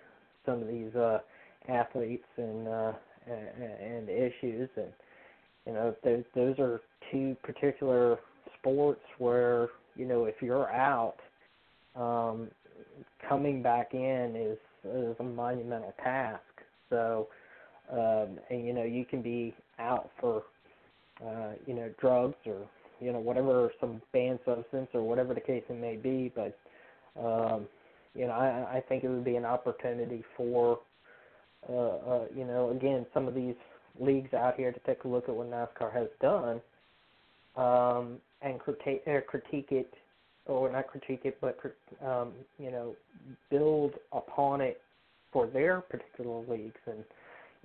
some 0.45 0.61
of 0.61 0.67
these 0.69 0.95
uh, 0.95 1.19
athletes 1.67 2.23
and, 2.37 2.67
uh, 2.67 2.93
and 3.27 4.09
issues, 4.09 4.69
and 4.77 4.93
you 5.67 5.73
know, 5.73 5.95
those 6.03 6.23
those 6.33 6.55
are 6.59 6.79
two 7.11 7.35
particular 7.43 8.19
sports 8.59 9.01
where 9.17 9.69
you 9.95 10.05
know, 10.05 10.25
if 10.25 10.35
you're 10.41 10.71
out, 10.71 11.15
um, 11.95 12.49
coming 13.27 13.61
back 13.61 13.93
in 13.93 14.35
is 14.35 14.57
is 14.83 15.15
a 15.19 15.23
monumental 15.23 15.93
task. 16.03 16.41
So, 16.89 17.27
um, 17.91 18.37
and 18.49 18.65
you 18.65 18.73
know, 18.73 18.83
you 18.83 19.05
can 19.05 19.21
be 19.21 19.55
out 19.79 20.11
for, 20.19 20.43
uh, 21.23 21.53
you 21.65 21.73
know, 21.73 21.89
drugs 21.99 22.35
or 22.45 22.67
you 22.99 23.11
know 23.11 23.19
whatever 23.19 23.71
some 23.79 24.01
banned 24.13 24.39
substance 24.45 24.87
or 24.93 25.03
whatever 25.03 25.33
the 25.33 25.41
case 25.41 25.63
it 25.69 25.79
may 25.79 25.95
be, 25.95 26.31
but 26.35 26.57
um, 27.21 27.67
you 28.15 28.27
know, 28.27 28.33
I, 28.33 28.77
I 28.77 28.83
think 28.87 29.03
it 29.03 29.09
would 29.09 29.25
be 29.25 29.35
an 29.35 29.45
opportunity 29.45 30.23
for, 30.37 30.79
uh, 31.69 31.73
uh, 31.73 32.25
you 32.35 32.45
know, 32.45 32.71
again, 32.71 33.05
some 33.13 33.27
of 33.27 33.35
these 33.35 33.55
leagues 33.99 34.33
out 34.33 34.55
here 34.55 34.71
to 34.71 34.79
take 34.79 35.03
a 35.03 35.07
look 35.07 35.27
at 35.27 35.35
what 35.35 35.51
NASCAR 35.51 35.93
has 35.93 36.07
done 36.21 36.61
um, 37.57 38.17
and 38.41 38.59
critique, 38.59 39.03
uh, 39.07 39.19
critique 39.27 39.67
it, 39.71 39.93
or 40.45 40.71
not 40.71 40.87
critique 40.87 41.21
it, 41.23 41.37
but 41.41 41.57
um, 42.05 42.31
you 42.59 42.71
know, 42.71 42.95
build 43.49 43.93
upon 44.13 44.61
it 44.61 44.81
for 45.31 45.47
their 45.47 45.81
particular 45.81 46.41
leagues. 46.47 46.79
And 46.85 47.03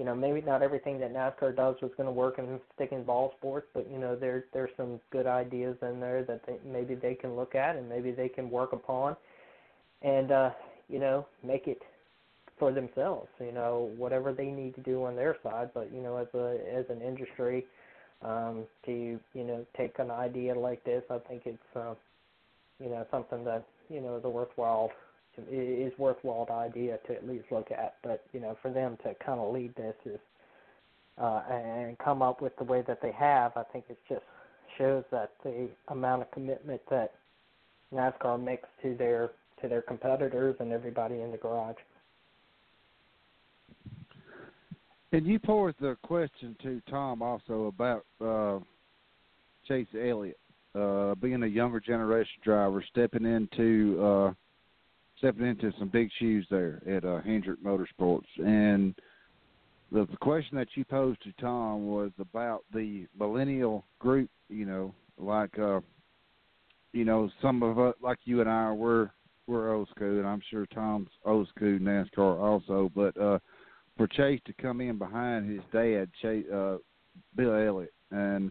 you 0.00 0.06
know, 0.06 0.14
maybe 0.14 0.40
not 0.40 0.62
everything 0.62 0.98
that 1.00 1.12
NASCAR 1.12 1.54
does 1.54 1.76
was 1.82 1.90
going 1.94 2.06
to 2.06 2.10
work 2.10 2.38
in 2.38 2.58
stick 2.74 2.90
and 2.92 3.04
ball 3.04 3.34
sports, 3.36 3.66
but 3.74 3.86
you 3.92 3.98
know, 3.98 4.16
there 4.16 4.46
there's 4.54 4.70
some 4.74 4.98
good 5.12 5.26
ideas 5.26 5.76
in 5.82 6.00
there 6.00 6.24
that 6.24 6.40
they, 6.46 6.56
maybe 6.66 6.94
they 6.94 7.14
can 7.14 7.36
look 7.36 7.54
at 7.54 7.76
and 7.76 7.86
maybe 7.86 8.10
they 8.10 8.30
can 8.30 8.50
work 8.50 8.72
upon, 8.72 9.14
and 10.00 10.32
uh, 10.32 10.50
you 10.88 10.98
know, 10.98 11.26
make 11.44 11.68
it 11.68 11.82
for 12.58 12.72
themselves. 12.72 13.28
You 13.40 13.52
know, 13.52 13.90
whatever 13.98 14.32
they 14.32 14.46
need 14.46 14.74
to 14.76 14.80
do 14.80 15.04
on 15.04 15.16
their 15.16 15.36
side, 15.42 15.68
but 15.74 15.92
you 15.92 16.00
know, 16.00 16.16
as 16.16 16.28
a 16.32 16.58
as 16.74 16.86
an 16.88 17.02
industry 17.02 17.66
um, 18.22 18.64
to 18.86 19.20
you 19.34 19.44
know 19.44 19.66
take 19.76 19.98
an 19.98 20.10
idea 20.10 20.58
like 20.58 20.82
this. 20.84 21.02
I 21.10 21.18
think 21.28 21.42
it's 21.44 21.76
uh, 21.76 21.92
you 22.82 22.88
know 22.88 23.06
something 23.10 23.44
that 23.44 23.66
you 23.90 24.00
know 24.00 24.16
is 24.16 24.24
a 24.24 24.30
worthwhile 24.30 24.90
is 25.50 25.92
worthwhile 25.98 26.46
idea 26.50 26.98
to 27.06 27.14
at 27.14 27.26
least 27.26 27.44
look 27.50 27.70
at. 27.70 27.96
But 28.02 28.24
you 28.32 28.40
know 28.40 28.56
for 28.62 28.70
them 28.70 28.96
to 29.04 29.14
kind 29.24 29.40
of 29.40 29.52
lead 29.52 29.74
this 29.76 29.94
is 30.04 30.20
uh, 31.18 31.42
and 31.50 31.98
come 31.98 32.22
up 32.22 32.40
with 32.40 32.56
the 32.56 32.64
way 32.64 32.82
that 32.86 33.00
they 33.02 33.12
have, 33.12 33.52
I 33.56 33.62
think 33.64 33.84
it 33.88 33.98
just 34.08 34.22
shows 34.78 35.04
that 35.10 35.32
the 35.44 35.68
amount 35.88 36.22
of 36.22 36.30
commitment 36.30 36.80
that 36.90 37.12
NASCAR 37.92 38.42
makes 38.42 38.68
to 38.82 38.94
their 38.96 39.30
to 39.60 39.68
their 39.68 39.82
competitors 39.82 40.56
and 40.60 40.72
everybody 40.72 41.20
in 41.20 41.30
the 41.30 41.36
garage. 41.36 41.76
And 45.12 45.26
you 45.26 45.38
posed 45.38 45.76
the 45.80 45.96
question 46.02 46.56
to 46.62 46.80
Tom 46.88 47.20
also 47.20 47.66
about 47.66 48.06
uh, 48.24 48.60
Chase 49.66 49.88
Elliott 49.94 50.38
uh, 50.74 51.14
being 51.16 51.42
a 51.42 51.46
younger 51.46 51.80
generation 51.80 52.40
driver, 52.44 52.82
stepping 52.90 53.24
into 53.24 54.00
uh, 54.02 54.32
stepping 55.20 55.46
into 55.46 55.72
some 55.78 55.88
big 55.88 56.10
shoes 56.18 56.44
there 56.50 56.82
at 56.88 57.04
uh, 57.04 57.20
Hendrick 57.20 57.62
Motorsports. 57.62 58.26
And 58.38 58.94
the, 59.92 60.06
the 60.10 60.16
question 60.16 60.56
that 60.56 60.68
you 60.74 60.84
posed 60.84 61.22
to 61.22 61.32
Tom 61.40 61.86
was 61.86 62.10
about 62.18 62.64
the 62.74 63.06
millennial 63.18 63.84
group. 64.00 64.30
You 64.48 64.66
know, 64.66 64.94
like 65.16 65.56
uh, 65.58 65.80
you 66.92 67.04
know, 67.04 67.30
some 67.40 67.62
of 67.62 67.78
us, 67.78 67.94
like 68.02 68.18
you 68.24 68.40
and 68.40 68.50
I, 68.50 68.72
we're 68.72 69.10
we're 69.46 69.72
old 69.72 69.88
school, 69.94 70.18
and 70.18 70.26
I'm 70.26 70.42
sure 70.50 70.66
Tom's 70.66 71.10
old 71.24 71.46
school 71.48 71.78
NASCAR 71.78 72.40
also, 72.40 72.90
but. 72.94 73.16
uh 73.16 73.38
for 73.96 74.06
Chase 74.06 74.40
to 74.46 74.54
come 74.54 74.80
in 74.80 74.96
behind 74.96 75.50
his 75.50 75.60
dad, 75.74 76.08
Chase, 76.22 76.46
uh, 76.50 76.78
Bill 77.36 77.52
Elliott, 77.52 77.92
and 78.10 78.50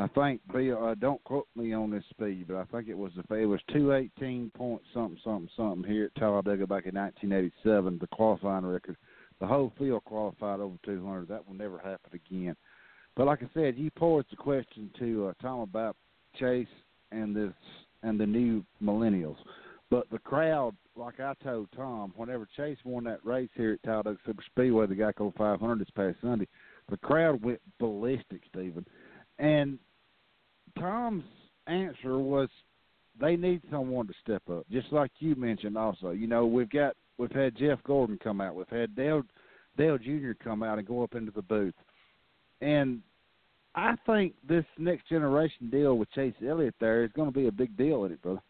I 0.00 0.08
think 0.08 0.40
Bill. 0.50 0.86
Uh, 0.86 0.94
don't 0.94 1.22
quote 1.24 1.46
me 1.54 1.74
on 1.74 1.90
this 1.90 2.04
speed, 2.08 2.46
but 2.48 2.56
I 2.56 2.64
think 2.64 2.88
it 2.88 2.96
was 2.96 3.12
the 3.16 3.34
it 3.34 3.44
was 3.44 3.60
two 3.70 3.92
eighteen 3.92 4.50
point 4.56 4.80
something 4.94 5.20
something 5.22 5.50
something 5.54 5.90
here 5.90 6.06
at 6.06 6.14
Talladega 6.14 6.66
back 6.66 6.86
in 6.86 6.94
1987, 6.94 7.98
the 8.00 8.06
qualifying 8.06 8.64
record. 8.64 8.96
the 9.40 9.46
whole 9.46 9.72
field 9.78 10.04
qualified 10.04 10.60
over 10.60 10.76
200. 10.86 11.28
That 11.28 11.46
will 11.46 11.54
never 11.54 11.78
happen 11.78 12.12
again. 12.14 12.56
But 13.14 13.26
like 13.26 13.42
I 13.42 13.50
said, 13.52 13.76
you 13.76 13.90
posed 13.90 14.28
the 14.30 14.36
question 14.36 14.90
to 14.98 15.28
uh, 15.28 15.32
Tom 15.42 15.60
about 15.60 15.96
Chase 16.38 16.66
and 17.12 17.36
this 17.36 17.52
and 18.02 18.18
the 18.18 18.26
new 18.26 18.64
millennials. 18.82 19.36
But 19.90 20.08
the 20.10 20.20
crowd, 20.20 20.74
like 20.96 21.20
I 21.20 21.34
told 21.42 21.68
Tom, 21.76 22.14
whenever 22.16 22.48
Chase 22.56 22.78
won 22.84 23.04
that 23.04 23.24
race 23.24 23.50
here 23.54 23.72
at 23.72 23.82
Talladega 23.82 24.18
Super 24.24 24.44
Speedway, 24.46 24.86
the 24.86 24.94
Geico 24.94 25.34
500 25.36 25.78
this 25.78 25.90
past 25.94 26.16
Sunday, 26.22 26.48
the 26.88 26.96
crowd 26.96 27.44
went 27.44 27.60
ballistic, 27.78 28.40
Steven. 28.48 28.86
And 29.38 29.78
Tom's 30.80 31.24
answer 31.66 32.18
was 32.18 32.48
they 33.20 33.36
need 33.36 33.62
someone 33.70 34.06
to 34.06 34.14
step 34.22 34.42
up, 34.50 34.64
just 34.70 34.92
like 34.92 35.10
you 35.18 35.34
mentioned. 35.34 35.76
Also, 35.76 36.10
you 36.10 36.26
know, 36.26 36.46
we've 36.46 36.70
got 36.70 36.96
we've 37.18 37.30
had 37.30 37.56
Jeff 37.56 37.78
Gordon 37.84 38.18
come 38.22 38.40
out, 38.40 38.54
we've 38.54 38.68
had 38.68 38.96
Dale 38.96 39.22
Dale 39.76 39.98
Jr. 39.98 40.32
come 40.42 40.62
out 40.62 40.78
and 40.78 40.86
go 40.86 41.02
up 41.02 41.14
into 41.14 41.30
the 41.30 41.42
booth, 41.42 41.74
and 42.60 43.00
I 43.74 43.94
think 44.06 44.34
this 44.48 44.64
next 44.78 45.08
generation 45.08 45.70
deal 45.70 45.96
with 45.96 46.10
Chase 46.12 46.34
Elliott 46.46 46.74
there 46.80 47.04
is 47.04 47.12
going 47.12 47.32
to 47.32 47.38
be 47.38 47.46
a 47.46 47.52
big 47.52 47.76
deal 47.76 48.04
in 48.04 48.12
it, 48.12 48.22
brother. 48.22 48.42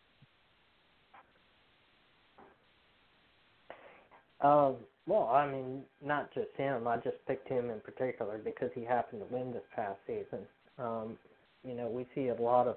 Um, 4.40 4.76
well, 5.06 5.28
I 5.28 5.50
mean, 5.50 5.82
not 6.02 6.32
just 6.32 6.48
him. 6.56 6.88
I 6.88 6.96
just 6.96 7.16
picked 7.26 7.48
him 7.48 7.68
in 7.68 7.80
particular 7.80 8.38
because 8.38 8.70
he 8.74 8.84
happened 8.84 9.22
to 9.28 9.34
win 9.34 9.52
this 9.52 9.62
past 9.74 9.98
season. 10.06 10.46
Um, 10.78 11.18
you 11.64 11.74
know, 11.74 11.88
we 11.88 12.06
see 12.14 12.28
a 12.28 12.34
lot 12.34 12.66
of 12.66 12.76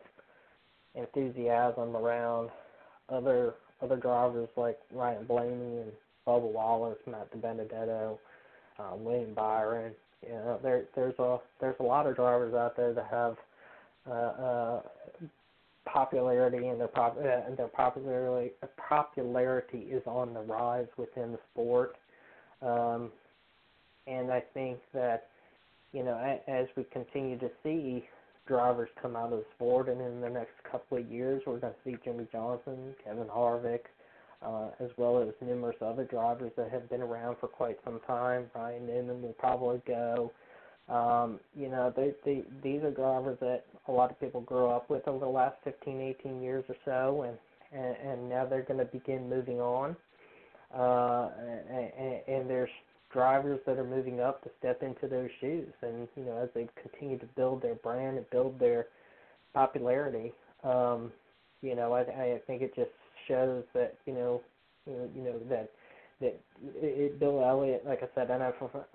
enthusiasm 0.95 1.95
around 1.95 2.49
other 3.09 3.55
other 3.81 3.97
drivers 3.97 4.47
like 4.55 4.79
Ryan 4.93 5.25
Blaney 5.25 5.81
and 5.81 5.91
Bubba 6.25 6.51
Wallace, 6.51 6.97
Matt 7.05 7.33
DiBenedetto, 7.33 8.17
uh, 8.79 8.95
William 8.95 9.33
Byron. 9.33 9.93
You 10.21 10.33
know, 10.33 10.59
there 10.63 10.85
there's 10.95 11.17
a 11.19 11.37
there's 11.59 11.75
a 11.79 11.83
lot 11.83 12.07
of 12.07 12.15
drivers 12.15 12.53
out 12.53 12.77
there 12.77 12.93
that 12.93 13.07
have 13.09 13.35
uh, 14.09 14.11
uh, 14.13 14.81
popularity 15.85 16.67
and 16.67 16.79
their 16.79 16.87
pop 16.87 17.17
uh, 17.17 17.47
and 17.47 17.57
their 17.57 17.67
popularity 17.67 18.51
popularity 18.89 19.79
is 19.79 20.03
on 20.05 20.33
the 20.33 20.41
rise 20.41 20.87
within 20.97 21.33
the 21.33 21.39
sport. 21.51 21.95
Um, 22.61 23.11
and 24.07 24.31
I 24.31 24.41
think 24.53 24.79
that 24.93 25.27
you 25.91 26.03
know 26.03 26.39
as 26.47 26.67
we 26.77 26.85
continue 26.85 27.37
to 27.39 27.49
see 27.63 28.05
drivers 28.47 28.89
come 29.01 29.15
out 29.15 29.31
of 29.33 29.39
the 29.39 29.45
sport, 29.55 29.89
and 29.89 30.01
in 30.01 30.21
the 30.21 30.29
next 30.29 30.53
couple 30.69 30.97
of 30.97 31.09
years, 31.09 31.41
we're 31.45 31.59
going 31.59 31.73
to 31.73 31.79
see 31.89 31.97
Jimmie 32.03 32.27
Johnson, 32.31 32.93
Kevin 33.03 33.27
Harvick, 33.27 33.85
uh, 34.45 34.69
as 34.79 34.89
well 34.97 35.21
as 35.21 35.29
numerous 35.41 35.77
other 35.81 36.03
drivers 36.03 36.51
that 36.57 36.69
have 36.71 36.89
been 36.89 37.01
around 37.01 37.37
for 37.39 37.47
quite 37.47 37.77
some 37.85 37.99
time. 38.05 38.45
Ryan 38.55 38.85
Newman 38.85 39.21
will 39.21 39.35
probably 39.39 39.81
go. 39.87 40.31
Um, 40.89 41.39
you 41.55 41.69
know, 41.69 41.93
they, 41.95 42.13
they, 42.25 42.43
these 42.61 42.83
are 42.83 42.91
drivers 42.91 43.37
that 43.39 43.63
a 43.87 43.91
lot 43.91 44.11
of 44.11 44.19
people 44.19 44.41
grew 44.41 44.67
up 44.67 44.89
with 44.89 45.07
over 45.07 45.23
the 45.23 45.31
last 45.31 45.55
15, 45.63 46.01
18 46.01 46.41
years 46.41 46.65
or 46.67 46.75
so, 46.83 47.21
and 47.23 47.37
and, 47.73 47.95
and 47.97 48.29
now 48.29 48.45
they're 48.45 48.63
going 48.63 48.79
to 48.79 48.85
begin 48.85 49.29
moving 49.29 49.59
on. 49.59 49.95
Uh, 50.73 51.29
and, 51.69 52.21
and 52.27 52.49
there's 52.49 52.69
drivers 53.13 53.59
that 53.65 53.77
are 53.77 53.85
moving 53.85 54.19
up 54.19 54.43
to 54.43 54.49
step 54.59 54.83
into 54.83 55.07
those 55.07 55.29
shoes, 55.39 55.71
and 55.81 56.07
you 56.17 56.25
know, 56.25 56.37
as 56.37 56.49
they 56.53 56.67
continue 56.81 57.17
to 57.19 57.25
build 57.35 57.61
their 57.61 57.75
brand 57.75 58.17
and 58.17 58.29
build 58.31 58.59
their 58.59 58.87
popularity, 59.53 60.33
um, 60.63 61.11
you 61.61 61.75
know, 61.75 61.93
I, 61.93 62.01
I 62.01 62.41
think 62.47 62.61
it 62.61 62.75
just 62.75 62.91
shows 63.27 63.63
that 63.73 63.95
you 64.05 64.13
know, 64.13 64.41
you 64.87 65.23
know, 65.23 65.39
that 65.49 65.69
that 66.19 66.39
it, 66.75 67.19
Bill 67.19 67.43
Elliott, 67.43 67.83
like 67.85 68.01
I 68.01 68.07
said, 68.15 68.31
I 68.31 68.37
know 68.37 68.53
for, 68.59 68.85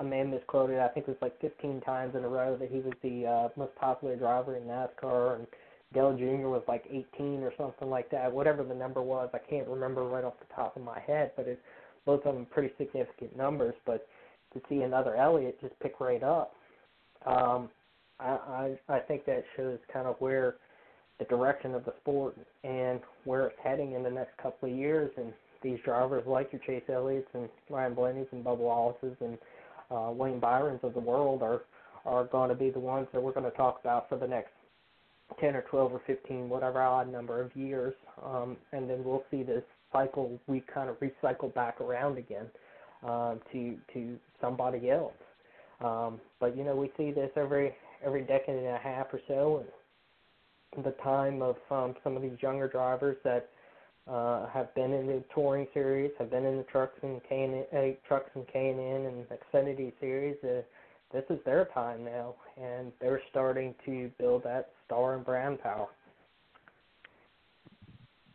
a 0.00 0.04
man 0.04 0.30
misquoted. 0.30 0.78
I 0.78 0.88
think 0.88 1.08
it 1.08 1.10
was 1.10 1.22
like 1.22 1.40
15 1.40 1.80
times 1.82 2.14
in 2.14 2.24
a 2.24 2.28
row 2.28 2.56
that 2.56 2.70
he 2.70 2.78
was 2.78 2.94
the 3.02 3.26
uh, 3.26 3.48
most 3.56 3.74
popular 3.76 4.16
driver 4.16 4.56
in 4.56 4.64
NASCAR, 4.64 5.36
and 5.36 5.46
Dale 5.92 6.16
Jr. 6.16 6.48
was 6.48 6.62
like 6.66 6.84
18 6.90 7.42
or 7.42 7.52
something 7.56 7.88
like 7.88 8.10
that. 8.10 8.32
Whatever 8.32 8.64
the 8.64 8.74
number 8.74 9.02
was, 9.02 9.30
I 9.32 9.38
can't 9.38 9.68
remember 9.68 10.04
right 10.04 10.24
off 10.24 10.34
the 10.40 10.54
top 10.54 10.76
of 10.76 10.82
my 10.82 11.00
head, 11.00 11.32
but 11.36 11.46
it 11.46 11.60
both 12.06 12.24
of 12.26 12.34
them 12.34 12.46
pretty 12.46 12.72
significant 12.78 13.36
numbers. 13.36 13.74
But 13.86 14.06
to 14.52 14.60
see 14.68 14.82
another 14.82 15.16
Elliott 15.16 15.60
just 15.60 15.78
pick 15.80 16.00
right 16.00 16.22
up, 16.22 16.54
um, 17.26 17.68
I, 18.20 18.76
I 18.88 18.94
I 18.94 18.98
think 19.00 19.24
that 19.26 19.44
shows 19.56 19.78
kind 19.92 20.06
of 20.06 20.16
where 20.18 20.56
the 21.18 21.24
direction 21.26 21.74
of 21.74 21.84
the 21.84 21.94
sport 22.00 22.36
and 22.64 23.00
where 23.24 23.46
it's 23.46 23.56
heading 23.62 23.92
in 23.92 24.02
the 24.02 24.10
next 24.10 24.36
couple 24.38 24.68
of 24.70 24.76
years. 24.76 25.10
And 25.16 25.32
these 25.62 25.78
drivers 25.84 26.24
like 26.26 26.52
your 26.52 26.60
Chase 26.66 26.88
Elliott's 26.88 27.28
and 27.34 27.48
Ryan 27.70 27.94
Blaney's 27.94 28.26
and 28.32 28.44
Bubba 28.44 28.58
Wallace's 28.58 29.16
and 29.20 29.38
uh, 29.90 30.10
Wayne 30.10 30.40
Byron's 30.40 30.80
of 30.82 30.94
the 30.94 31.00
world 31.00 31.42
are 31.42 31.62
are 32.04 32.24
going 32.24 32.50
to 32.50 32.54
be 32.54 32.70
the 32.70 32.78
ones 32.78 33.06
that 33.12 33.22
we're 33.22 33.32
going 33.32 33.50
to 33.50 33.56
talk 33.56 33.80
about 33.80 34.08
for 34.08 34.18
the 34.18 34.26
next 34.26 34.50
10 35.40 35.56
or 35.56 35.62
12 35.62 35.92
or 35.92 36.02
15, 36.06 36.48
whatever 36.50 36.82
odd 36.82 37.10
number 37.10 37.40
of 37.40 37.54
years. 37.56 37.94
Um, 38.22 38.58
and 38.72 38.88
then 38.88 39.02
we'll 39.02 39.24
see 39.30 39.42
this 39.42 39.62
cycle 39.94 40.38
we 40.46 40.62
kind 40.72 40.90
of 40.90 40.96
recycle 41.00 41.54
back 41.54 41.80
around 41.80 42.18
again 42.18 42.46
um, 43.02 43.40
to 43.52 43.76
to 43.94 44.18
somebody 44.40 44.90
else. 44.90 45.14
Um, 45.80 46.20
but 46.40 46.56
you 46.56 46.64
know, 46.64 46.76
we 46.76 46.90
see 46.96 47.10
this 47.12 47.30
every 47.36 47.74
every 48.04 48.22
decade 48.22 48.56
and 48.56 48.66
a 48.66 48.78
half 48.78 49.06
or 49.12 49.20
so, 49.26 49.64
and 50.76 50.84
the 50.84 50.94
time 51.02 51.40
of 51.40 51.56
um, 51.70 51.94
some 52.02 52.16
of 52.16 52.22
these 52.22 52.36
younger 52.42 52.68
drivers 52.68 53.16
that 53.24 53.48
uh, 54.10 54.46
have 54.48 54.74
been 54.74 54.92
in 54.92 55.06
the 55.06 55.24
touring 55.34 55.66
series, 55.72 56.10
have 56.18 56.30
been 56.30 56.44
in 56.44 56.58
the 56.58 56.64
trucks 56.64 56.98
and 57.02 57.20
K 57.28 57.44
and 57.44 57.94
uh, 57.94 57.96
trucks 58.06 58.30
and 58.34 58.46
K 58.52 58.70
and 58.70 58.80
N 58.80 59.12
and 59.12 59.26
Xfinity 59.28 59.92
series. 60.00 60.36
Uh, 60.44 60.62
this 61.12 61.24
is 61.30 61.38
their 61.44 61.66
time 61.66 62.04
now, 62.04 62.34
and 62.60 62.92
they're 63.00 63.22
starting 63.30 63.74
to 63.86 64.10
build 64.18 64.42
that 64.44 64.70
star 64.84 65.14
and 65.14 65.24
brand 65.24 65.60
power. 65.62 65.88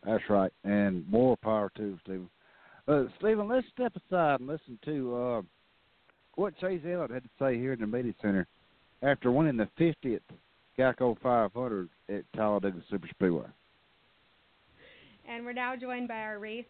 That's 0.04 0.22
right, 0.28 0.52
and 0.64 1.08
more 1.10 1.36
power 1.36 1.70
to 1.76 1.98
Steven. 2.02 2.30
Uh, 2.88 3.04
Steven, 3.18 3.48
let's 3.48 3.66
step 3.72 3.92
aside 3.94 4.40
and 4.40 4.48
listen 4.48 4.78
to 4.84 5.16
uh, 5.16 5.42
what 6.36 6.58
Chase 6.58 6.80
Elliott 6.84 7.10
had 7.10 7.22
to 7.22 7.28
say 7.38 7.56
here 7.58 7.72
in 7.72 7.80
the 7.80 7.86
media 7.86 8.14
center 8.22 8.46
after 9.02 9.30
winning 9.30 9.56
the 9.56 9.68
50th 9.78 10.20
Geico 10.78 11.16
500 11.22 11.88
at 12.08 12.24
Talladega 12.34 12.82
Super 12.90 13.08
Speedway. 13.08 13.46
And 15.28 15.44
we're 15.44 15.52
now 15.52 15.76
joined 15.76 16.08
by 16.08 16.20
our 16.20 16.38
race 16.38 16.64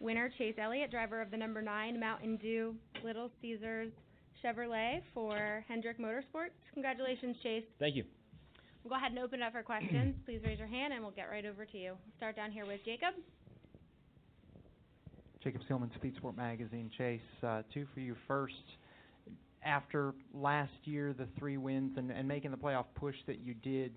winner, 0.00 0.30
Chase 0.36 0.54
Elliott, 0.58 0.90
driver 0.90 1.22
of 1.22 1.30
the 1.30 1.36
number 1.36 1.62
nine 1.62 1.98
Mountain 1.98 2.36
Dew 2.36 2.74
Little 3.02 3.30
Caesars 3.40 3.90
Chevrolet 4.44 5.00
for 5.14 5.64
Hendrick 5.66 5.98
Motorsports. 5.98 6.50
Congratulations, 6.74 7.36
Chase. 7.42 7.64
Thank 7.78 7.96
you. 7.96 8.04
We'll 8.84 8.90
go 8.90 8.96
ahead 8.96 9.12
and 9.12 9.18
open 9.18 9.40
it 9.40 9.44
up 9.44 9.52
for 9.52 9.62
questions. 9.62 10.14
Please 10.26 10.40
raise 10.44 10.58
your 10.58 10.68
hand 10.68 10.92
and 10.92 11.02
we'll 11.02 11.12
get 11.12 11.30
right 11.30 11.46
over 11.46 11.64
to 11.64 11.78
you. 11.78 11.94
Start 12.18 12.36
down 12.36 12.52
here 12.52 12.66
with 12.66 12.80
Jacob. 12.84 13.14
Jacob 15.42 15.62
Seelman, 15.68 15.94
Speed 15.94 16.14
Sport 16.16 16.36
Magazine. 16.36 16.90
Chase, 16.96 17.20
uh, 17.42 17.62
two 17.72 17.86
for 17.94 18.00
you 18.00 18.14
first. 18.28 18.54
After 19.64 20.12
last 20.34 20.72
year, 20.84 21.14
the 21.16 21.26
three 21.38 21.56
wins 21.56 21.96
and, 21.96 22.10
and 22.10 22.28
making 22.28 22.50
the 22.50 22.58
playoff 22.58 22.84
push 22.94 23.14
that 23.26 23.40
you 23.40 23.54
did, 23.54 23.92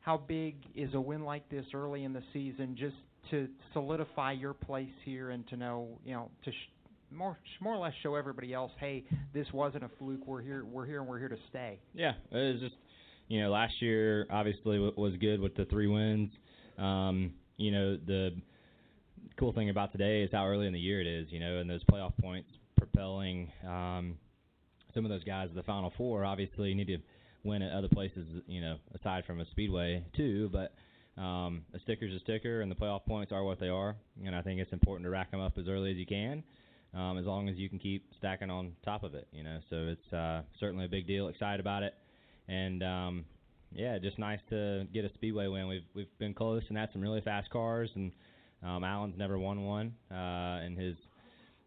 how 0.00 0.16
big 0.16 0.56
is 0.74 0.92
a 0.94 1.00
win 1.00 1.24
like 1.24 1.48
this 1.48 1.64
early 1.72 2.02
in 2.02 2.12
the 2.12 2.22
season 2.32 2.76
just 2.76 2.96
to 3.30 3.48
solidify 3.72 4.32
your 4.32 4.54
place 4.54 4.90
here 5.04 5.30
and 5.30 5.46
to 5.48 5.56
know, 5.56 5.98
you 6.04 6.14
know, 6.14 6.30
to 6.44 6.50
sh- 6.50 6.54
more 7.12 7.38
more 7.60 7.74
or 7.74 7.78
less 7.78 7.92
show 8.02 8.16
everybody 8.16 8.52
else, 8.52 8.72
hey, 8.80 9.04
this 9.32 9.46
wasn't 9.52 9.84
a 9.84 9.90
fluke. 9.98 10.26
We're 10.26 10.42
here, 10.42 10.64
we're 10.64 10.86
here, 10.86 11.00
and 11.00 11.08
we're 11.08 11.20
here 11.20 11.28
to 11.28 11.38
stay. 11.50 11.78
Yeah, 11.94 12.12
it 12.32 12.52
was 12.54 12.60
just, 12.60 12.74
you 13.28 13.40
know, 13.40 13.50
last 13.50 13.74
year 13.80 14.26
obviously 14.30 14.78
was 14.78 15.14
good 15.20 15.40
with 15.40 15.54
the 15.54 15.64
three 15.66 15.86
wins. 15.86 16.30
Um, 16.78 17.34
you 17.56 17.70
know, 17.70 17.96
the 17.96 18.36
cool 19.38 19.52
thing 19.52 19.70
about 19.70 19.92
today 19.92 20.22
is 20.22 20.30
how 20.32 20.46
early 20.46 20.66
in 20.66 20.72
the 20.72 20.78
year 20.78 21.00
it 21.00 21.06
is. 21.06 21.28
You 21.30 21.40
know, 21.40 21.58
and 21.58 21.68
those 21.68 21.84
playoff 21.84 22.16
points 22.18 22.50
propelling 22.76 23.50
um, 23.66 24.18
some 24.94 25.04
of 25.04 25.10
those 25.10 25.24
guys 25.24 25.48
to 25.48 25.54
the 25.54 25.62
final 25.62 25.92
four. 25.96 26.24
Obviously, 26.24 26.68
you 26.68 26.74
need 26.74 26.88
to 26.88 26.98
win 27.44 27.62
at 27.62 27.72
other 27.72 27.88
places. 27.88 28.26
You 28.46 28.60
know, 28.60 28.76
aside 28.98 29.24
from 29.26 29.40
a 29.40 29.46
speedway 29.50 30.04
too, 30.16 30.50
but. 30.52 30.74
Um, 31.18 31.62
a 31.72 31.80
sticker's 31.80 32.12
a 32.12 32.18
sticker, 32.18 32.60
and 32.60 32.70
the 32.70 32.74
playoff 32.74 33.06
points 33.06 33.32
are 33.32 33.42
what 33.42 33.58
they 33.58 33.70
are. 33.70 33.96
And 34.22 34.36
I 34.36 34.42
think 34.42 34.60
it's 34.60 34.70
important 34.74 35.06
to 35.06 35.10
rack 35.10 35.30
them 35.30 35.40
up 35.40 35.56
as 35.56 35.66
early 35.66 35.90
as 35.90 35.96
you 35.96 36.04
can 36.04 36.44
um, 36.96 37.18
as 37.18 37.26
long 37.26 37.48
as 37.48 37.56
you 37.56 37.68
can 37.68 37.78
keep 37.78 38.04
stacking 38.18 38.50
on 38.50 38.72
top 38.84 39.02
of 39.02 39.14
it. 39.14 39.28
You 39.32 39.42
know, 39.44 39.58
so 39.70 39.76
it's 39.88 40.12
uh, 40.12 40.42
certainly 40.58 40.86
a 40.86 40.88
big 40.88 41.06
deal. 41.06 41.28
Excited 41.28 41.60
about 41.60 41.82
it, 41.82 41.94
and 42.48 42.82
um, 42.82 43.24
yeah, 43.74 43.98
just 43.98 44.18
nice 44.18 44.40
to 44.50 44.86
get 44.92 45.04
a 45.04 45.12
speedway 45.14 45.46
win. 45.48 45.68
We've 45.68 45.84
we've 45.94 46.18
been 46.18 46.34
close 46.34 46.62
and 46.68 46.76
had 46.76 46.90
some 46.92 47.02
really 47.02 47.20
fast 47.20 47.50
cars, 47.50 47.90
and 47.94 48.12
um, 48.62 48.84
Alan's 48.84 49.16
never 49.16 49.38
won 49.38 49.64
one 49.64 49.94
uh, 50.10 50.64
in 50.64 50.76
his 50.76 50.96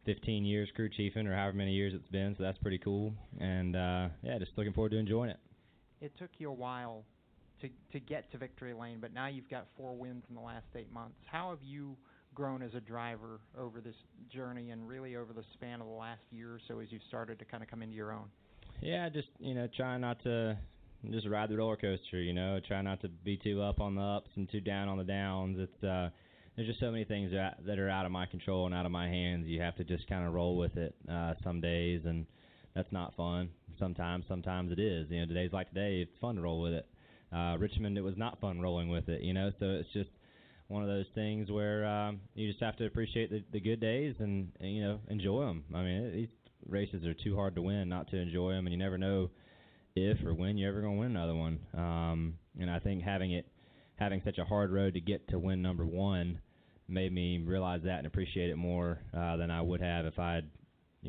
15 0.05 0.45
years 0.45 0.69
crew 0.75 0.89
chiefing 0.89 1.27
or 1.27 1.35
however 1.35 1.57
many 1.57 1.73
years 1.73 1.93
it's 1.95 2.07
been. 2.09 2.35
So 2.37 2.43
that's 2.43 2.57
pretty 2.57 2.79
cool, 2.79 3.13
and 3.39 3.75
uh, 3.75 4.09
yeah, 4.23 4.39
just 4.39 4.51
looking 4.57 4.73
forward 4.73 4.91
to 4.91 4.97
enjoying 4.97 5.29
it. 5.29 5.39
It 6.01 6.17
took 6.17 6.31
you 6.37 6.49
a 6.49 6.53
while 6.53 7.03
to 7.61 7.69
to 7.91 7.99
get 7.99 8.31
to 8.31 8.37
victory 8.37 8.73
lane, 8.73 8.99
but 9.01 9.13
now 9.13 9.27
you've 9.27 9.49
got 9.49 9.67
four 9.77 9.95
wins 9.95 10.23
in 10.29 10.35
the 10.35 10.41
last 10.41 10.65
eight 10.75 10.91
months. 10.91 11.17
How 11.25 11.49
have 11.49 11.63
you 11.63 11.95
grown 12.33 12.61
as 12.61 12.73
a 12.73 12.79
driver 12.79 13.41
over 13.57 13.81
this 13.81 13.95
journey 14.31 14.69
and 14.69 14.87
really 14.87 15.15
over 15.15 15.33
the 15.33 15.43
span 15.53 15.81
of 15.81 15.87
the 15.87 15.93
last 15.93 16.21
year 16.31 16.53
or 16.53 16.59
so 16.67 16.79
as 16.79 16.91
you've 16.91 17.01
started 17.07 17.39
to 17.39 17.45
kind 17.45 17.63
of 17.63 17.69
come 17.69 17.81
into 17.81 17.95
your 17.95 18.11
own? 18.11 18.29
Yeah, 18.81 19.09
just 19.09 19.27
you 19.39 19.53
know, 19.53 19.67
trying 19.75 20.01
not 20.01 20.21
to 20.23 20.57
just 21.11 21.27
ride 21.27 21.49
the 21.49 21.57
roller 21.57 21.75
coaster. 21.75 22.21
You 22.21 22.33
know, 22.33 22.59
try 22.65 22.81
not 22.81 23.01
to 23.01 23.09
be 23.09 23.37
too 23.37 23.61
up 23.61 23.79
on 23.79 23.95
the 23.95 24.01
ups 24.01 24.29
and 24.35 24.49
too 24.49 24.61
down 24.61 24.87
on 24.87 24.97
the 24.97 25.03
downs. 25.03 25.57
It's 25.59 25.83
uh, 25.83 26.09
there's 26.55 26.67
just 26.67 26.79
so 26.79 26.91
many 26.91 27.03
things 27.03 27.31
that 27.31 27.57
that 27.65 27.79
are 27.79 27.89
out 27.89 28.05
of 28.05 28.11
my 28.11 28.25
control 28.25 28.65
and 28.65 28.75
out 28.75 28.85
of 28.85 28.91
my 28.91 29.07
hands. 29.07 29.47
You 29.47 29.61
have 29.61 29.75
to 29.77 29.83
just 29.83 30.07
kind 30.07 30.25
of 30.25 30.33
roll 30.33 30.57
with 30.57 30.77
it 30.77 30.95
uh, 31.11 31.33
some 31.43 31.59
days, 31.61 32.01
and 32.05 32.25
that's 32.75 32.91
not 32.91 33.15
fun. 33.15 33.49
Sometimes, 33.77 34.25
sometimes 34.27 34.71
it 34.71 34.79
is. 34.79 35.07
You 35.09 35.21
know, 35.21 35.27
today's 35.27 35.53
like 35.53 35.69
today. 35.69 36.01
It's 36.01 36.17
fun 36.19 36.35
to 36.35 36.41
roll 36.41 36.61
with 36.61 36.73
it. 36.73 36.87
Uh, 37.33 37.57
Richmond, 37.59 37.97
it 37.97 38.01
was 38.01 38.17
not 38.17 38.39
fun 38.41 38.59
rolling 38.61 38.89
with 38.89 39.07
it. 39.09 39.21
You 39.21 39.33
know, 39.33 39.51
so 39.59 39.65
it's 39.67 39.89
just 39.93 40.09
one 40.67 40.83
of 40.83 40.89
those 40.89 41.05
things 41.15 41.49
where 41.51 41.85
um, 41.85 42.19
you 42.35 42.47
just 42.47 42.61
have 42.61 42.77
to 42.77 42.85
appreciate 42.85 43.29
the, 43.29 43.43
the 43.51 43.59
good 43.59 43.79
days 43.79 44.15
and, 44.19 44.51
and 44.59 44.73
you 44.73 44.81
know 44.83 44.99
enjoy 45.09 45.45
them. 45.45 45.63
I 45.73 45.83
mean, 45.83 46.11
these 46.13 46.27
races 46.67 47.05
are 47.05 47.13
too 47.13 47.35
hard 47.35 47.55
to 47.55 47.61
win 47.61 47.89
not 47.89 48.09
to 48.09 48.17
enjoy 48.17 48.51
them, 48.51 48.65
and 48.65 48.73
you 48.73 48.77
never 48.77 48.97
know 48.97 49.29
if 49.95 50.23
or 50.25 50.33
when 50.33 50.57
you're 50.57 50.69
ever 50.69 50.81
going 50.81 50.95
to 50.95 50.99
win 50.99 51.11
another 51.11 51.35
one. 51.35 51.59
Um, 51.75 52.33
and 52.59 52.69
I 52.69 52.79
think 52.79 53.03
having 53.03 53.31
it 53.31 53.45
having 53.95 54.21
such 54.23 54.37
a 54.37 54.45
hard 54.45 54.71
road 54.71 54.93
to 54.93 55.01
get 55.01 55.27
to 55.29 55.39
win 55.39 55.61
number 55.61 55.85
one 55.85 56.39
made 56.87 57.11
me 57.11 57.43
realize 57.45 57.81
that 57.83 57.97
and 57.97 58.07
appreciate 58.07 58.49
it 58.49 58.55
more 58.55 58.99
uh, 59.15 59.35
than 59.37 59.51
I 59.51 59.61
would 59.61 59.81
have 59.81 60.05
if 60.05 60.17
I'd 60.17 60.49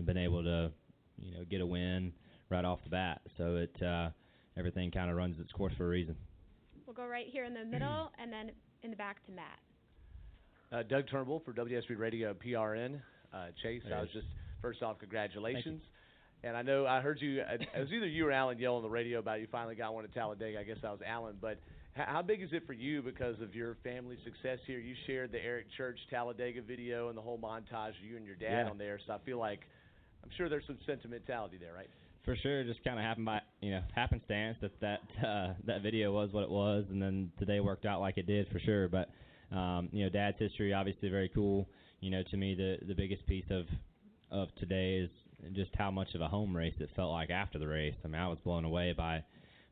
been 0.05 0.18
able 0.18 0.42
to 0.42 0.72
you 1.18 1.34
know 1.34 1.44
get 1.48 1.61
a 1.61 1.66
win 1.66 2.12
right 2.48 2.64
off 2.64 2.80
the 2.84 2.90
bat. 2.90 3.20
So 3.38 3.57
it 3.57 3.82
uh, 3.82 4.11
everything 4.57 4.90
kind 4.90 5.11
of 5.11 5.16
runs 5.16 5.38
its 5.40 5.53
course 5.53 5.72
for 5.76 5.86
a 5.86 5.88
reason. 5.88 6.16
We'll 6.86 6.94
go 6.94 7.07
right 7.07 7.26
here 7.30 7.44
in 7.44 7.55
the 7.55 7.64
middle 7.64 8.11
and 8.18 8.32
then 8.32 8.51
in 8.82 8.90
the 8.90 8.96
back 8.96 9.24
to 9.26 9.32
Matt. 9.32 9.59
Uh, 10.72 10.82
Doug 10.84 11.05
Turnbull 11.11 11.42
for 11.44 11.53
WSB 11.53 11.98
Radio 11.98 12.34
PRN. 12.34 13.01
Uh, 13.32 13.46
Chase, 13.62 13.82
There 13.88 13.96
I 13.96 14.01
was 14.01 14.11
just 14.12 14.26
first 14.62 14.82
off, 14.82 14.98
congratulations. 14.98 15.82
And 16.42 16.56
I 16.56 16.62
know 16.62 16.86
I 16.86 17.00
heard 17.00 17.20
you. 17.20 17.40
It 17.40 17.68
was 17.78 17.92
either 17.92 18.06
you 18.06 18.26
or 18.26 18.32
Alan 18.32 18.58
yell 18.58 18.76
on 18.76 18.82
the 18.82 18.88
radio 18.88 19.18
about 19.18 19.40
you 19.40 19.46
finally 19.52 19.74
got 19.74 19.92
one 19.92 20.04
at 20.04 20.14
Talladega. 20.14 20.58
I 20.58 20.62
guess 20.62 20.78
that 20.82 20.90
was 20.90 21.00
Alan. 21.06 21.36
But 21.40 21.58
how 21.92 22.22
big 22.22 22.40
is 22.42 22.48
it 22.52 22.66
for 22.66 22.72
you 22.72 23.02
because 23.02 23.38
of 23.42 23.54
your 23.54 23.76
family 23.84 24.16
success 24.24 24.58
here? 24.66 24.78
You 24.78 24.94
shared 25.06 25.32
the 25.32 25.38
Eric 25.44 25.66
Church 25.76 25.98
Talladega 26.08 26.62
video 26.62 27.08
and 27.08 27.16
the 27.18 27.20
whole 27.20 27.38
montage 27.38 27.90
of 27.98 28.04
you 28.08 28.16
and 28.16 28.24
your 28.24 28.36
dad 28.36 28.64
Yeah. 28.64 28.70
on 28.70 28.78
there. 28.78 28.98
So 29.06 29.12
I 29.12 29.18
feel 29.18 29.38
like 29.38 29.61
I'm 30.24 30.30
sure 30.38 30.48
there's 30.48 30.66
some 30.66 30.78
sentimentality 30.86 31.58
there, 31.58 31.74
right? 31.74 31.90
For 32.24 32.36
sure, 32.36 32.64
just 32.64 32.82
kind 32.84 32.98
of 32.98 33.04
happened 33.04 33.26
by 33.26 33.40
you 33.61 33.70
know 33.72 33.82
happenstance 33.94 34.56
that 34.62 34.72
that 34.80 35.00
uh, 35.26 35.54
that 35.66 35.82
video 35.82 36.12
was 36.12 36.32
what 36.32 36.42
it 36.44 36.50
was, 36.50 36.84
and 36.90 37.00
then 37.02 37.32
today 37.38 37.61
worked 37.61 37.84
out 37.86 38.00
like 38.00 38.16
it 38.18 38.26
did 38.26 38.46
for 38.48 38.61
sure. 38.61 38.88
But 38.88 39.08
um, 39.54 39.88
you 39.92 40.04
know, 40.04 40.11
Dad's 40.11 40.38
history 40.38 40.72
obviously 40.72 41.08
very 41.08 41.30
cool. 41.34 41.66
You 42.00 42.11
know, 42.11 42.22
to 42.30 42.36
me 42.36 42.54
the 42.54 42.76
the 42.86 42.94
biggest 42.94 43.26
piece 43.26 43.46
of 43.50 43.64
of 44.30 44.48
today 44.56 44.96
is 44.96 45.10
just 45.54 45.70
how 45.74 45.90
much 45.90 46.14
of 46.14 46.20
a 46.20 46.28
home 46.28 46.56
race 46.56 46.74
it 46.80 46.90
felt 46.94 47.12
like 47.12 47.30
after 47.30 47.58
the 47.58 47.66
race. 47.66 47.94
I 48.04 48.08
mean, 48.08 48.20
I 48.20 48.28
was 48.28 48.38
blown 48.44 48.64
away 48.64 48.92
by 48.92 49.24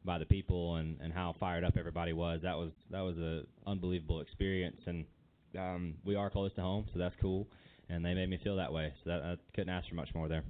by 0.05 0.19
the 0.19 0.27
people 0.27 0.77
and 0.77 0.99
and 1.01 1.13
how 1.13 1.35
fired 1.39 1.65
up 1.65 1.77
everybody 1.77 2.13
was. 2.13 2.41
That 2.43 2.57
was 2.57 2.71
that 2.91 3.01
was 3.01 3.17
a 3.19 3.43
unbelievable 3.67 4.21
experience, 4.21 4.81
and 4.87 5.05
um, 5.59 5.95
we 6.05 6.15
are 6.15 6.31
close 6.31 6.53
to 6.55 6.61
home, 6.61 6.87
so 6.93 6.99
that's 6.99 7.15
cool. 7.21 7.47
And 7.91 8.05
they 8.05 8.15
made 8.15 8.29
me 8.29 8.39
feel 8.43 8.57
that 8.57 8.73
way, 8.73 8.93
so 9.03 9.11
that 9.11 9.23
I 9.23 9.37
couldn't 9.55 9.71
ask 9.71 9.89
for 9.89 9.95
much 9.95 10.11
more 10.15 10.29
there. 10.29 10.45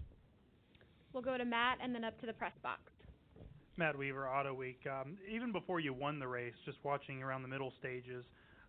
We'll 1.12 1.22
go 1.22 1.38
to 1.38 1.44
Matt 1.44 1.78
and 1.82 1.94
then 1.94 2.04
up 2.04 2.18
to 2.20 2.26
the 2.26 2.32
press 2.32 2.52
box. 2.62 2.80
Matt 3.76 3.96
Weaver, 3.96 4.28
Auto 4.28 4.52
Week. 4.52 4.80
Um, 4.90 5.16
even 5.30 5.52
before 5.52 5.78
you 5.78 5.92
won 5.92 6.18
the 6.18 6.26
race, 6.26 6.54
just 6.66 6.78
watching 6.82 7.22
around 7.22 7.42
the 7.42 7.48
middle 7.48 7.72
stages, 7.78 8.24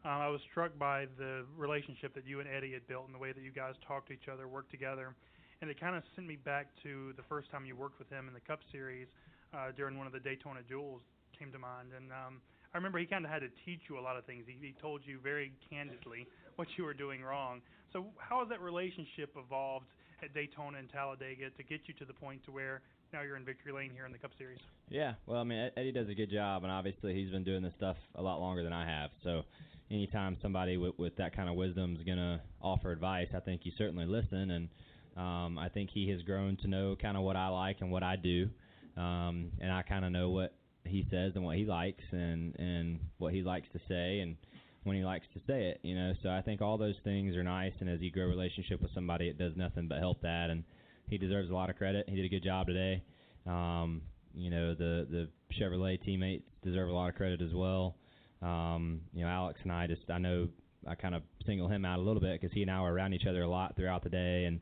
um, 0.05 0.21
I 0.21 0.29
was 0.29 0.39
struck 0.49 0.77
by 0.79 1.07
the 1.17 1.43
relationship 1.57 2.15
that 2.15 2.25
you 2.25 2.39
and 2.39 2.47
Eddie 2.47 2.71
had 2.71 2.87
built 2.87 3.05
and 3.05 3.13
the 3.13 3.19
way 3.19 3.31
that 3.31 3.43
you 3.43 3.51
guys 3.51 3.75
talked 3.85 4.07
to 4.07 4.13
each 4.13 4.31
other, 4.31 4.47
worked 4.47 4.71
together. 4.71 5.13
And 5.61 5.69
it 5.69 5.79
kind 5.79 5.95
of 5.95 6.03
sent 6.15 6.25
me 6.25 6.37
back 6.37 6.67
to 6.83 7.11
the 7.17 7.23
first 7.27 7.51
time 7.51 7.65
you 7.65 7.75
worked 7.75 7.99
with 7.99 8.09
him 8.09 8.27
in 8.27 8.33
the 8.33 8.39
Cup 8.39 8.59
Series 8.71 9.07
uh, 9.53 9.75
during 9.75 9.97
one 9.97 10.07
of 10.07 10.13
the 10.13 10.19
Daytona 10.19 10.61
Duels 10.67 11.01
came 11.37 11.51
to 11.51 11.59
mind. 11.59 11.89
And 11.95 12.11
um, 12.11 12.39
I 12.73 12.77
remember 12.77 12.97
he 12.99 13.05
kind 13.05 13.25
of 13.25 13.31
had 13.31 13.41
to 13.41 13.51
teach 13.65 13.81
you 13.89 13.99
a 13.99 14.03
lot 14.03 14.15
of 14.15 14.23
things. 14.23 14.45
He, 14.47 14.55
he 14.61 14.73
told 14.79 15.01
you 15.03 15.19
very 15.19 15.51
candidly 15.69 16.27
what 16.55 16.69
you 16.77 16.85
were 16.85 16.93
doing 16.93 17.21
wrong. 17.21 17.61
So 17.91 18.05
how 18.19 18.39
has 18.39 18.49
that 18.49 18.61
relationship 18.61 19.35
evolved 19.35 19.87
at 20.23 20.33
Daytona 20.33 20.77
and 20.77 20.89
Talladega 20.89 21.49
to 21.49 21.63
get 21.63 21.81
you 21.87 21.93
to 21.95 22.05
the 22.05 22.13
point 22.13 22.43
to 22.45 22.51
where 22.51 22.81
now 23.13 23.21
you're 23.21 23.37
in 23.37 23.45
victory 23.45 23.71
lane 23.71 23.91
here 23.93 24.05
in 24.05 24.11
the 24.11 24.17
Cup 24.17 24.31
Series? 24.37 24.59
Yeah, 24.89 25.13
well, 25.25 25.39
I 25.39 25.43
mean, 25.43 25.69
Eddie 25.75 25.91
does 25.91 26.09
a 26.09 26.13
good 26.13 26.31
job, 26.31 26.63
and 26.63 26.71
obviously 26.71 27.13
he's 27.13 27.29
been 27.29 27.43
doing 27.43 27.63
this 27.63 27.73
stuff 27.77 27.97
a 28.15 28.21
lot 28.21 28.39
longer 28.39 28.63
than 28.63 28.73
I 28.73 28.85
have. 28.85 29.11
So, 29.23 29.43
anytime 29.91 30.37
somebody 30.41 30.77
with, 30.77 30.97
with 30.97 31.15
that 31.17 31.35
kind 31.35 31.49
of 31.49 31.55
wisdom 31.55 31.95
is 31.99 32.05
gonna 32.05 32.41
offer 32.61 32.91
advice, 32.91 33.27
I 33.35 33.39
think 33.39 33.61
you 33.63 33.71
certainly 33.77 34.05
listen, 34.05 34.51
and 34.51 34.69
um, 35.17 35.57
I 35.57 35.69
think 35.69 35.89
he 35.91 36.09
has 36.09 36.21
grown 36.21 36.57
to 36.57 36.67
know 36.67 36.95
kind 37.01 37.17
of 37.17 37.23
what 37.23 37.35
I 37.35 37.47
like 37.49 37.77
and 37.81 37.91
what 37.91 38.03
I 38.03 38.15
do, 38.15 38.49
um, 38.97 39.51
and 39.59 39.71
I 39.71 39.81
kind 39.81 40.05
of 40.05 40.11
know 40.11 40.29
what 40.29 40.53
he 40.85 41.05
says 41.11 41.33
and 41.35 41.43
what 41.43 41.57
he 41.57 41.65
likes, 41.65 42.03
and 42.11 42.55
and 42.59 42.99
what 43.17 43.33
he 43.33 43.41
likes 43.41 43.67
to 43.73 43.79
say, 43.87 44.19
and 44.19 44.35
when 44.83 44.95
he 44.95 45.03
likes 45.03 45.25
to 45.33 45.39
say 45.45 45.67
it, 45.67 45.79
you 45.83 45.95
know. 45.95 46.13
So 46.23 46.29
I 46.29 46.41
think 46.41 46.61
all 46.61 46.77
those 46.77 46.95
things 47.03 47.35
are 47.35 47.43
nice, 47.43 47.73
and 47.79 47.89
as 47.89 47.99
you 48.01 48.11
grow 48.11 48.25
a 48.25 48.27
relationship 48.27 48.81
with 48.81 48.91
somebody, 48.93 49.27
it 49.27 49.37
does 49.37 49.53
nothing 49.55 49.87
but 49.87 49.99
help 49.99 50.21
that, 50.21 50.49
and 50.49 50.63
he 51.09 51.17
deserves 51.17 51.49
a 51.49 51.53
lot 51.53 51.69
of 51.69 51.75
credit. 51.75 52.07
He 52.07 52.15
did 52.15 52.25
a 52.25 52.29
good 52.29 52.43
job 52.43 52.67
today. 52.67 53.03
Um, 53.47 54.01
you 54.33 54.49
know, 54.49 54.73
the 54.73 55.07
the 55.09 55.29
Chevrolet 55.59 56.01
teammates 56.03 56.45
deserve 56.63 56.89
a 56.89 56.93
lot 56.93 57.09
of 57.09 57.15
credit 57.15 57.41
as 57.41 57.53
well. 57.53 57.95
Um, 58.41 59.01
you 59.13 59.23
know, 59.23 59.29
Alex 59.29 59.59
and 59.63 59.71
I 59.71 59.87
just 59.87 60.09
I 60.09 60.17
know 60.17 60.47
I 60.87 60.95
kind 60.95 61.15
of 61.15 61.23
single 61.45 61.67
him 61.67 61.85
out 61.85 61.99
a 61.99 62.01
little 62.01 62.21
bit 62.21 62.39
because 62.39 62.53
he 62.53 62.61
and 62.61 62.71
I 62.71 62.81
were 62.81 62.93
around 62.93 63.13
each 63.13 63.25
other 63.27 63.41
a 63.41 63.49
lot 63.49 63.75
throughout 63.75 64.03
the 64.03 64.09
day, 64.09 64.45
and 64.45 64.59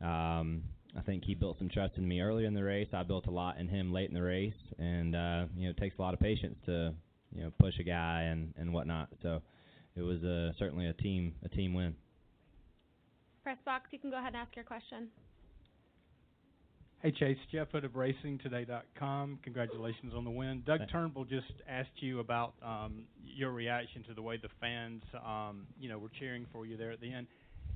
um, 0.00 0.62
I 0.96 1.00
think 1.00 1.24
he 1.24 1.34
built 1.34 1.58
some 1.58 1.68
trust 1.68 1.96
in 1.96 2.06
me 2.06 2.20
earlier 2.20 2.46
in 2.46 2.54
the 2.54 2.62
race. 2.62 2.88
I 2.92 3.02
built 3.02 3.26
a 3.26 3.30
lot 3.30 3.58
in 3.58 3.68
him 3.68 3.92
late 3.92 4.08
in 4.08 4.14
the 4.14 4.22
race, 4.22 4.52
and 4.78 5.16
uh, 5.16 5.44
you 5.56 5.64
know, 5.64 5.70
it 5.70 5.78
takes 5.78 5.98
a 5.98 6.02
lot 6.02 6.14
of 6.14 6.20
patience 6.20 6.56
to 6.66 6.94
you 7.34 7.42
know 7.42 7.52
push 7.58 7.78
a 7.78 7.84
guy 7.84 8.22
and 8.30 8.52
and 8.56 8.72
whatnot. 8.72 9.08
So 9.22 9.42
it 9.96 10.02
was 10.02 10.22
uh, 10.22 10.52
certainly 10.58 10.86
a 10.86 10.92
team 10.92 11.34
a 11.44 11.48
team 11.48 11.74
win. 11.74 11.96
Press 13.42 13.58
box, 13.64 13.88
you 13.90 13.98
can 13.98 14.10
go 14.10 14.18
ahead 14.18 14.34
and 14.34 14.36
ask 14.36 14.54
your 14.54 14.64
question. 14.64 15.08
Hey 17.02 17.10
Chase, 17.10 17.38
Jeff 17.50 17.66
Hood 17.72 17.84
of 17.84 17.94
RacingToday.com. 17.94 19.40
Congratulations 19.42 20.12
on 20.16 20.22
the 20.22 20.30
win. 20.30 20.62
Doug 20.64 20.78
Thanks. 20.78 20.92
Turnbull 20.92 21.24
just 21.24 21.50
asked 21.68 21.90
you 21.96 22.20
about 22.20 22.54
um, 22.62 23.06
your 23.26 23.50
reaction 23.50 24.04
to 24.04 24.14
the 24.14 24.22
way 24.22 24.36
the 24.36 24.48
fans, 24.60 25.02
um, 25.26 25.66
you 25.80 25.88
know, 25.88 25.98
were 25.98 26.12
cheering 26.20 26.46
for 26.52 26.64
you 26.64 26.76
there 26.76 26.92
at 26.92 27.00
the 27.00 27.12
end. 27.12 27.26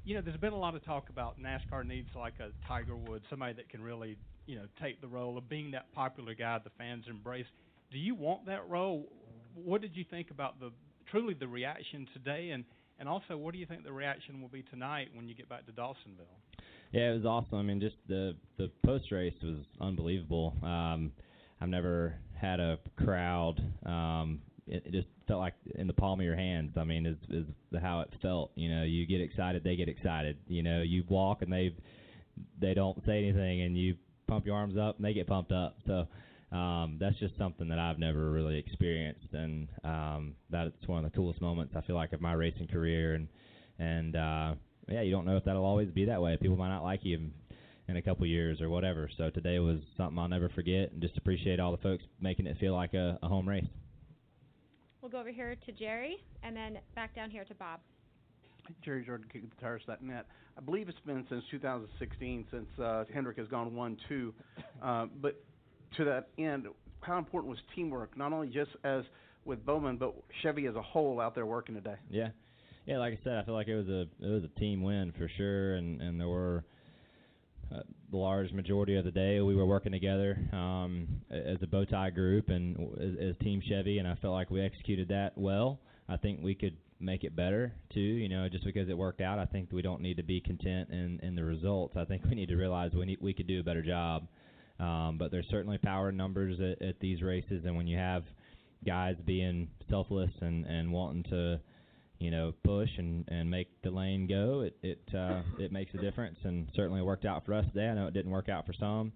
You 0.04 0.14
know, 0.14 0.20
there's 0.20 0.36
been 0.36 0.52
a 0.52 0.56
lot 0.56 0.76
of 0.76 0.84
talk 0.84 1.08
about 1.10 1.40
NASCAR 1.40 1.84
needs 1.84 2.08
like 2.14 2.34
a 2.38 2.50
Tiger 2.68 2.94
Woods, 2.94 3.24
somebody 3.28 3.52
that 3.54 3.68
can 3.68 3.82
really, 3.82 4.16
you 4.46 4.54
know, 4.54 4.66
take 4.80 5.00
the 5.00 5.08
role 5.08 5.36
of 5.36 5.48
being 5.48 5.72
that 5.72 5.92
popular 5.92 6.32
guy 6.32 6.60
the 6.62 6.70
fans 6.78 7.06
embrace. 7.10 7.46
Do 7.90 7.98
you 7.98 8.14
want 8.14 8.46
that 8.46 8.68
role? 8.68 9.08
What 9.56 9.80
did 9.80 9.96
you 9.96 10.04
think 10.08 10.30
about 10.30 10.60
the 10.60 10.70
truly 11.10 11.34
the 11.34 11.48
reaction 11.48 12.06
today, 12.12 12.50
and 12.50 12.64
and 13.00 13.08
also 13.08 13.36
what 13.36 13.54
do 13.54 13.58
you 13.58 13.66
think 13.66 13.82
the 13.82 13.92
reaction 13.92 14.40
will 14.40 14.48
be 14.48 14.62
tonight 14.62 15.08
when 15.14 15.26
you 15.26 15.34
get 15.34 15.48
back 15.48 15.66
to 15.66 15.72
Dawsonville? 15.72 16.38
Yeah, 16.92 17.10
it 17.10 17.14
was 17.14 17.26
awesome. 17.26 17.58
I 17.58 17.62
mean, 17.62 17.80
just 17.80 17.96
the 18.08 18.36
the 18.58 18.70
post 18.84 19.10
race 19.12 19.34
was 19.42 19.58
unbelievable. 19.80 20.54
Um, 20.62 21.12
I've 21.60 21.68
never 21.68 22.14
had 22.34 22.60
a 22.60 22.78
crowd. 22.96 23.60
Um, 23.84 24.40
it, 24.66 24.82
it 24.86 24.92
just 24.92 25.08
felt 25.26 25.40
like 25.40 25.54
in 25.74 25.86
the 25.86 25.92
palm 25.92 26.20
of 26.20 26.24
your 26.26 26.36
hands. 26.36 26.72
I 26.76 26.84
mean, 26.84 27.06
is 27.06 27.16
is 27.30 27.46
how 27.80 28.00
it 28.00 28.10
felt. 28.22 28.52
You 28.54 28.74
know, 28.74 28.82
you 28.84 29.06
get 29.06 29.20
excited, 29.20 29.64
they 29.64 29.76
get 29.76 29.88
excited. 29.88 30.36
You 30.46 30.62
know, 30.62 30.82
you 30.82 31.04
walk 31.08 31.42
and 31.42 31.52
they 31.52 31.74
they 32.60 32.74
don't 32.74 32.98
say 33.06 33.18
anything, 33.18 33.62
and 33.62 33.76
you 33.76 33.96
pump 34.26 34.46
your 34.46 34.56
arms 34.56 34.76
up 34.76 34.96
and 34.96 35.04
they 35.04 35.14
get 35.14 35.26
pumped 35.26 35.52
up. 35.52 35.78
So 35.86 36.06
um, 36.56 36.96
that's 37.00 37.18
just 37.18 37.36
something 37.36 37.68
that 37.68 37.78
I've 37.78 37.98
never 37.98 38.30
really 38.30 38.58
experienced, 38.58 39.32
and 39.32 39.68
um, 39.84 40.34
that's 40.50 40.72
one 40.86 41.04
of 41.04 41.10
the 41.10 41.16
coolest 41.16 41.40
moments 41.40 41.74
I 41.76 41.80
feel 41.82 41.96
like 41.96 42.12
of 42.12 42.20
my 42.20 42.32
racing 42.32 42.68
career. 42.68 43.14
And 43.14 43.28
and 43.78 44.16
uh, 44.16 44.54
yeah, 44.88 45.02
you 45.02 45.10
don't 45.10 45.24
know 45.24 45.36
if 45.36 45.44
that'll 45.44 45.64
always 45.64 45.90
be 45.90 46.04
that 46.06 46.20
way. 46.20 46.36
People 46.36 46.56
might 46.56 46.68
not 46.68 46.82
like 46.82 47.04
you 47.04 47.16
in, 47.16 47.32
in 47.88 47.96
a 47.96 48.02
couple 48.02 48.26
years 48.26 48.60
or 48.60 48.68
whatever. 48.68 49.10
So 49.16 49.30
today 49.30 49.58
was 49.58 49.78
something 49.96 50.18
I'll 50.18 50.28
never 50.28 50.48
forget, 50.48 50.92
and 50.92 51.00
just 51.00 51.16
appreciate 51.16 51.60
all 51.60 51.72
the 51.72 51.78
folks 51.78 52.04
making 52.20 52.46
it 52.46 52.56
feel 52.58 52.74
like 52.74 52.94
a, 52.94 53.18
a 53.22 53.28
home 53.28 53.48
race. 53.48 53.66
We'll 55.00 55.10
go 55.10 55.20
over 55.20 55.30
here 55.30 55.56
to 55.66 55.72
Jerry 55.72 56.16
and 56.42 56.56
then 56.56 56.78
back 56.94 57.14
down 57.14 57.30
here 57.30 57.44
to 57.44 57.54
Bob. 57.54 57.80
Jerry 58.84 59.04
Jordan, 59.04 59.26
KickTheTires.net. 59.32 60.26
I 60.56 60.60
believe 60.60 60.88
it's 60.88 60.98
been 61.06 61.24
since 61.28 61.44
2016 61.50 62.46
since 62.50 62.66
uh, 62.82 63.04
Hendrick 63.12 63.38
has 63.38 63.48
gone 63.48 63.74
one-two. 63.74 64.34
Uh, 64.82 65.06
but 65.22 65.42
to 65.96 66.04
that 66.04 66.28
end, 66.38 66.66
how 67.00 67.16
important 67.16 67.48
was 67.50 67.58
teamwork, 67.74 68.14
not 68.14 68.34
only 68.34 68.48
just 68.48 68.70
as 68.84 69.04
with 69.46 69.64
Bowman, 69.64 69.96
but 69.96 70.14
Chevy 70.42 70.66
as 70.66 70.74
a 70.74 70.82
whole 70.82 71.18
out 71.18 71.34
there 71.34 71.46
working 71.46 71.74
today? 71.74 71.94
Yeah, 72.10 72.28
yeah. 72.86 72.98
Like 72.98 73.14
I 73.14 73.18
said, 73.24 73.36
I 73.36 73.44
feel 73.44 73.54
like 73.54 73.68
it 73.68 73.76
was 73.76 73.88
a 73.88 74.02
it 74.02 74.30
was 74.30 74.44
a 74.44 74.60
team 74.60 74.82
win 74.82 75.12
for 75.18 75.28
sure, 75.36 75.74
and 75.74 76.00
and 76.00 76.20
there 76.20 76.28
were 76.28 76.64
uh, 77.74 77.80
the 78.10 78.16
large 78.16 78.52
majority 78.52 78.96
of 78.96 79.04
the 79.04 79.10
day 79.10 79.40
we 79.40 79.56
were 79.56 79.66
working 79.66 79.92
together 79.92 80.38
um, 80.52 81.08
as 81.30 81.58
a 81.62 81.66
bow 81.66 81.84
tie 81.84 82.10
group 82.10 82.48
and 82.48 82.76
as, 83.00 83.30
as 83.30 83.34
Team 83.42 83.60
Chevy, 83.68 83.98
and 83.98 84.06
I 84.06 84.14
felt 84.16 84.34
like 84.34 84.50
we 84.50 84.60
executed 84.60 85.08
that 85.08 85.36
well. 85.36 85.80
I 86.08 86.16
think 86.16 86.40
we 86.42 86.54
could 86.54 86.76
make 87.00 87.24
it 87.24 87.34
better 87.34 87.72
too. 87.92 88.00
You 88.00 88.28
know, 88.28 88.48
just 88.48 88.64
because 88.64 88.88
it 88.88 88.96
worked 88.96 89.20
out, 89.20 89.38
I 89.38 89.46
think 89.46 89.72
we 89.72 89.82
don't 89.82 90.00
need 90.00 90.16
to 90.18 90.22
be 90.22 90.40
content 90.40 90.90
in 90.90 91.18
in 91.22 91.34
the 91.34 91.44
results. 91.44 91.96
I 91.96 92.04
think 92.04 92.24
we 92.24 92.36
need 92.36 92.48
to 92.48 92.56
realize 92.56 92.92
we 92.92 93.04
need 93.06 93.18
we 93.20 93.34
could 93.34 93.48
do 93.48 93.60
a 93.60 93.64
better 93.64 93.82
job. 93.82 94.28
Um, 94.78 95.16
but 95.18 95.30
there's 95.30 95.46
certainly 95.50 95.78
power 95.78 96.10
in 96.10 96.18
numbers 96.18 96.60
at, 96.60 96.86
at 96.86 97.00
these 97.00 97.22
races, 97.22 97.64
and 97.64 97.76
when 97.76 97.86
you 97.86 97.96
have 97.96 98.24
guys 98.84 99.16
being 99.24 99.68
selfless 99.90 100.30
and 100.40 100.66
and 100.66 100.92
wanting 100.92 101.24
to 101.24 101.60
you 102.18 102.30
know 102.30 102.52
push 102.64 102.88
and 102.98 103.24
and 103.28 103.50
make 103.50 103.68
the 103.82 103.90
lane 103.90 104.26
go 104.26 104.60
it 104.60 104.76
it 104.82 105.14
uh 105.14 105.42
it 105.58 105.72
makes 105.72 105.92
a 105.94 105.98
difference 105.98 106.38
and 106.44 106.68
certainly 106.74 107.02
worked 107.02 107.24
out 107.24 107.44
for 107.44 107.54
us 107.54 107.64
today 107.72 107.88
i 107.88 107.94
know 107.94 108.06
it 108.06 108.14
didn't 108.14 108.30
work 108.30 108.48
out 108.48 108.66
for 108.66 108.72
some 108.72 109.12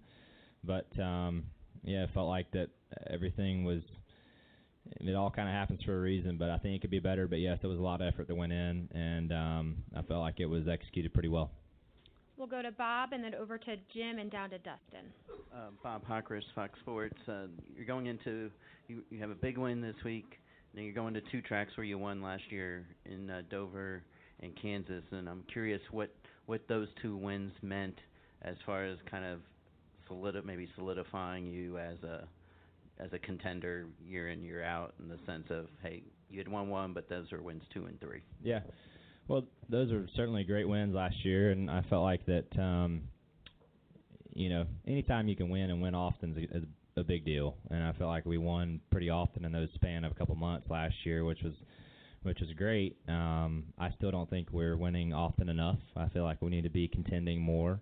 but 0.63 0.87
um 0.99 1.43
yeah 1.83 2.03
it 2.03 2.09
felt 2.13 2.27
like 2.27 2.49
that 2.51 2.69
everything 3.09 3.63
was 3.63 3.81
it 4.99 5.15
all 5.15 5.29
kind 5.29 5.47
of 5.47 5.53
happens 5.53 5.81
for 5.83 5.97
a 5.97 6.01
reason 6.01 6.37
but 6.37 6.49
i 6.49 6.57
think 6.57 6.75
it 6.75 6.81
could 6.81 6.91
be 6.91 6.99
better 6.99 7.27
but 7.27 7.39
yes 7.39 7.57
it 7.63 7.67
was 7.67 7.79
a 7.79 7.81
lot 7.81 8.01
of 8.01 8.07
effort 8.07 8.27
that 8.27 8.35
went 8.35 8.51
in 8.53 8.87
and 8.93 9.31
um 9.31 9.77
i 9.95 10.01
felt 10.03 10.21
like 10.21 10.39
it 10.39 10.47
was 10.47 10.67
executed 10.67 11.13
pretty 11.13 11.29
well 11.29 11.51
We'll 12.41 12.49
go 12.49 12.63
to 12.63 12.71
Bob 12.71 13.13
and 13.13 13.23
then 13.23 13.35
over 13.35 13.59
to 13.59 13.75
Jim 13.93 14.17
and 14.17 14.31
down 14.31 14.49
to 14.49 14.57
Dustin. 14.57 15.13
Uh, 15.53 15.67
Bob 15.83 16.01
Pockrass, 16.09 16.41
Fox 16.55 16.73
Sports. 16.79 17.19
Uh, 17.27 17.45
you're 17.75 17.85
going 17.85 18.07
into 18.07 18.49
you 18.87 19.03
you 19.11 19.19
have 19.19 19.29
a 19.29 19.35
big 19.35 19.59
win 19.59 19.79
this 19.79 19.93
week. 20.03 20.39
Now 20.73 20.81
you're 20.81 20.93
going 20.93 21.13
to 21.15 21.21
two 21.31 21.41
tracks 21.41 21.71
where 21.75 21.83
you 21.83 21.97
won 21.97 22.21
last 22.21 22.43
year 22.49 22.85
in 23.05 23.29
uh, 23.29 23.41
Dover 23.49 24.03
and 24.39 24.53
Kansas, 24.61 25.03
and 25.11 25.27
I'm 25.27 25.43
curious 25.51 25.81
what 25.91 26.13
what 26.45 26.61
those 26.67 26.87
two 27.01 27.15
wins 27.15 27.53
meant 27.61 27.95
as 28.41 28.55
far 28.65 28.85
as 28.85 28.97
kind 29.09 29.25
of 29.25 29.39
solidi- 30.09 30.43
maybe 30.43 30.67
solidifying 30.75 31.45
you 31.45 31.77
as 31.77 32.01
a 32.03 32.27
as 32.99 33.11
a 33.13 33.19
contender 33.19 33.85
year 34.05 34.29
in 34.29 34.41
year 34.41 34.63
out 34.63 34.93
in 34.99 35.07
the 35.07 35.17
sense 35.25 35.45
of 35.49 35.67
hey 35.83 36.03
you 36.29 36.37
had 36.37 36.47
won 36.47 36.69
one 36.69 36.93
but 36.93 37.09
those 37.09 37.31
are 37.33 37.41
wins 37.41 37.63
two 37.73 37.85
and 37.85 37.99
three. 37.99 38.21
Yeah. 38.43 38.61
Well, 39.27 39.43
those 39.69 39.91
are 39.91 40.07
certainly 40.15 40.43
great 40.43 40.67
wins 40.67 40.95
last 40.95 41.15
year, 41.23 41.51
and 41.51 41.69
I 41.69 41.83
felt 41.89 42.03
like 42.03 42.25
that. 42.25 42.47
Um, 42.57 43.03
you 44.33 44.49
know, 44.49 44.65
anytime 44.87 45.27
you 45.27 45.35
can 45.35 45.49
win 45.49 45.69
and 45.69 45.81
win 45.81 45.93
often 45.93 46.31
is 46.31 46.37
a, 46.37 46.57
is 46.57 46.63
a 46.97 47.03
big 47.03 47.25
deal, 47.25 47.55
and 47.69 47.83
I 47.83 47.93
felt 47.93 48.09
like 48.09 48.25
we 48.25 48.37
won 48.37 48.81
pretty 48.91 49.09
often 49.09 49.45
in 49.45 49.51
those 49.51 49.69
span 49.75 50.03
of 50.03 50.11
a 50.11 50.15
couple 50.15 50.35
months 50.35 50.69
last 50.69 50.95
year, 51.05 51.23
which 51.23 51.41
was 51.43 51.53
which 52.23 52.39
was 52.39 52.49
great. 52.55 52.97
Um, 53.07 53.63
I 53.79 53.89
still 53.97 54.11
don't 54.11 54.29
think 54.29 54.49
we're 54.51 54.77
winning 54.77 55.11
often 55.11 55.49
enough. 55.49 55.79
I 55.95 56.07
feel 56.09 56.23
like 56.23 56.39
we 56.41 56.51
need 56.51 56.63
to 56.63 56.69
be 56.69 56.87
contending 56.87 57.41
more. 57.41 57.79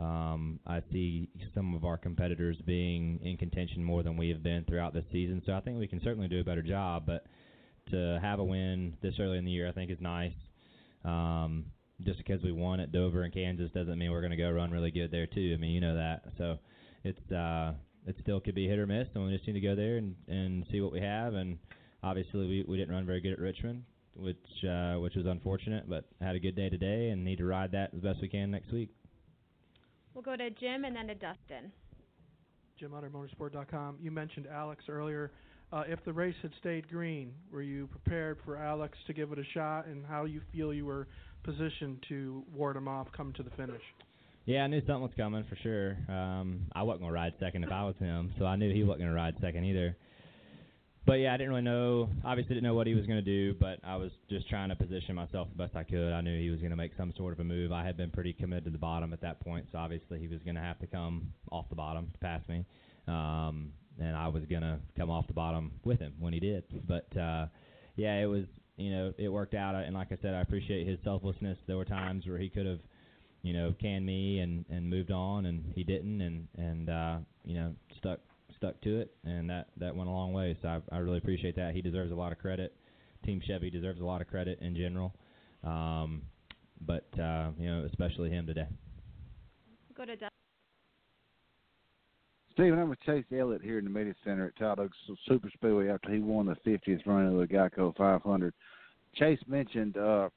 Um, 0.00 0.58
I 0.66 0.82
see 0.90 1.28
some 1.54 1.74
of 1.74 1.84
our 1.84 1.96
competitors 1.96 2.56
being 2.66 3.20
in 3.22 3.36
contention 3.36 3.84
more 3.84 4.02
than 4.02 4.16
we 4.16 4.30
have 4.30 4.42
been 4.42 4.64
throughout 4.64 4.94
the 4.94 5.04
season, 5.12 5.42
so 5.46 5.52
I 5.52 5.60
think 5.60 5.78
we 5.78 5.86
can 5.86 6.00
certainly 6.02 6.28
do 6.28 6.40
a 6.40 6.44
better 6.44 6.62
job. 6.62 7.04
But 7.06 7.26
to 7.90 8.18
have 8.20 8.38
a 8.38 8.44
win 8.44 8.96
this 9.02 9.14
early 9.20 9.38
in 9.38 9.44
the 9.44 9.50
year, 9.50 9.68
I 9.68 9.72
think 9.72 9.90
is 9.90 10.00
nice. 10.00 10.32
Um, 11.04 11.66
just 12.04 12.18
because 12.18 12.42
we 12.42 12.52
won 12.52 12.80
at 12.80 12.92
Dover 12.92 13.22
and 13.22 13.34
Kansas 13.34 13.70
doesn't 13.72 13.98
mean 13.98 14.10
we're 14.10 14.20
going 14.20 14.30
to 14.30 14.36
go 14.36 14.50
run 14.50 14.70
really 14.70 14.90
good 14.90 15.10
there 15.10 15.26
too. 15.26 15.52
I 15.54 15.60
mean, 15.60 15.72
you 15.72 15.80
know 15.80 15.96
that. 15.96 16.24
So 16.36 16.58
it's 17.04 17.32
uh, 17.32 17.72
it 18.08 18.16
still 18.22 18.40
could 18.40 18.54
be 18.54 18.66
hit 18.66 18.78
or 18.78 18.86
miss, 18.86 19.06
and 19.14 19.24
we 19.24 19.32
just 19.32 19.46
need 19.46 19.52
to 19.52 19.60
go 19.60 19.74
there 19.74 19.98
and 19.98 20.14
and 20.28 20.64
see 20.72 20.80
what 20.80 20.92
we 20.92 21.00
have. 21.00 21.34
And 21.34 21.58
obviously, 22.02 22.46
we 22.46 22.64
we 22.66 22.76
didn't 22.76 22.94
run 22.94 23.06
very 23.06 23.20
good 23.20 23.32
at 23.32 23.38
Richmond, 23.38 23.84
which 24.16 24.36
uh, 24.68 24.94
which 24.94 25.14
was 25.14 25.26
unfortunate, 25.26 25.88
but 25.88 26.06
had 26.20 26.34
a 26.34 26.40
good 26.40 26.56
day 26.56 26.70
today 26.70 27.10
and 27.10 27.24
need 27.24 27.38
to 27.38 27.44
ride 27.44 27.72
that 27.72 27.90
as 27.94 28.00
best 28.00 28.20
we 28.22 28.28
can 28.28 28.50
next 28.50 28.72
week. 28.72 28.88
We'll 30.14 30.22
go 30.22 30.36
to 30.36 30.50
Jim 30.50 30.84
and 30.84 30.96
then 30.96 31.06
to 31.08 31.14
Dustin. 31.14 31.70
Jim 32.78 32.94
Utter, 32.94 33.10
Motorsport.com. 33.10 33.98
You 34.00 34.10
mentioned 34.10 34.46
Alex 34.46 34.84
earlier. 34.88 35.32
Uh, 35.70 35.84
if 35.86 36.02
the 36.04 36.12
race 36.12 36.34
had 36.40 36.52
stayed 36.60 36.88
green, 36.88 37.32
were 37.52 37.60
you 37.60 37.88
prepared 37.88 38.38
for 38.44 38.56
Alex 38.56 38.96
to 39.06 39.12
give 39.12 39.32
it 39.32 39.38
a 39.38 39.44
shot, 39.52 39.86
and 39.86 40.06
how 40.06 40.24
you 40.24 40.40
feel 40.52 40.72
you 40.72 40.86
were 40.86 41.08
positioned 41.42 42.02
to 42.08 42.42
ward 42.54 42.76
him 42.76 42.88
off 42.88 43.06
coming 43.14 43.34
to 43.34 43.42
the 43.42 43.50
finish? 43.50 43.82
Yeah, 44.48 44.64
I 44.64 44.66
knew 44.66 44.80
something 44.86 45.02
was 45.02 45.10
coming 45.14 45.44
for 45.46 45.56
sure. 45.56 45.98
Um, 46.08 46.68
I 46.72 46.82
wasn't 46.82 47.02
gonna 47.02 47.12
ride 47.12 47.34
second 47.38 47.64
if 47.64 47.70
I 47.70 47.84
was 47.84 47.94
him, 47.98 48.32
so 48.38 48.46
I 48.46 48.56
knew 48.56 48.72
he 48.72 48.82
wasn't 48.82 49.00
gonna 49.00 49.12
ride 49.12 49.34
second 49.42 49.64
either. 49.64 49.94
But 51.04 51.20
yeah, 51.20 51.34
I 51.34 51.36
didn't 51.36 51.50
really 51.50 51.60
know. 51.60 52.08
Obviously, 52.24 52.54
didn't 52.54 52.64
know 52.64 52.72
what 52.72 52.86
he 52.86 52.94
was 52.94 53.04
gonna 53.04 53.20
do, 53.20 53.52
but 53.60 53.78
I 53.84 53.96
was 53.96 54.10
just 54.30 54.48
trying 54.48 54.70
to 54.70 54.74
position 54.74 55.14
myself 55.14 55.48
the 55.50 55.62
best 55.62 55.76
I 55.76 55.84
could. 55.84 56.14
I 56.14 56.22
knew 56.22 56.40
he 56.40 56.48
was 56.48 56.62
gonna 56.62 56.76
make 56.76 56.92
some 56.96 57.12
sort 57.18 57.34
of 57.34 57.40
a 57.40 57.44
move. 57.44 57.72
I 57.72 57.84
had 57.84 57.98
been 57.98 58.10
pretty 58.10 58.32
committed 58.32 58.64
to 58.64 58.70
the 58.70 58.78
bottom 58.78 59.12
at 59.12 59.20
that 59.20 59.38
point, 59.40 59.66
so 59.70 59.76
obviously 59.76 60.18
he 60.18 60.28
was 60.28 60.40
gonna 60.46 60.62
have 60.62 60.78
to 60.78 60.86
come 60.86 61.30
off 61.52 61.68
the 61.68 61.76
bottom 61.76 62.08
to 62.10 62.16
pass 62.16 62.40
me. 62.48 62.64
Um, 63.06 63.72
and 64.00 64.16
I 64.16 64.28
was 64.28 64.44
gonna 64.50 64.80
come 64.96 65.10
off 65.10 65.26
the 65.26 65.34
bottom 65.34 65.72
with 65.84 65.98
him 65.98 66.14
when 66.18 66.32
he 66.32 66.40
did. 66.40 66.64
But 66.88 67.14
uh, 67.18 67.48
yeah, 67.96 68.14
it 68.14 68.26
was 68.26 68.46
you 68.78 68.92
know 68.92 69.12
it 69.18 69.28
worked 69.28 69.52
out. 69.52 69.74
And 69.74 69.94
like 69.94 70.10
I 70.10 70.16
said, 70.22 70.32
I 70.32 70.40
appreciate 70.40 70.86
his 70.86 70.98
selflessness. 71.04 71.58
There 71.66 71.76
were 71.76 71.84
times 71.84 72.26
where 72.26 72.38
he 72.38 72.48
could 72.48 72.64
have 72.64 72.80
you 73.42 73.52
know 73.52 73.74
canned 73.80 74.06
me 74.06 74.40
and 74.40 74.64
and 74.70 74.88
moved 74.88 75.10
on, 75.10 75.46
and 75.46 75.72
he 75.74 75.84
didn't, 75.84 76.20
and 76.20 76.48
and 76.56 76.90
uh, 76.90 77.16
you 77.44 77.54
know 77.54 77.74
stuck 77.98 78.20
stuck 78.56 78.80
to 78.82 79.00
it, 79.00 79.14
and 79.24 79.48
that 79.50 79.68
that 79.76 79.94
went 79.94 80.08
a 80.08 80.12
long 80.12 80.32
way. 80.32 80.56
So 80.62 80.68
I, 80.68 80.96
I 80.96 80.98
really 80.98 81.18
appreciate 81.18 81.56
that. 81.56 81.74
He 81.74 81.82
deserves 81.82 82.12
a 82.12 82.16
lot 82.16 82.32
of 82.32 82.38
credit. 82.38 82.74
Team 83.24 83.40
Chevy 83.46 83.70
deserves 83.70 84.00
a 84.00 84.04
lot 84.04 84.20
of 84.20 84.28
credit 84.28 84.58
in 84.60 84.76
general. 84.76 85.14
Um, 85.64 86.22
but 86.80 87.08
uh, 87.18 87.50
you 87.58 87.66
know, 87.66 87.84
especially 87.86 88.30
him 88.30 88.46
today. 88.46 88.66
Go 89.96 90.04
to 90.04 90.12
Dustin. 90.12 90.28
Steven, 92.52 92.78
I'm 92.78 92.88
with 92.88 93.00
Chase 93.02 93.24
Elliott 93.32 93.62
here 93.62 93.78
in 93.78 93.84
the 93.84 93.90
Media 93.90 94.14
Center 94.24 94.46
at 94.46 94.56
Talladega 94.56 94.90
Super 95.28 95.48
Speedway 95.54 95.90
after 95.90 96.12
he 96.12 96.18
won 96.18 96.46
the 96.46 96.56
50th 96.68 97.06
run 97.06 97.26
of 97.26 97.38
the 97.38 97.46
Geico 97.46 97.96
500. 97.96 98.52
Chase 99.14 99.38
mentioned 99.46 99.96
uh, 99.96 100.28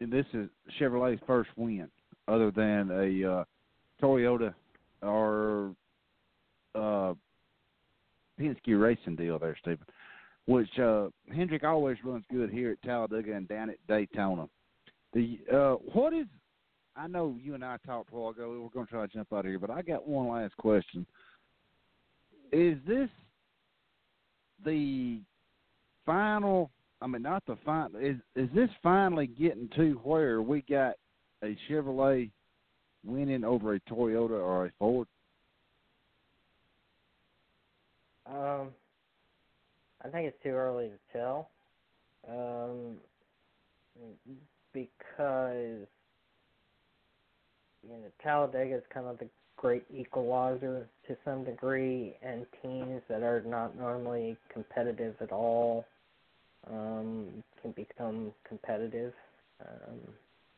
this 0.00 0.24
is 0.32 0.48
Chevrolet's 0.80 1.20
first 1.26 1.50
win, 1.56 1.88
other 2.28 2.50
than 2.50 2.90
a 2.90 3.32
uh, 3.32 3.44
Toyota 4.02 4.54
or 5.02 5.74
uh, 6.74 7.14
Penske 8.38 8.80
Racing 8.80 9.16
deal 9.16 9.38
there, 9.38 9.56
Steven. 9.60 9.86
Which 10.46 10.78
uh, 10.78 11.08
Hendrick 11.34 11.64
always 11.64 11.98
runs 12.04 12.24
good 12.30 12.50
here 12.50 12.70
at 12.70 12.82
Talladega 12.82 13.34
and 13.34 13.48
down 13.48 13.70
at 13.70 13.76
Daytona. 13.86 14.48
The 15.12 15.38
uh, 15.52 15.74
what 15.92 16.14
is? 16.14 16.26
I 16.96 17.06
know 17.06 17.36
you 17.40 17.54
and 17.54 17.64
I 17.64 17.76
talked 17.86 18.12
a 18.12 18.16
while 18.16 18.30
ago. 18.30 18.48
We're 18.62 18.68
going 18.70 18.86
to 18.86 18.92
try 18.92 19.06
to 19.06 19.12
jump 19.12 19.32
out 19.32 19.40
of 19.40 19.46
here, 19.46 19.58
but 19.58 19.70
I 19.70 19.82
got 19.82 20.06
one 20.06 20.28
last 20.28 20.56
question 20.56 21.06
is 22.52 22.78
this 22.86 23.08
the 24.64 25.20
final 26.06 26.70
I 27.00 27.06
mean 27.06 27.22
not 27.22 27.44
the 27.46 27.56
final 27.64 28.00
is 28.00 28.16
is 28.34 28.48
this 28.54 28.70
finally 28.82 29.26
getting 29.26 29.68
to 29.76 30.00
where 30.02 30.42
we 30.42 30.62
got 30.62 30.94
a 31.42 31.56
Chevrolet 31.68 32.30
winning 33.04 33.44
over 33.44 33.74
a 33.74 33.80
Toyota 33.80 34.30
or 34.30 34.66
a 34.66 34.72
Ford? 34.78 35.08
Um 38.26 38.70
I 40.04 40.08
think 40.08 40.28
it's 40.28 40.42
too 40.42 40.50
early 40.50 40.88
to 40.88 40.98
tell. 41.12 41.50
Um 42.28 42.96
because 44.72 45.86
you 47.82 47.90
know, 47.90 48.10
Talladega 48.22 48.76
is 48.76 48.82
kind 48.92 49.06
of 49.06 49.18
the 49.18 49.28
great 49.56 49.84
equalizer 49.94 50.88
to 51.06 51.16
some 51.24 51.44
degree, 51.44 52.16
and 52.22 52.46
teams 52.62 53.02
that 53.08 53.22
are 53.22 53.42
not 53.42 53.76
normally 53.76 54.36
competitive 54.52 55.14
at 55.20 55.32
all 55.32 55.84
um, 56.70 57.42
can 57.62 57.72
become 57.72 58.32
competitive. 58.48 59.12
Um, 59.60 59.98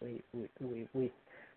we, 0.00 0.20
we, 0.32 0.48
we, 0.60 0.88
we, 0.92 1.10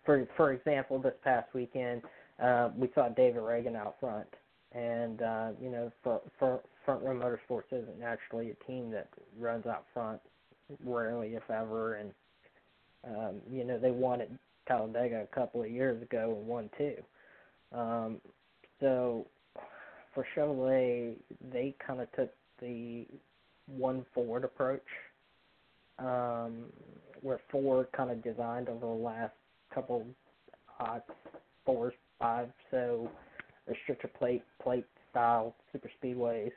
for 0.04 0.26
for 0.36 0.52
example, 0.52 0.98
this 0.98 1.14
past 1.22 1.48
weekend, 1.54 2.02
uh, 2.42 2.70
we 2.76 2.90
saw 2.94 3.08
David 3.08 3.42
Ragan 3.42 3.76
out 3.76 3.96
front, 4.00 4.26
and 4.72 5.22
uh, 5.22 5.48
you 5.60 5.70
know, 5.70 5.92
for, 6.02 6.20
for 6.38 6.60
Front 6.84 7.02
Row 7.02 7.14
Motorsports 7.14 7.72
isn't 7.72 8.02
actually 8.02 8.50
a 8.50 8.64
team 8.70 8.90
that 8.90 9.08
runs 9.38 9.66
out 9.66 9.84
front 9.92 10.20
rarely, 10.84 11.34
if 11.34 11.48
ever, 11.50 11.94
and 11.94 12.10
um, 13.06 13.40
you 13.50 13.64
know, 13.64 13.78
they 13.78 13.90
won 13.90 14.20
at 14.20 14.30
Talladega 14.66 15.22
a 15.22 15.34
couple 15.34 15.62
of 15.62 15.70
years 15.70 16.00
ago 16.02 16.36
and 16.38 16.46
won 16.46 16.70
too. 16.76 16.96
Um, 17.72 18.20
so 18.80 19.26
for 20.14 20.26
Chevrolet, 20.36 21.16
they 21.52 21.74
kind 21.84 22.00
of 22.00 22.10
took 22.12 22.30
the 22.60 23.06
one 23.66 24.04
Ford 24.14 24.44
approach, 24.44 24.86
um, 25.98 26.66
where 27.24 27.40
Ford 27.50 27.86
kind 27.96 28.10
of 28.10 28.22
designed 28.22 28.68
over 28.68 28.86
the 28.86 28.92
last 28.92 29.32
couple 29.74 30.06
uh, 30.78 30.98
four, 31.64 31.92
five, 32.18 32.50
so 32.70 33.10
restrictor 33.68 34.12
plate 34.18 34.44
plate 34.62 34.84
style 35.10 35.54
super 35.72 35.90
speedways, 36.02 36.52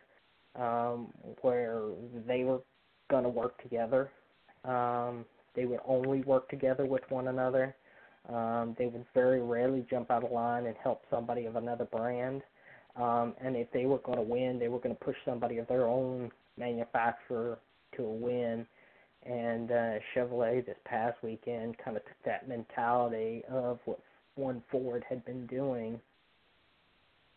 um, 0.55 1.07
where 1.41 1.81
they 2.27 2.43
were 2.43 2.59
going 3.09 3.23
to 3.23 3.29
work 3.29 3.61
together. 3.61 4.11
Um, 4.65 5.23
they 5.55 5.65
would 5.65 5.79
only 5.87 6.21
work 6.23 6.49
together 6.49 6.85
with 6.85 7.03
one 7.09 7.29
another. 7.29 7.73
Um, 8.27 8.75
they 8.77 8.87
would 8.87 9.05
very 9.13 9.41
rarely 9.41 9.85
jump 9.89 10.11
out 10.11 10.25
of 10.25 10.31
line 10.31 10.65
and 10.65 10.75
help 10.83 11.03
somebody 11.09 11.45
of 11.45 11.55
another 11.55 11.85
brand. 11.85 12.41
Um, 12.97 13.35
and 13.41 13.55
if 13.55 13.71
they 13.71 13.85
were 13.85 13.99
going 13.99 14.17
to 14.17 14.23
win, 14.23 14.59
they 14.59 14.67
were 14.67 14.79
going 14.79 14.95
to 14.95 15.05
push 15.05 15.15
somebody 15.23 15.59
of 15.59 15.67
their 15.67 15.87
own 15.87 16.29
manufacturer 16.57 17.57
to 17.95 18.03
a 18.03 18.09
win 18.09 18.65
And 19.25 19.71
uh, 19.71 19.99
Chevrolet 20.15 20.65
this 20.65 20.77
past 20.85 21.17
weekend 21.21 21.77
kind 21.83 21.97
of 21.97 22.05
took 22.05 22.23
that 22.25 22.47
mentality 22.47 23.43
of 23.49 23.79
what 23.85 23.99
one 24.35 24.63
Ford 24.71 25.03
had 25.09 25.25
been 25.25 25.45
doing 25.47 25.99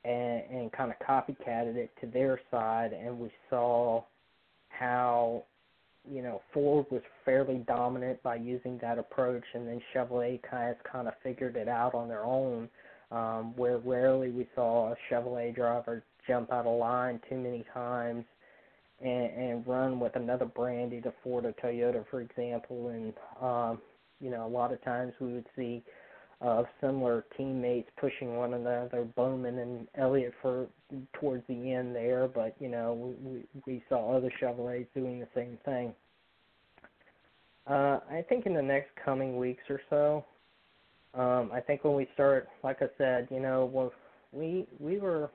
and, 0.04 0.42
and 0.50 0.72
kind 0.72 0.92
of 0.92 1.06
copycatted 1.06 1.76
it 1.76 1.90
to 2.00 2.06
their 2.06 2.40
side, 2.50 2.92
and 2.92 3.18
we 3.18 3.30
saw 3.48 4.02
how 4.68 5.44
you 6.10 6.22
know 6.22 6.40
Ford 6.54 6.86
was 6.90 7.02
fairly 7.24 7.64
dominant 7.66 8.22
by 8.22 8.36
using 8.36 8.78
that 8.80 8.98
approach, 8.98 9.44
and 9.54 9.66
then 9.66 9.80
Chevrolet 9.94 10.40
kind 10.42 10.70
of 10.70 10.76
kind 10.90 11.08
of 11.08 11.14
figured 11.22 11.56
it 11.56 11.68
out 11.68 11.94
on 11.94 12.08
their 12.08 12.24
own. 12.24 12.68
Um, 13.10 13.56
where 13.56 13.78
rarely 13.78 14.30
we 14.30 14.46
saw 14.54 14.92
a 14.92 14.96
Chevrolet 15.10 15.52
driver 15.52 16.04
jump 16.28 16.52
out 16.52 16.64
of 16.64 16.78
line 16.78 17.20
too 17.28 17.36
many 17.36 17.64
times 17.74 18.24
and, 19.00 19.30
and 19.30 19.66
run 19.66 20.00
with 20.00 20.16
another 20.16 20.44
brand, 20.46 20.92
either 20.92 21.12
Ford 21.22 21.44
or 21.44 21.52
Toyota, 21.52 22.04
for 22.10 22.20
example. 22.20 22.88
And 22.88 23.12
um, 23.40 23.80
you 24.20 24.30
know, 24.30 24.46
a 24.46 24.48
lot 24.48 24.72
of 24.72 24.82
times 24.84 25.12
we 25.20 25.32
would 25.32 25.46
see 25.56 25.82
uh, 26.40 26.62
similar 26.80 27.24
teammates 27.36 27.90
pushing 27.98 28.36
one 28.36 28.54
another, 28.54 29.06
Bowman 29.16 29.58
and 29.58 29.86
Elliott 29.94 30.34
for 30.40 30.66
towards 31.14 31.46
the 31.48 31.72
end 31.72 31.94
there. 31.94 32.28
But 32.28 32.54
you 32.60 32.68
know, 32.68 33.14
we 33.22 33.44
we 33.66 33.82
saw 33.88 34.16
other 34.16 34.32
Chevrolets 34.40 34.86
doing 34.94 35.20
the 35.20 35.28
same 35.34 35.58
thing. 35.64 35.94
Uh, 37.66 38.00
I 38.10 38.24
think 38.28 38.46
in 38.46 38.54
the 38.54 38.62
next 38.62 38.90
coming 39.04 39.36
weeks 39.36 39.62
or 39.68 39.80
so, 39.90 40.24
um, 41.14 41.50
I 41.52 41.60
think 41.60 41.84
when 41.84 41.94
we 41.94 42.08
start, 42.14 42.48
like 42.64 42.82
I 42.82 42.88
said, 42.96 43.28
you 43.30 43.40
know, 43.40 43.92
we 44.32 44.66
we 44.78 44.98
were 44.98 45.30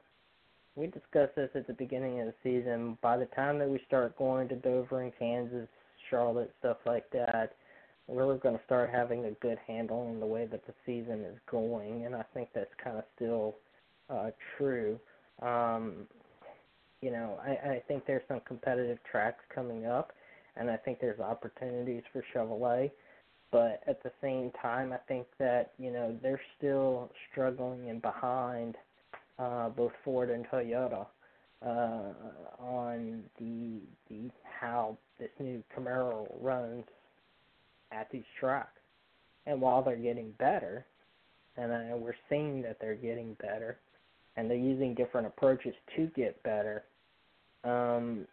we 0.76 0.88
discussed 0.88 1.36
this 1.36 1.50
at 1.56 1.68
the 1.68 1.74
beginning 1.74 2.20
of 2.20 2.28
the 2.28 2.34
season. 2.44 2.98
By 3.02 3.18
the 3.18 3.28
time 3.28 3.60
that 3.60 3.70
we 3.70 3.80
start 3.88 4.18
going 4.18 4.50
to 4.50 4.56
Dover 4.56 5.02
and 5.02 5.14
Kansas, 5.18 5.68
Charlotte, 6.10 6.54
stuff 6.60 6.78
like 6.86 7.10
that, 7.12 7.56
we're 8.08 8.38
going 8.38 8.58
to 8.58 8.64
start 8.66 8.90
having 8.92 9.26
a 9.26 9.32
good 9.32 9.58
handle 9.66 10.08
on 10.10 10.20
the 10.20 10.26
way 10.26 10.46
that 10.46 10.66
the 10.68 10.74
season 10.86 11.22
is 11.22 11.38
going, 11.50 12.06
and 12.06 12.14
I 12.14 12.24
think 12.34 12.50
that's 12.54 12.70
kind 12.84 12.98
of 12.98 13.04
still 13.16 13.56
uh, 14.10 14.30
true. 14.58 15.00
Um, 15.42 16.08
you 17.02 17.12
know, 17.12 17.40
I, 17.44 17.70
I 17.70 17.84
think 17.88 18.06
there's 18.06 18.22
some 18.28 18.42
competitive 18.48 19.00
tracks 19.10 19.44
coming 19.54 19.86
up, 19.86 20.12
and 20.56 20.70
I 20.70 20.78
think 20.78 21.00
there's 21.00 21.20
opportunities 21.20 22.04
for 22.12 22.24
Chevrolet. 22.34 22.92
But 23.52 23.82
at 23.88 24.04
the 24.04 24.12
same 24.22 24.52
time, 24.62 24.92
I 24.92 24.98
think 25.08 25.28
that 25.40 25.72
you 25.78 25.92
know 25.92 26.18
they're 26.22 26.42
still 26.58 27.12
struggling 27.32 27.90
and 27.90 28.02
behind 28.02 28.76
uh, 29.40 29.70
both 29.70 29.92
Ford 30.04 30.30
and 30.30 30.46
Toyota 30.48 31.06
uh, 31.66 32.14
on 32.60 33.24
the 33.40 33.80
the 34.10 34.30
how 34.60 34.98
this 35.20 35.30
new 35.40 35.64
Camaro 35.76 36.28
runs 36.42 36.84
at 37.92 38.10
these 38.12 38.24
tracks. 38.40 38.70
And 39.46 39.62
while 39.62 39.84
they're 39.84 39.96
getting 39.96 40.32
better, 40.40 40.86
and 41.58 41.72
uh, 41.72 41.98
we're 41.98 42.16
seeing 42.30 42.62
that 42.64 42.78
they're 42.82 42.96
getting 42.96 43.36
better, 43.40 43.78
and 44.36 44.50
they're 44.50 44.58
using 44.58 44.94
different 44.96 45.28
approaches 45.28 45.74
to 45.96 46.08
get 46.16 46.42
better, 46.44 46.84
um, 47.64 48.28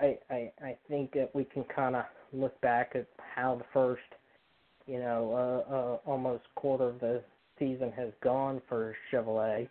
I, 0.00 0.18
I 0.30 0.52
I 0.62 0.76
think 0.88 1.12
that 1.12 1.34
we 1.34 1.44
can 1.44 1.64
kind 1.64 1.96
of 1.96 2.04
look 2.32 2.60
back 2.60 2.92
at 2.94 3.06
how 3.34 3.56
the 3.56 3.64
first, 3.72 4.02
you 4.86 4.98
know, 4.98 5.64
uh, 5.68 5.74
uh, 5.74 6.10
almost 6.10 6.44
quarter 6.54 6.84
of 6.84 7.00
the 7.00 7.22
season 7.58 7.92
has 7.96 8.10
gone 8.22 8.62
for 8.68 8.94
Chevrolet, 9.12 9.68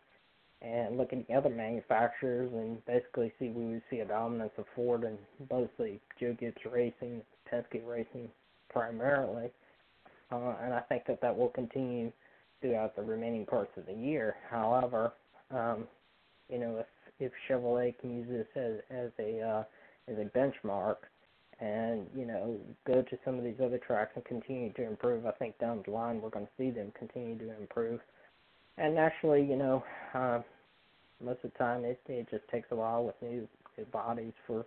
and 0.62 0.98
look 0.98 1.14
at 1.14 1.26
the 1.28 1.34
other 1.34 1.50
manufacturers 1.50 2.52
and 2.54 2.86
basically 2.86 3.32
see 3.40 3.50
we 3.50 3.66
would 3.66 3.82
see 3.90 4.00
a 4.00 4.06
dominance 4.06 4.52
of 4.58 4.66
Ford 4.76 5.04
and 5.04 5.18
mostly 5.50 6.02
Joe 6.20 6.36
Gibbs 6.38 6.58
Racing, 6.70 7.22
Penske 7.52 7.86
Racing 7.86 8.30
primarily. 8.70 9.50
Uh, 10.32 10.56
and 10.62 10.74
I 10.74 10.82
think 10.82 11.04
that 11.08 11.22
that 11.22 11.36
will 11.36 11.50
continue 11.50 12.12
throughout 12.62 12.96
the 12.96 13.02
remaining 13.02 13.46
parts 13.46 13.72
of 13.78 13.86
the 13.86 13.94
year. 13.94 14.36
However, 14.50 15.14
um, 15.52 15.88
you 16.50 16.60
know, 16.60 16.78
if 16.78 16.86
if 17.20 17.32
Chevrolet 17.50 17.98
can 18.00 18.16
use 18.16 18.28
this 18.30 18.48
as 18.56 18.80
as 18.90 19.12
a 19.20 19.42
uh, 19.42 19.64
as 20.08 20.18
a 20.18 20.38
benchmark, 20.38 20.98
and 21.60 22.06
you 22.16 22.26
know, 22.26 22.58
go 22.86 23.02
to 23.02 23.18
some 23.26 23.38
of 23.38 23.44
these 23.44 23.60
other 23.64 23.80
tracks 23.80 24.12
and 24.16 24.26
continue 24.26 24.72
to 24.74 24.84
improve, 24.84 25.26
I 25.26 25.32
think 25.32 25.58
down 25.58 25.84
the 25.86 25.92
line 25.92 26.22
we're 26.22 26.30
going 26.30 26.46
to 26.46 26.52
see 26.58 26.70
them 26.70 26.92
continue 26.98 27.38
to 27.40 27.60
improve 27.60 28.00
and 28.80 28.98
actually, 28.98 29.44
you 29.44 29.58
know, 29.58 29.84
uh, 30.14 30.40
most 31.24 31.40
of 31.44 31.52
the 31.52 31.58
time 31.58 31.84
it 31.84 32.00
it 32.08 32.28
just 32.32 32.48
takes 32.50 32.68
a 32.72 32.76
while 32.76 33.04
with 33.04 33.16
new, 33.22 33.48
new 33.78 33.86
bodies 33.86 34.34
for 34.48 34.66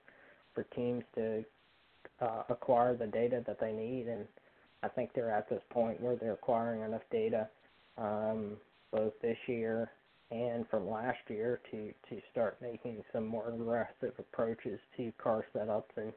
for 0.55 0.65
teams 0.75 1.03
to 1.15 1.45
uh, 2.21 2.43
acquire 2.51 2.95
the 2.95 3.07
data 3.07 3.43
that 3.47 3.59
they 3.59 3.73
need, 3.73 4.07
and 4.07 4.27
I 4.83 4.89
think 4.89 5.11
they're 5.15 5.33
at 5.33 5.49
this 5.49 5.63
point 5.71 6.01
where 6.01 6.17
they're 6.17 6.35
acquiring 6.35 6.83
enough 6.83 7.03
data, 7.11 7.49
um, 7.97 8.57
both 8.93 9.13
this 9.23 9.39
year 9.47 9.91
and 10.31 10.67
from 10.69 10.89
last 10.89 11.19
year, 11.29 11.61
to 11.71 11.93
to 12.11 12.21
start 12.31 12.59
making 12.61 13.03
some 13.13 13.27
more 13.27 13.49
aggressive 13.49 14.15
approaches 14.19 14.79
to 14.97 15.13
car 15.23 15.45
setups 15.55 15.97
and 15.97 16.13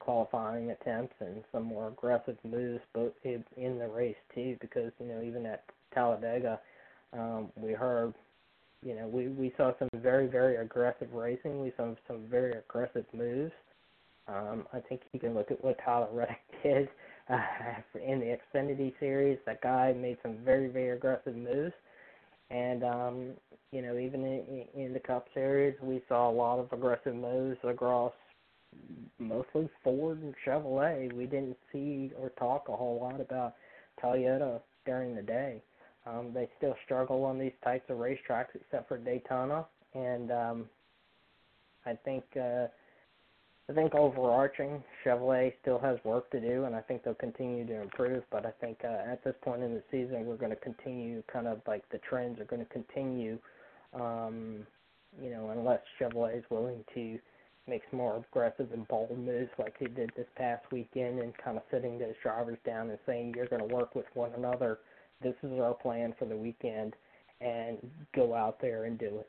qualifying 0.00 0.70
attempts 0.70 1.14
and 1.20 1.42
some 1.52 1.64
more 1.64 1.88
aggressive 1.88 2.36
moves, 2.44 2.80
both 2.94 3.12
in, 3.24 3.44
in 3.56 3.78
the 3.78 3.86
race 3.86 4.16
too, 4.34 4.56
because 4.60 4.90
you 4.98 5.06
know 5.06 5.22
even 5.22 5.46
at 5.46 5.64
Talladega 5.94 6.58
um, 7.12 7.50
we 7.56 7.72
heard, 7.72 8.14
you 8.84 8.94
know, 8.94 9.06
we 9.06 9.28
we 9.28 9.52
saw 9.56 9.72
some 9.78 9.88
very 9.94 10.26
very 10.26 10.56
aggressive 10.56 11.12
racing. 11.12 11.60
We 11.60 11.72
saw 11.76 11.94
some 12.06 12.26
very 12.30 12.52
aggressive 12.52 13.06
moves. 13.12 13.52
Um, 14.28 14.66
I 14.72 14.80
think 14.80 15.02
you 15.12 15.20
can 15.20 15.34
look 15.34 15.50
at 15.50 15.62
what 15.64 15.78
Tyler 15.84 16.08
Reddick 16.12 16.40
did 16.62 16.88
uh, 17.30 17.38
in 17.94 18.20
the 18.20 18.36
Xfinity 18.54 18.92
series. 19.00 19.38
That 19.46 19.62
guy 19.62 19.92
made 19.92 20.18
some 20.22 20.38
very 20.44 20.68
very 20.68 20.96
aggressive 20.96 21.34
moves, 21.34 21.74
and 22.50 22.84
um, 22.84 23.30
you 23.72 23.82
know 23.82 23.98
even 23.98 24.24
in, 24.24 24.64
in 24.74 24.92
the 24.92 25.00
Cup 25.00 25.26
Series 25.34 25.74
we 25.82 26.02
saw 26.08 26.30
a 26.30 26.32
lot 26.32 26.58
of 26.58 26.72
aggressive 26.72 27.14
moves 27.14 27.58
across 27.64 28.12
mostly 29.18 29.68
Ford 29.82 30.22
and 30.22 30.34
Chevrolet. 30.46 31.12
We 31.12 31.24
didn't 31.24 31.56
see 31.72 32.12
or 32.18 32.30
talk 32.38 32.68
a 32.68 32.76
whole 32.76 32.98
lot 33.00 33.20
about 33.20 33.54
Toyota 34.02 34.60
during 34.86 35.14
the 35.14 35.22
day. 35.22 35.62
Um, 36.08 36.32
they 36.32 36.48
still 36.56 36.74
struggle 36.84 37.24
on 37.24 37.38
these 37.38 37.52
types 37.62 37.90
of 37.90 37.98
racetracks, 37.98 38.54
except 38.54 38.88
for 38.88 38.98
Daytona, 38.98 39.66
and 39.94 40.30
um, 40.30 40.64
I 41.84 41.94
think 42.04 42.24
uh, 42.36 42.66
I 43.68 43.74
think 43.74 43.94
overarching 43.94 44.82
Chevrolet 45.04 45.52
still 45.60 45.78
has 45.80 45.98
work 46.04 46.30
to 46.30 46.40
do, 46.40 46.64
and 46.64 46.74
I 46.74 46.80
think 46.80 47.02
they'll 47.02 47.14
continue 47.14 47.66
to 47.66 47.82
improve. 47.82 48.22
But 48.30 48.46
I 48.46 48.52
think 48.60 48.78
uh, 48.84 49.10
at 49.10 49.22
this 49.24 49.34
point 49.42 49.62
in 49.62 49.74
the 49.74 49.82
season, 49.90 50.24
we're 50.24 50.36
going 50.36 50.50
to 50.50 50.56
continue 50.56 51.22
kind 51.30 51.46
of 51.46 51.60
like 51.66 51.86
the 51.90 51.98
trends 51.98 52.40
are 52.40 52.46
going 52.46 52.64
to 52.64 52.72
continue. 52.72 53.38
Um, 53.92 54.66
you 55.22 55.30
know, 55.30 55.50
unless 55.50 55.80
Chevrolet 56.00 56.38
is 56.38 56.44
willing 56.50 56.84
to 56.94 57.18
make 57.66 57.82
some 57.90 57.98
more 57.98 58.24
aggressive 58.30 58.68
and 58.72 58.88
bold 58.88 59.18
moves 59.18 59.50
like 59.58 59.78
they 59.78 59.86
did 59.86 60.10
this 60.16 60.26
past 60.36 60.64
weekend, 60.72 61.18
and 61.18 61.36
kind 61.36 61.58
of 61.58 61.62
sitting 61.70 61.98
those 61.98 62.14
drivers 62.22 62.58
down 62.64 62.88
and 62.88 62.98
saying 63.04 63.34
you're 63.36 63.46
going 63.46 63.66
to 63.66 63.74
work 63.74 63.94
with 63.94 64.06
one 64.14 64.30
another 64.34 64.78
this 65.22 65.34
is 65.42 65.58
our 65.60 65.74
plan 65.74 66.14
for 66.18 66.24
the 66.24 66.36
weekend, 66.36 66.94
and 67.40 67.78
go 68.14 68.34
out 68.34 68.60
there 68.60 68.84
and 68.84 68.98
do 68.98 69.06
it. 69.06 69.28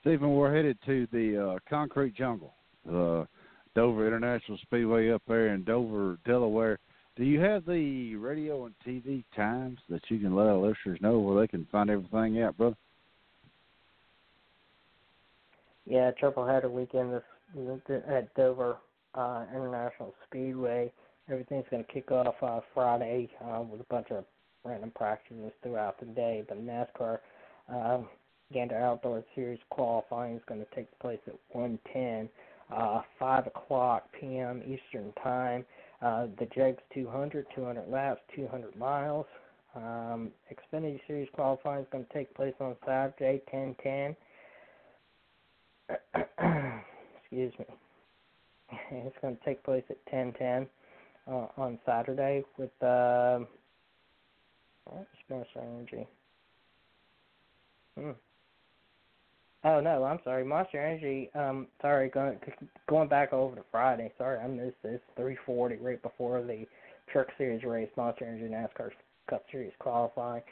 Steven, 0.00 0.34
we're 0.34 0.54
headed 0.54 0.76
to 0.86 1.06
the 1.12 1.52
uh, 1.52 1.58
concrete 1.68 2.14
jungle, 2.14 2.52
the 2.84 3.26
Dover 3.74 4.06
International 4.06 4.58
Speedway 4.58 5.10
up 5.10 5.22
there 5.26 5.54
in 5.54 5.64
Dover, 5.64 6.18
Delaware. 6.26 6.78
Do 7.16 7.24
you 7.24 7.40
have 7.40 7.64
the 7.64 8.16
radio 8.16 8.66
and 8.66 8.74
TV 8.86 9.24
times 9.36 9.78
that 9.88 10.02
you 10.08 10.18
can 10.18 10.34
let 10.34 10.46
our 10.46 10.56
listeners 10.56 10.98
know 11.00 11.18
where 11.20 11.40
they 11.40 11.48
can 11.48 11.66
find 11.70 11.88
everything 11.88 12.42
out, 12.42 12.56
brother? 12.56 12.76
Yeah, 15.86 16.10
triple 16.12 16.46
header 16.46 16.70
weekend 16.70 17.12
this 17.12 18.00
at 18.08 18.34
Dover 18.34 18.76
uh, 19.14 19.44
International 19.54 20.14
Speedway 20.26 20.92
everything's 21.30 21.66
going 21.70 21.84
to 21.84 21.92
kick 21.92 22.10
off 22.10 22.34
uh, 22.42 22.60
Friday 22.74 23.30
uh, 23.44 23.62
with 23.62 23.80
a 23.80 23.84
bunch 23.84 24.08
of 24.10 24.24
random 24.64 24.92
practices 24.94 25.52
throughout 25.62 25.98
the 26.00 26.06
day. 26.06 26.44
But 26.48 26.64
NASCAR 26.64 27.18
um, 27.68 28.08
Gander 28.52 28.76
Outdoor 28.76 29.24
Series 29.34 29.60
qualifying 29.70 30.36
is 30.36 30.42
going 30.46 30.60
to 30.60 30.74
take 30.74 30.86
place 30.98 31.20
at 31.26 31.34
1:10, 31.54 32.28
uh, 32.74 33.02
5 33.18 33.46
o'clock 33.46 34.08
p.m. 34.18 34.62
Eastern 34.62 35.12
Time. 35.22 35.64
Uh, 36.02 36.26
the 36.38 36.46
Jegs 36.54 36.82
200, 36.92 37.46
200 37.54 37.88
laps, 37.88 38.20
200 38.36 38.76
miles. 38.76 39.26
Um, 39.74 40.30
Xfinity 40.52 41.00
Series 41.06 41.28
qualifying 41.32 41.82
is 41.82 41.88
going 41.90 42.04
to 42.04 42.12
take 42.12 42.32
place 42.34 42.54
on 42.60 42.76
Saturday, 42.86 43.42
10:10. 43.52 44.16
Excuse 47.22 47.52
me. 47.58 47.66
It's 48.90 49.16
going 49.22 49.36
to 49.36 49.44
take 49.44 49.62
place 49.62 49.84
at 49.90 50.04
10:10 50.12 50.66
uh, 51.26 51.46
on 51.56 51.78
Saturday 51.86 52.42
with 52.56 52.70
uh, 52.82 53.40
Spencer 55.24 55.60
Energy. 55.60 56.06
Hmm. 57.98 58.10
Oh 59.64 59.80
no, 59.80 60.04
I'm 60.04 60.18
sorry. 60.24 60.44
Monster 60.44 60.80
Energy. 60.80 61.30
Um, 61.34 61.68
sorry, 61.80 62.10
going 62.10 62.38
going 62.86 63.08
back 63.08 63.32
over 63.32 63.56
to 63.56 63.64
Friday. 63.70 64.12
Sorry, 64.18 64.38
I 64.38 64.46
missed 64.46 64.82
this. 64.82 65.00
340 65.16 65.76
right 65.76 66.02
before 66.02 66.42
the 66.42 66.66
Truck 67.10 67.28
Series 67.38 67.64
race, 67.64 67.88
Monster 67.96 68.26
Energy 68.26 68.52
NASCAR 68.52 68.90
Cup 69.28 69.44
Series 69.50 69.72
qualifying. 69.78 70.42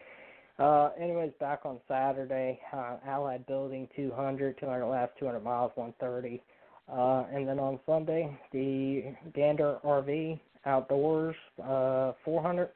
Uh, 0.59 0.91
anyways, 0.99 1.33
back 1.41 1.61
on 1.65 1.79
Saturday, 1.89 2.59
uh, 2.73 2.97
Allied 3.07 3.47
Building 3.47 3.89
200, 3.97 4.59
200 4.59 4.87
laps, 4.87 5.13
200 5.19 5.41
miles, 5.41 5.73
130. 5.75 6.43
Uh, 6.91 7.25
and 7.35 7.49
then 7.49 7.59
on 7.59 7.81
Sunday, 7.87 8.31
the 8.53 9.15
Gander 9.35 9.79
RV 9.85 10.39
Outdoors, 10.65 11.37
uh, 11.63 12.13
400, 12.25 12.69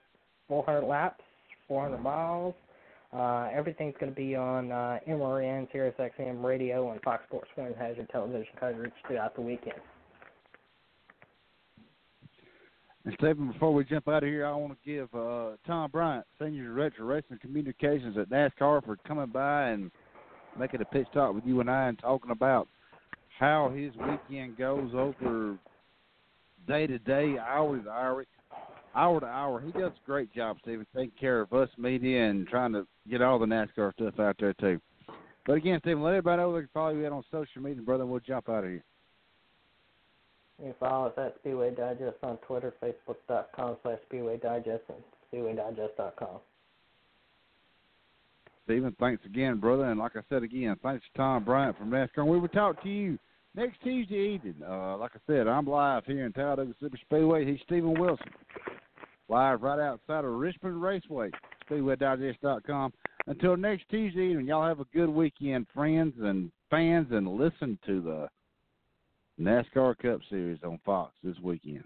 400 0.49 0.87
laps, 0.87 1.23
400 1.69 1.99
miles. 1.99 2.55
Uh, 3.13 3.49
everything's 3.53 3.95
going 4.01 4.13
to 4.13 4.17
be 4.17 4.35
on 4.35 4.73
uh, 4.73 4.99
MRN, 5.09 5.69
SiriusXM 5.73 6.43
radio, 6.43 6.91
and 6.91 7.01
Fox 7.03 7.25
Sports 7.27 7.49
1 7.55 7.75
has 7.79 7.97
your 7.97 8.07
television 8.07 8.47
coverage 8.59 8.93
throughout 9.07 9.35
the 9.35 9.41
weekend. 9.41 9.81
And 13.05 13.15
Steven, 13.21 13.53
before 13.53 13.73
we 13.73 13.85
jump 13.85 14.09
out 14.09 14.25
of 14.25 14.29
here, 14.29 14.45
I 14.45 14.53
want 14.57 14.73
to 14.73 14.91
give 14.91 15.15
uh, 15.15 15.53
Tom 15.65 15.91
Bryant, 15.93 16.27
Senior 16.41 16.65
Director 16.65 17.03
of 17.03 17.09
Racing 17.09 17.39
Communications 17.41 18.19
at 18.19 18.29
NASCAR, 18.31 18.85
for 18.85 18.97
coming 19.07 19.27
by 19.27 19.69
and 19.69 19.93
making 20.59 20.81
a 20.81 20.85
pitch 20.85 21.07
talk 21.15 21.33
with 21.33 21.45
you 21.47 21.61
and 21.61 21.71
I 21.71 21.89
and 21.89 21.99
talking 22.01 22.33
about 22.33 22.67
how 23.39 23.73
his 23.75 23.93
weekend 23.95 24.59
goes 24.59 24.91
over 24.93 25.57
day 26.67 26.87
to 26.87 26.99
day, 26.99 27.37
hour 27.39 27.79
to 27.79 27.91
hour, 27.91 28.25
hour 28.95 29.21
to 29.21 29.27
hour. 29.27 29.61
He 29.61 29.73
does 29.73 29.93
a 29.93 30.07
great 30.07 30.33
job, 30.35 30.57
Steven, 30.63 30.87
taking 30.95 31.13
care 31.19 31.41
of 31.41 31.53
us 31.53 31.69
media 31.79 32.29
and 32.29 32.47
trying 32.47 32.73
to 32.73 32.87
get 33.09 33.23
all 33.23 33.39
the 33.39 33.47
NASCAR 33.47 33.93
stuff 33.95 34.19
out 34.19 34.37
there 34.39 34.55
too. 34.55 34.81
But 35.47 35.55
again, 35.55 35.81
Steven, 35.81 36.03
let 36.03 36.11
everybody 36.11 36.43
know 36.43 36.53
they 36.53 36.61
can 36.61 36.69
follow 36.75 36.95
you 36.95 37.07
on 37.07 37.23
social 37.31 37.63
media, 37.63 37.83
brother. 37.83 38.03
And 38.03 38.11
we'll 38.11 38.21
jump 38.21 38.49
out 38.49 38.65
of 38.65 38.71
here. 38.71 38.85
You 40.59 40.65
can 40.67 40.75
follow 40.81 41.09
us 41.09 41.13
at 41.19 41.37
Speedway 41.41 41.75
Digest 41.75 42.17
on 42.23 42.39
Twitter, 42.39 42.75
Facebook.com 42.83 43.77
slash 43.83 43.99
Speedway 44.07 44.39
Digest, 44.39 44.83
and 44.89 44.99
SpeedwayDigest.com. 45.33 46.41
Steven, 48.65 48.97
thanks 48.99 49.25
again, 49.25 49.61
brother. 49.61 49.85
And 49.85 50.01
like 50.01 50.17
I 50.17 50.21
said 50.29 50.43
again, 50.43 50.77
thanks 50.83 51.05
to 51.13 51.19
Tom 51.19 51.45
Bryant 51.45 51.79
from 51.79 51.91
NASCAR. 51.91 52.27
We 52.27 52.41
will 52.41 52.49
talk 52.49 52.83
to 52.83 52.89
you 52.89 53.17
next 53.57 53.83
Tuesday 53.83 54.35
evening. 54.35 54.57
Uh, 54.67 54.97
like 54.99 55.13
I 55.15 55.19
said, 55.27 55.49
I'm 55.49 55.67
live 55.67 56.05
here 56.05 56.27
in 56.27 56.33
Talladega 56.33 56.75
Super 56.79 56.99
Speedway. 56.99 57.47
He's 57.47 57.61
Steven 57.65 57.99
Wilson, 57.99 58.27
live 59.29 59.63
right 59.63 59.81
outside 59.81 60.25
of 60.25 60.33
Richmond 60.33 60.81
Raceway, 60.83 61.31
SpeedwayDigest.com. 61.69 62.93
Until 63.27 63.57
next 63.57 63.89
Tuesday 63.91 64.31
evening, 64.31 64.47
y'all 64.47 64.67
have 64.67 64.81
a 64.81 64.87
good 64.95 65.09
weekend, 65.09 65.67
friends 65.75 66.15
and 66.21 66.53
fans, 66.71 67.09
and 67.11 67.27
listen 67.27 67.79
to 67.87 68.01
the 68.03 68.29
NASCAR 69.41 69.97
Cup 69.99 70.21
Series 70.31 70.59
on 70.63 70.79
Fox 70.85 71.13
this 71.25 71.37
weekend. 71.43 71.85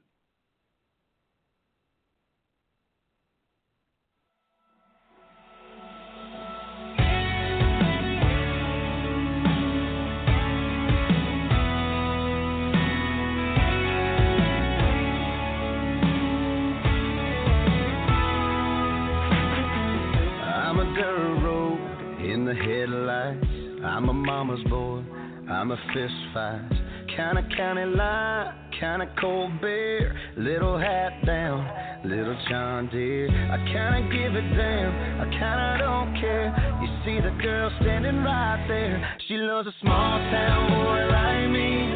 I'm 24.00 24.08
a 24.08 24.14
mama's 24.14 24.64
boy. 24.70 25.04
I'm 25.50 25.72
a 25.72 25.76
fist 25.92 26.14
fight. 26.32 26.72
Kinda 27.14 27.44
county 27.54 27.84
line, 27.84 28.54
kinda 28.80 29.06
cold 29.20 29.60
beer. 29.60 30.16
Little 30.38 30.78
hat 30.78 31.22
down, 31.26 31.68
little 32.08 32.34
John 32.48 32.88
Deere. 32.88 33.28
I 33.28 33.58
kinda 33.58 34.00
give 34.08 34.34
a 34.34 34.40
damn, 34.56 35.20
I 35.20 35.24
kinda 35.28 35.76
don't 35.84 36.16
care. 36.18 36.48
You 36.80 36.88
see 37.04 37.20
the 37.20 37.30
girl 37.42 37.70
standing 37.82 38.24
right 38.24 38.64
there. 38.68 39.06
She 39.28 39.36
loves 39.36 39.68
a 39.68 39.74
small 39.82 40.18
town 40.32 40.70
boy 40.70 41.00
like 41.12 41.50
me. 41.50 41.92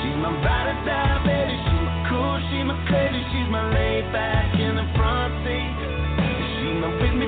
She's 0.00 0.16
my 0.24 0.32
ride 0.32 0.68
or 0.72 0.78
die, 0.88 1.20
baby. 1.28 1.56
She's 1.60 1.84
my 1.84 2.08
cool, 2.08 2.40
she's 2.48 2.64
my 2.64 2.76
crazy, 2.88 3.22
she's 3.32 3.48
my 3.50 3.68
laid 3.74 4.10
back 4.14 4.58
in 4.58 4.76
the 4.80 4.88
front 4.96 5.44
seat. 5.44 5.76
She's 6.56 6.80
my 6.80 6.88
with 6.96 7.14
me 7.20 7.27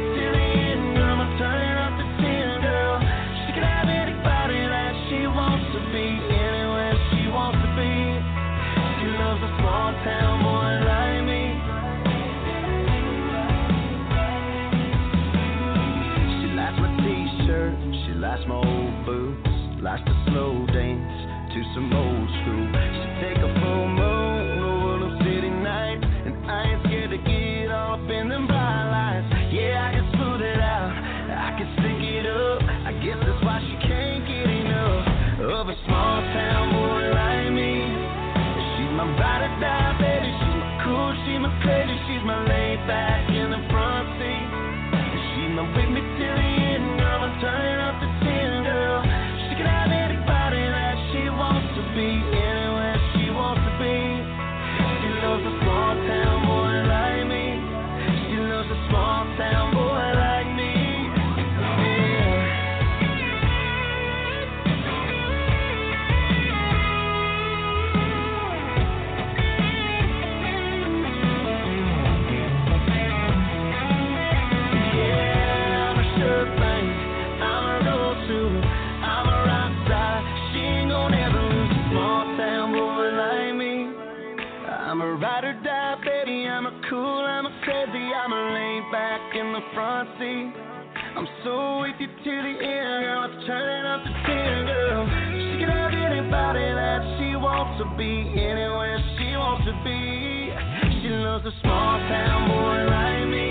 some 21.75 21.93
old 21.93 22.10
so 91.45 91.81
with 91.81 91.97
you 91.99 92.07
to 92.07 92.35
the 92.43 92.55
end, 92.61 93.05
girl. 93.05 93.25
I'm 93.25 93.47
turning 93.47 93.87
up 93.87 94.01
the 94.05 94.12
tin, 94.27 94.67
girl. 94.67 95.05
She 95.33 95.53
can 95.61 95.69
have 95.73 95.95
anybody 95.95 96.61
that 96.61 97.01
she 97.17 97.37
wants 97.37 97.81
to 97.81 97.87
be, 97.97 98.29
anywhere 98.37 98.99
she 99.17 99.37
wants 99.37 99.65
to 99.65 99.75
be. 99.85 100.53
She 101.01 101.09
loves 101.09 101.47
a 101.47 101.55
small 101.62 101.97
town 102.12 102.49
boy 102.49 102.79
like 102.93 103.25
me. 103.33 103.49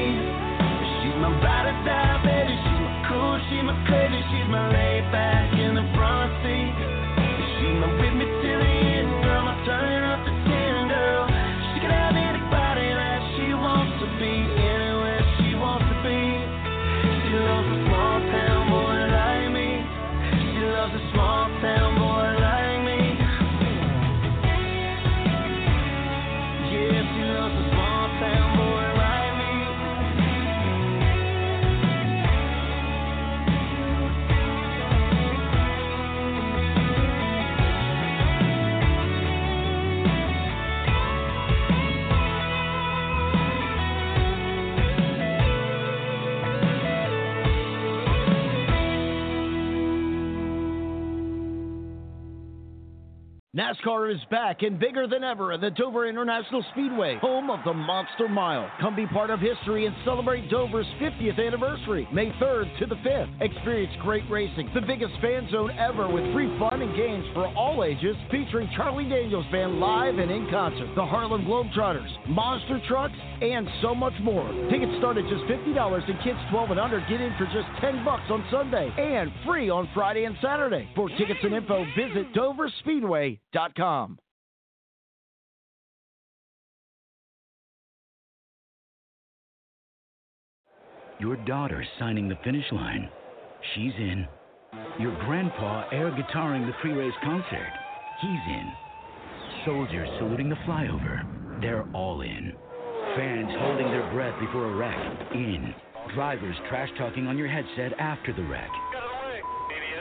She's 1.01 1.17
my 1.17 1.33
ride 1.41 1.65
or 1.65 1.77
die, 1.85 2.21
baby. 2.21 2.53
She's 2.53 2.81
my 2.85 2.93
cool, 3.09 3.35
she's 3.49 3.63
my 3.65 3.75
crazy, 3.87 4.21
she's 4.29 4.47
my 4.49 4.69
laid 4.69 5.11
back 5.11 5.38
NASCAR 53.69 54.11
is 54.11 54.21
back 54.31 54.63
and 54.63 54.79
bigger 54.79 55.05
than 55.05 55.23
ever 55.23 55.51
at 55.53 55.61
the 55.61 55.69
Dover 55.69 56.07
International 56.07 56.65
Speedway, 56.71 57.17
home 57.21 57.51
of 57.51 57.59
the 57.65 57.73
Monster 57.73 58.27
Mile. 58.27 58.67
Come 58.81 58.95
be 58.95 59.05
part 59.05 59.29
of 59.29 59.39
history 59.39 59.85
and 59.85 59.95
celebrate 60.03 60.49
Dover's 60.49 60.87
50th 60.99 61.45
anniversary, 61.45 62.07
May 62.11 62.31
3rd 62.41 62.79
to 62.79 62.85
the 62.87 62.95
5th. 62.95 63.29
Experience 63.41 63.93
great 64.01 64.23
racing, 64.27 64.71
the 64.73 64.81
biggest 64.81 65.13
fan 65.21 65.47
zone 65.51 65.69
ever 65.77 66.09
with 66.09 66.23
free 66.33 66.49
fun 66.57 66.81
and 66.81 66.97
games 66.97 67.25
for 67.35 67.45
all 67.55 67.83
ages, 67.83 68.15
featuring 68.31 68.67
Charlie 68.75 69.07
Daniels 69.07 69.45
Band 69.51 69.79
live 69.79 70.17
and 70.17 70.31
in 70.31 70.49
concert, 70.49 70.89
the 70.95 71.05
Harlem 71.05 71.45
Globetrotters, 71.45 72.09
monster 72.27 72.81
trucks, 72.87 73.13
and 73.41 73.67
so 73.83 73.93
much 73.93 74.13
more. 74.23 74.49
Tickets 74.71 74.93
start 74.97 75.17
at 75.17 75.29
just 75.29 75.45
$50 75.45 76.09
and 76.09 76.23
kids 76.23 76.39
12 76.49 76.71
and 76.71 76.79
under 76.79 77.01
get 77.01 77.21
in 77.21 77.35
for 77.37 77.45
just 77.45 77.69
10 77.81 78.03
bucks 78.03 78.25
on 78.31 78.43
Sunday 78.49 78.89
and 78.97 79.31
free 79.45 79.69
on 79.69 79.87
Friday 79.93 80.23
and 80.23 80.35
Saturday. 80.41 80.89
For 80.95 81.07
tickets 81.09 81.39
and 81.43 81.53
info, 81.53 81.85
visit 81.95 82.33
doverspeedway.com. 82.33 83.58
Your 91.19 91.35
daughter's 91.45 91.85
signing 91.99 92.29
the 92.29 92.37
finish 92.45 92.63
line. 92.71 93.09
She's 93.75 93.91
in. 93.97 94.25
Your 94.97 95.13
grandpa 95.25 95.89
air 95.91 96.09
guitaring 96.09 96.67
the 96.67 96.73
pre-race 96.79 97.13
concert. 97.21 97.73
He's 98.21 98.29
in. 98.29 98.71
Soldiers 99.65 100.07
saluting 100.19 100.47
the 100.47 100.55
flyover. 100.65 101.59
They're 101.59 101.85
all 101.93 102.21
in. 102.21 102.53
Fans 103.17 103.49
holding 103.59 103.87
their 103.87 104.09
breath 104.13 104.39
before 104.39 104.71
a 104.71 104.75
wreck. 104.77 105.33
In. 105.33 105.75
Drivers 106.15 106.55
trash 106.69 106.89
talking 106.97 107.27
on 107.27 107.37
your 107.37 107.49
headset 107.49 107.91
after 107.99 108.31
the 108.31 108.43
wreck. 108.43 108.69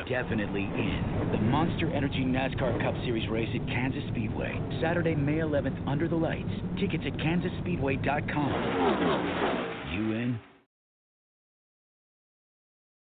Definitely 0.08 0.62
in. 0.62 1.28
The 1.32 1.38
Monster 1.38 1.90
Energy 1.92 2.24
NASCAR 2.24 2.80
Cup 2.82 2.94
Series 3.04 3.28
race 3.28 3.48
at 3.54 3.66
Kansas 3.68 4.02
Speedway. 4.10 4.60
Saturday, 4.80 5.14
May 5.14 5.38
11th, 5.38 5.86
under 5.88 6.08
the 6.08 6.16
lights. 6.16 6.50
Tickets 6.78 7.04
at 7.06 7.14
kansasspeedway.com. 7.14 8.52
You 9.94 10.12
in? 10.12 10.38